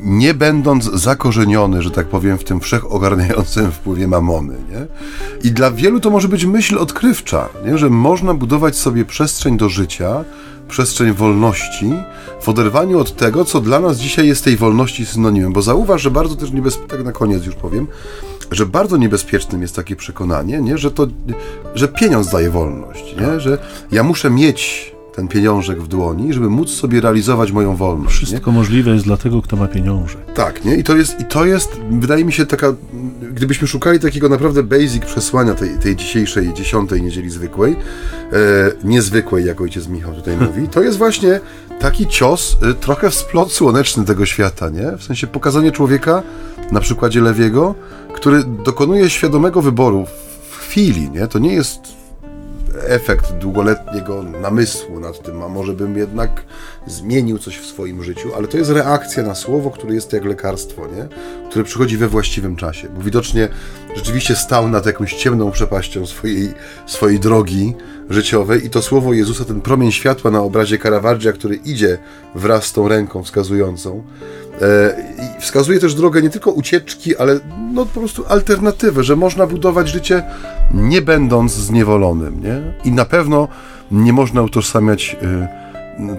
nie 0.00 0.34
będąc 0.34 0.84
zakorzeniony, 0.84 1.82
że 1.82 1.90
tak 1.90 2.06
powiem, 2.06 2.38
w 2.38 2.44
tym 2.44 2.60
wszechogarniającym 2.60 3.72
wpływie 3.72 4.08
mamony. 4.08 4.54
Nie? 4.70 4.86
I 5.48 5.52
dla 5.52 5.70
wielu 5.70 6.00
to 6.00 6.10
może 6.10 6.28
być 6.28 6.44
myśl 6.44 6.78
odkrywcza, 6.78 7.48
nie? 7.66 7.78
że 7.78 7.90
można 7.90 8.34
budować 8.34 8.76
sobie 8.76 9.04
przestrzeń 9.04 9.56
do 9.56 9.68
życia, 9.68 10.24
przestrzeń 10.68 11.12
wolności 11.12 11.92
w 12.40 12.48
oderwaniu 12.48 12.98
od 12.98 13.16
tego, 13.16 13.44
co 13.44 13.60
dla 13.60 13.80
nas 13.80 13.98
dzisiaj 13.98 14.28
jest 14.28 14.44
tej 14.44 14.56
wolności 14.56 15.06
synonimem. 15.06 15.52
Bo 15.52 15.62
zauważ, 15.62 16.02
że 16.02 16.10
bardzo 16.10 16.36
też 16.36 16.50
niebezpieczne, 16.50 16.96
tak 16.96 17.04
na 17.04 17.12
koniec 17.12 17.46
już 17.46 17.54
powiem, 17.54 17.86
że 18.50 18.66
bardzo 18.66 18.96
niebezpiecznym 18.96 19.62
jest 19.62 19.76
takie 19.76 19.96
przekonanie, 19.96 20.60
nie? 20.60 20.78
Że, 20.78 20.90
to, 20.90 21.06
że 21.74 21.88
pieniądz 21.88 22.30
daje 22.30 22.50
wolność, 22.50 23.16
nie? 23.20 23.40
że 23.40 23.58
ja 23.92 24.02
muszę 24.02 24.30
mieć 24.30 24.92
ten 25.18 25.28
pieniążek 25.28 25.82
w 25.82 25.88
dłoni, 25.88 26.32
żeby 26.32 26.50
móc 26.50 26.70
sobie 26.70 27.00
realizować 27.00 27.52
moją 27.52 27.76
wolność. 27.76 28.16
Wszystko 28.16 28.50
nie? 28.50 28.56
możliwe 28.56 28.90
jest 28.90 29.04
dla 29.04 29.16
tego, 29.16 29.42
kto 29.42 29.56
ma 29.56 29.68
pieniądze. 29.68 30.14
Tak, 30.34 30.64
nie? 30.64 30.76
I 30.76 30.84
to 30.84 30.96
jest, 30.96 31.20
i 31.20 31.24
to 31.24 31.44
jest 31.44 31.80
wydaje 31.90 32.24
mi 32.24 32.32
się, 32.32 32.46
taka, 32.46 32.74
gdybyśmy 33.32 33.68
szukali 33.68 34.00
takiego 34.00 34.28
naprawdę 34.28 34.62
basic 34.62 35.04
przesłania 35.04 35.54
tej, 35.54 35.78
tej 35.78 35.96
dzisiejszej, 35.96 36.54
dziesiątej 36.54 37.02
niedzieli 37.02 37.30
zwykłej, 37.30 37.72
e, 37.72 38.36
niezwykłej, 38.84 39.44
jak 39.46 39.60
ojciec 39.60 39.88
Michał 39.88 40.14
tutaj 40.14 40.36
mówi, 40.46 40.68
to 40.68 40.82
jest 40.82 40.98
właśnie 40.98 41.40
taki 41.80 42.06
cios, 42.06 42.56
e, 42.62 42.74
trochę 42.74 43.10
splot 43.10 43.52
słoneczny 43.52 44.04
tego 44.04 44.26
świata, 44.26 44.68
nie? 44.68 44.96
W 44.96 45.02
sensie 45.02 45.26
pokazanie 45.26 45.72
człowieka, 45.72 46.22
na 46.72 46.80
przykładzie 46.80 47.20
Lewiego, 47.20 47.74
który 48.14 48.44
dokonuje 48.44 49.10
świadomego 49.10 49.62
wyboru 49.62 50.06
w 50.50 50.56
chwili, 50.56 51.10
nie? 51.10 51.26
To 51.26 51.38
nie 51.38 51.52
jest 51.52 51.98
efekt 52.86 53.32
długoletniego 53.32 54.22
namysłu 54.22 55.00
nad 55.00 55.22
tym, 55.22 55.42
a 55.42 55.48
może 55.48 55.72
bym 55.72 55.96
jednak 55.96 56.44
zmienił 56.86 57.38
coś 57.38 57.58
w 57.58 57.66
swoim 57.66 58.04
życiu, 58.04 58.34
ale 58.36 58.48
to 58.48 58.58
jest 58.58 58.70
reakcja 58.70 59.22
na 59.22 59.34
słowo, 59.34 59.70
które 59.70 59.94
jest 59.94 60.12
jak 60.12 60.24
lekarstwo, 60.24 60.86
nie? 60.86 61.08
które 61.50 61.64
przychodzi 61.64 61.96
we 61.96 62.08
właściwym 62.08 62.56
czasie, 62.56 62.88
bo 62.88 63.02
widocznie 63.02 63.48
rzeczywiście 63.96 64.36
stał 64.36 64.68
nad 64.68 64.86
jakąś 64.86 65.14
ciemną 65.14 65.50
przepaścią 65.50 66.06
swojej, 66.06 66.54
swojej 66.86 67.20
drogi 67.20 67.74
życiowej 68.10 68.66
i 68.66 68.70
to 68.70 68.82
słowo 68.82 69.12
Jezusa, 69.12 69.44
ten 69.44 69.60
promień 69.60 69.92
światła 69.92 70.30
na 70.30 70.40
obrazie 70.40 70.78
Caravaggia, 70.78 71.32
który 71.32 71.54
idzie 71.54 71.98
wraz 72.34 72.64
z 72.64 72.72
tą 72.72 72.88
ręką 72.88 73.22
wskazującą, 73.22 74.02
e, 74.60 75.40
wskazuje 75.40 75.80
też 75.80 75.94
drogę 75.94 76.22
nie 76.22 76.30
tylko 76.30 76.50
ucieczki, 76.50 77.16
ale 77.16 77.40
no 77.72 77.86
po 77.86 78.00
prostu 78.00 78.24
alternatywę, 78.28 79.04
że 79.04 79.16
można 79.16 79.46
budować 79.46 79.88
życie 79.88 80.22
nie 80.74 81.02
będąc 81.02 81.52
zniewolonym, 81.52 82.42
nie? 82.42 82.74
I 82.84 82.92
na 82.92 83.04
pewno 83.04 83.48
nie 83.90 84.12
można 84.12 84.42
utożsamiać 84.42 85.16
y, 85.22 85.48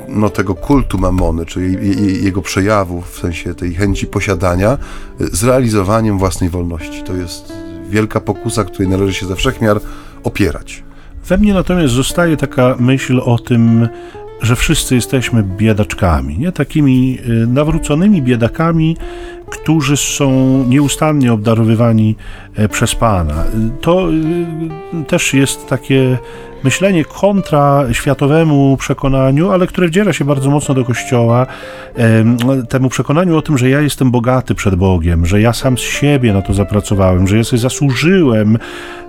no, 0.08 0.30
tego 0.30 0.56
kultu 0.56 0.98
mamony, 0.98 1.46
czyli 1.46 2.24
jego 2.24 2.42
przejawów, 2.42 3.12
w 3.12 3.20
sensie 3.20 3.56
tej 3.56 3.74
chęci 3.74 4.08
posiadania, 4.08 4.78
y, 5.22 5.28
z 5.36 5.44
realizowaniem 5.44 6.18
własnej 6.18 6.50
wolności. 6.50 7.04
To 7.04 7.16
jest 7.16 7.54
wielka 7.90 8.20
pokusa, 8.20 8.64
której 8.64 8.88
należy 8.88 9.14
się 9.14 9.26
ze 9.26 9.36
wszechmiar 9.36 9.80
opierać. 10.24 10.84
We 11.28 11.38
mnie 11.38 11.54
natomiast 11.54 11.94
zostaje 11.94 12.38
taka 12.38 12.76
myśl 12.80 13.22
o 13.26 13.40
tym, 13.40 13.88
że 14.42 14.56
wszyscy 14.56 14.96
jesteśmy 14.96 15.44
biedaczkami, 15.44 16.38
nie? 16.38 16.52
takimi 16.52 17.18
y, 17.30 17.48
nawróconymi 17.48 18.22
biedakami, 18.22 18.98
którzy 19.50 19.98
są 19.98 20.32
nieustannie 20.68 21.34
obdarowywani 21.34 22.16
e, 22.56 22.70
przez 22.70 22.96
Pana. 22.96 23.44
To 23.82 24.10
y, 24.12 25.06
też 25.06 25.34
jest 25.34 25.68
takie 25.68 26.18
myślenie 26.64 27.06
kontra 27.06 27.86
światowemu 27.92 28.78
przekonaniu, 28.78 29.52
ale 29.52 29.68
które 29.68 29.88
wdziera 29.88 30.14
się 30.14 30.26
bardzo 30.26 30.50
mocno 30.50 30.76
do 30.76 30.86
Kościoła, 30.86 31.48
temu 32.70 32.90
przekonaniu 32.90 33.38
o 33.38 33.42
tym, 33.42 33.58
że 33.58 33.70
ja 33.70 33.82
jestem 33.82 34.12
bogaty 34.12 34.56
przed 34.56 34.76
Bogiem, 34.76 35.26
że 35.26 35.42
ja 35.42 35.54
sam 35.54 35.78
z 35.78 35.82
siebie 35.82 36.34
na 36.34 36.42
to 36.42 36.54
zapracowałem, 36.54 37.28
że 37.28 37.38
ja 37.38 37.44
sobie 37.44 37.60
zasłużyłem 37.60 38.58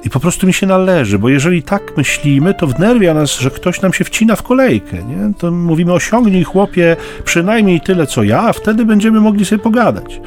i 0.05 0.11
po 0.11 0.21
prostu 0.21 0.47
mi 0.47 0.53
się 0.53 0.67
należy, 0.67 1.19
bo 1.19 1.29
jeżeli 1.29 1.63
tak 1.63 1.97
myślimy, 1.97 2.55
to 2.55 2.67
wnerwia 2.67 3.15
nas, 3.15 3.39
że 3.39 3.51
ktoś 3.51 3.81
nam 3.81 3.93
się 3.93 4.05
wcina 4.05 4.37
w 4.37 4.43
kolejkę. 4.43 4.97
Nie? 4.97 5.35
To 5.39 5.51
mówimy, 5.51 5.93
osiągnij 5.93 6.45
chłopie 6.45 6.97
przynajmniej 7.25 7.81
tyle, 7.81 8.07
co 8.07 8.23
ja, 8.23 8.43
a 8.43 8.53
wtedy 8.53 8.85
będziemy 8.85 9.21
mogli 9.21 9.45
sobie 9.45 9.63
pogadać. 9.63 10.21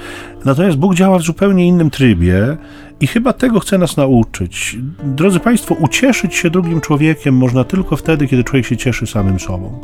Natomiast 0.45 0.77
Bóg 0.77 0.95
działa 0.95 1.19
w 1.19 1.21
zupełnie 1.21 1.67
innym 1.67 1.89
trybie 1.89 2.57
i 3.03 3.07
chyba 3.07 3.33
tego 3.33 3.59
chce 3.59 3.77
nas 3.77 3.97
nauczyć. 3.97 4.77
Drodzy 5.03 5.39
Państwo, 5.39 5.75
ucieszyć 5.75 6.35
się 6.35 6.49
drugim 6.49 6.81
człowiekiem 6.81 7.35
można 7.35 7.63
tylko 7.63 7.95
wtedy, 7.95 8.27
kiedy 8.27 8.43
człowiek 8.43 8.65
się 8.65 8.77
cieszy 8.77 9.07
samym 9.07 9.39
sobą. 9.39 9.81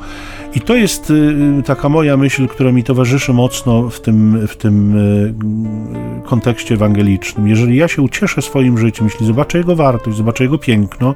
I 0.55 0.61
to 0.61 0.76
jest 0.76 1.11
y, 1.11 1.63
taka 1.65 1.89
moja 1.89 2.17
myśl, 2.17 2.47
która 2.47 2.72
mi 2.72 2.84
towarzyszy 2.84 3.34
mocno 3.34 3.89
w 3.89 4.01
tym, 4.01 4.47
w 4.47 4.55
tym 4.55 4.97
y, 4.97 5.34
kontekście 6.26 6.76
ewangelicznym. 6.76 7.47
Jeżeli 7.47 7.76
ja 7.76 7.88
się 7.88 8.01
ucieszę 8.01 8.41
swoim 8.41 8.78
życiem, 8.78 9.05
jeśli 9.05 9.26
zobaczę 9.26 9.57
jego 9.57 9.76
wartość, 9.76 10.17
zobaczę 10.17 10.43
jego 10.43 10.57
piękno, 10.57 11.15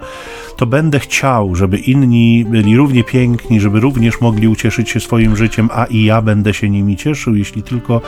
to 0.57 0.65
będę 0.65 0.99
chciał, 0.99 1.55
żeby 1.55 1.77
inni 1.77 2.45
byli 2.49 2.77
równie 2.77 3.03
piękni, 3.03 3.59
żeby 3.59 3.79
również 3.79 4.21
mogli 4.21 4.47
ucieszyć 4.47 4.89
się 4.89 4.99
swoim 4.99 5.35
życiem, 5.35 5.69
a 5.73 5.85
i 5.85 6.03
ja 6.03 6.21
będę 6.21 6.53
się 6.53 6.69
nimi 6.69 6.97
cieszył, 6.97 7.35
jeśli 7.35 7.63
tylko 7.63 8.01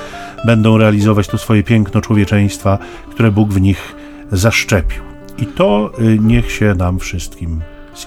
będą 0.45 0.77
realizować 0.77 1.27
to 1.27 1.37
swoje 1.37 1.63
piękno 1.63 2.01
człowieczeństwa, 2.01 2.77
które 3.09 3.31
Bóg 3.31 3.53
w 3.53 3.61
nich 3.61 3.84
zaszczepił. 4.31 5.03
I 5.37 5.45
to 5.45 5.91
y, 5.99 6.19
niech 6.21 6.51
się 6.51 6.75
nam 6.75 6.99
wszystkim 6.99 7.61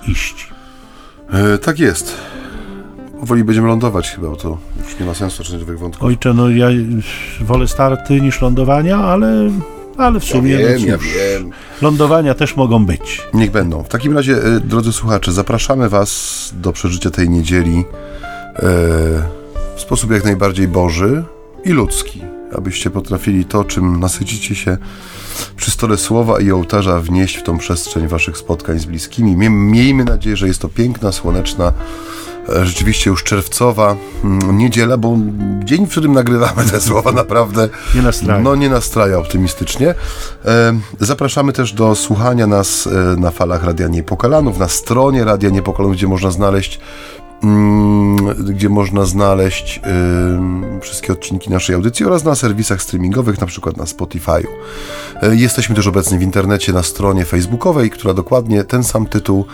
ziści. 0.09 0.47
E, 1.31 1.59
tak 1.59 1.79
jest. 1.79 2.14
Powoli 3.21 3.45
będziemy 3.45 3.69
lądować 3.69 4.11
chyba, 4.11 4.29
bo 4.29 4.37
to 4.37 4.59
już 4.85 5.01
nie 5.01 5.07
ma 5.07 5.14
sensu 5.14 5.43
zacząć 5.43 5.61
nowych 5.61 5.79
wątków. 5.79 6.05
Ojcze, 6.05 6.35
no 6.35 6.51
ja 6.51 6.66
wolę 7.41 7.69
starty 7.69 8.21
niż 8.21 8.41
lądowania, 8.41 8.99
ale, 8.99 9.51
ale 9.97 10.21
w 10.21 10.25
sumie... 10.25 10.53
Ja 10.53 10.69
wiem, 10.69 10.81
no 10.81 10.87
ja 10.87 10.99
wiem. 10.99 11.51
Lądowania 11.83 12.35
też 12.35 12.57
mogą 12.57 12.87
być. 12.87 13.23
Niech 13.35 13.51
będą. 13.51 13.83
W 13.83 13.89
takim 13.89 14.14
razie, 14.14 14.45
e, 14.45 14.61
drodzy 14.61 14.93
słuchacze, 14.93 15.33
zapraszamy 15.33 15.89
Was 15.89 16.53
do 16.57 16.73
przeżycia 16.73 17.11
tej 17.11 17.31
niedzieli 17.31 17.79
e, 17.79 18.62
w 19.77 19.81
sposób 19.81 20.11
jak 20.11 20.25
najbardziej 20.25 20.69
boży 20.69 21.25
i 21.64 21.71
ludzki, 21.71 22.23
abyście 22.57 22.91
potrafili 22.91 23.45
to, 23.45 23.64
czym 23.64 24.01
nasycicie 24.01 24.55
się 24.55 24.79
przy 25.57 25.70
stole 25.70 25.97
słowa 25.97 26.41
i 26.41 26.51
ołtarza 26.51 27.01
wnieść 27.01 27.36
w 27.36 27.43
tą 27.43 27.59
przestrzeń 27.59 28.09
Waszych 28.09 28.39
spotkań 28.39 28.78
z 28.78 28.84
bliskimi. 28.84 29.36
Miejmy 29.51 30.05
nadzieję, 30.05 30.36
że 30.36 30.47
jest 30.47 30.61
to 30.61 30.68
piękna, 30.68 31.12
słoneczna, 31.12 31.72
e, 32.49 32.66
rzeczywiście 32.66 33.11
już 33.11 33.24
czerwcowa 33.24 33.97
mm, 34.24 34.59
niedziela, 34.59 34.97
bo 34.97 35.16
dzień, 35.64 35.86
w 35.86 35.91
którym 35.91 36.12
nagrywamy 36.12 36.64
te 36.70 36.80
słowa 36.80 37.12
naprawdę 37.12 37.68
nie 37.95 38.03
nastraja, 38.03 38.41
no, 38.41 38.57
nie 38.57 38.68
nastraja 38.68 39.18
optymistycznie. 39.18 39.95
E, 40.45 40.78
zapraszamy 41.01 41.53
też 41.53 41.72
do 41.72 41.95
słuchania 41.95 42.47
nas 42.47 42.86
e, 42.86 42.91
na 43.20 43.30
falach 43.30 43.64
Radia 43.64 43.89
Niepokalanów, 43.89 44.59
na 44.59 44.68
stronie 44.68 45.24
Radia 45.24 45.51
Niepokalanów, 45.51 45.97
gdzie 45.97 46.07
można 46.07 46.30
znaleźć 46.30 46.80
gdzie 48.39 48.68
można 48.68 49.05
znaleźć 49.05 49.80
wszystkie 50.80 51.12
odcinki 51.12 51.51
naszej 51.51 51.74
audycji 51.74 52.07
oraz 52.07 52.24
na 52.24 52.34
serwisach 52.34 52.82
streamingowych, 52.82 53.41
na 53.41 53.47
przykład 53.47 53.76
na 53.76 53.84
Spotify'u. 53.84 54.47
E, 55.22 55.36
jesteśmy 55.36 55.74
też 55.74 55.86
obecni 55.86 56.18
w 56.18 56.22
internecie 56.22 56.72
na 56.72 56.82
stronie 56.82 57.24
facebookowej, 57.24 57.91
która 57.91 58.14
dokładnie 58.14 58.64
ten 58.64 58.84
sam 58.84 59.07
tytuł 59.07 59.45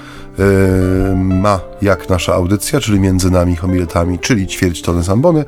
ma 1.14 1.60
jak 1.82 2.08
nasza 2.08 2.34
audycja, 2.34 2.80
czyli 2.80 3.00
Między 3.00 3.30
nami 3.30 3.56
homiletami, 3.56 4.18
czyli 4.18 4.46
ćwierć 4.46 4.82
tony 4.82 5.04
sambony. 5.04 5.44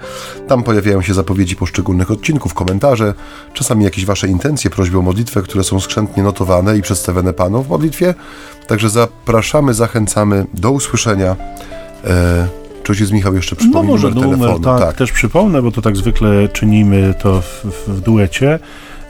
Tam 0.48 0.62
pojawiają 0.62 1.02
się 1.02 1.14
zapowiedzi 1.14 1.56
poszczególnych 1.56 2.10
odcinków, 2.10 2.54
komentarze, 2.54 3.14
czasami 3.52 3.84
jakieś 3.84 4.06
wasze 4.06 4.28
intencje, 4.28 4.70
prośby 4.70 4.98
o 4.98 5.02
modlitwę, 5.02 5.42
które 5.42 5.64
są 5.64 5.80
skrzętnie 5.80 6.22
notowane 6.22 6.78
i 6.78 6.82
przedstawione 6.82 7.32
Panu 7.32 7.62
w 7.62 7.68
modlitwie. 7.68 8.14
Także 8.66 8.90
zapraszamy, 8.90 9.74
zachęcamy 9.74 10.46
do 10.54 10.70
usłyszenia. 10.70 11.36
E, 12.04 12.48
czy 12.82 12.92
ojciec 12.92 13.10
Michał 13.10 13.34
jeszcze 13.34 13.56
przypomni 13.56 13.88
no 13.88 13.92
może 13.92 14.10
numer, 14.10 14.38
telefonu? 14.38 14.60
Tak, 14.60 14.80
tak, 14.80 14.96
też 14.96 15.12
przypomnę, 15.12 15.62
bo 15.62 15.70
to 15.70 15.82
tak 15.82 15.96
zwykle 15.96 16.48
czynimy 16.48 17.14
to 17.22 17.40
w, 17.40 17.64
w 17.88 18.00
duecie. 18.00 18.58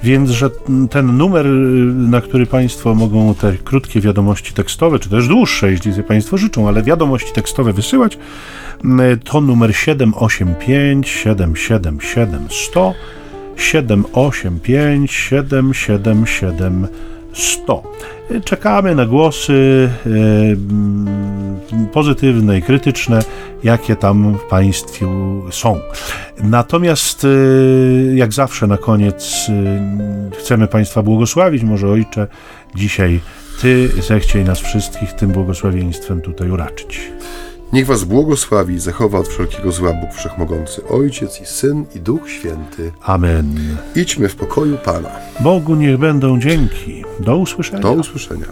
Więc, 0.03 0.31
że 0.31 0.51
ten 0.91 1.17
numer, 1.17 1.47
na 1.95 2.21
który 2.21 2.47
Państwo 2.47 2.95
mogą 2.95 3.35
te 3.35 3.53
krótkie 3.65 4.01
wiadomości 4.01 4.55
tekstowe, 4.55 4.99
czy 4.99 5.11
też 5.11 5.29
dłuższe, 5.29 5.71
jeśli 5.71 5.93
sobie 5.93 6.05
Państwo 6.05 6.37
życzą, 6.37 6.69
ale 6.69 6.83
wiadomości 6.83 7.33
tekstowe 7.33 7.73
wysyłać, 7.73 8.19
to 9.25 9.41
numer 9.41 9.77
785 9.77 11.09
777 11.09 12.49
100 12.51 12.95
785 13.57 15.13
777 15.13 16.89
100. 17.33 17.83
Czekamy 18.45 18.95
na 18.95 19.07
głosy 19.07 19.91
e, 20.07 21.87
pozytywne 21.93 22.59
i 22.59 22.63
krytyczne, 22.63 23.23
jakie 23.65 23.97
tam 23.97 24.39
w 24.39 24.43
Państwu 24.43 25.07
są. 25.51 25.81
Natomiast, 26.43 27.25
e, 27.25 27.29
jak 28.17 28.33
zawsze, 28.33 28.67
na 28.67 28.77
koniec 28.77 29.47
e, 29.49 30.39
chcemy 30.39 30.67
Państwa 30.67 31.03
błogosławić. 31.03 31.63
Może 31.63 31.89
Ojcze, 31.89 32.27
dzisiaj 32.75 33.21
Ty 33.61 33.89
zechciej 34.03 34.45
nas 34.45 34.61
wszystkich 34.61 35.13
tym 35.13 35.31
błogosławieństwem 35.31 36.21
tutaj 36.21 36.51
uraczyć. 36.51 37.01
Niech 37.73 37.87
was 37.87 38.05
błogosławi 38.05 38.75
i 38.75 38.81
zachowa 38.81 39.19
od 39.19 39.29
wszelkiego 39.29 39.73
zła 39.73 39.93
Bóg 39.93 40.13
Wszechmogący, 40.15 40.89
Ojciec 40.89 41.41
i 41.41 41.47
Syn 41.47 41.85
i 41.95 42.01
Duch 42.01 42.31
Święty. 42.31 42.93
Amen. 43.03 43.77
Idźmy 43.97 44.29
w 44.29 44.37
pokoju 44.37 44.79
Pana. 44.85 45.11
Bogu 45.41 45.75
niech 45.75 45.99
będą 45.99 46.41
dzięki. 46.41 47.05
Do 47.21 47.37
usłyszenia. 47.37 47.83
Do 47.83 47.93
usłyszenia. 47.93 48.47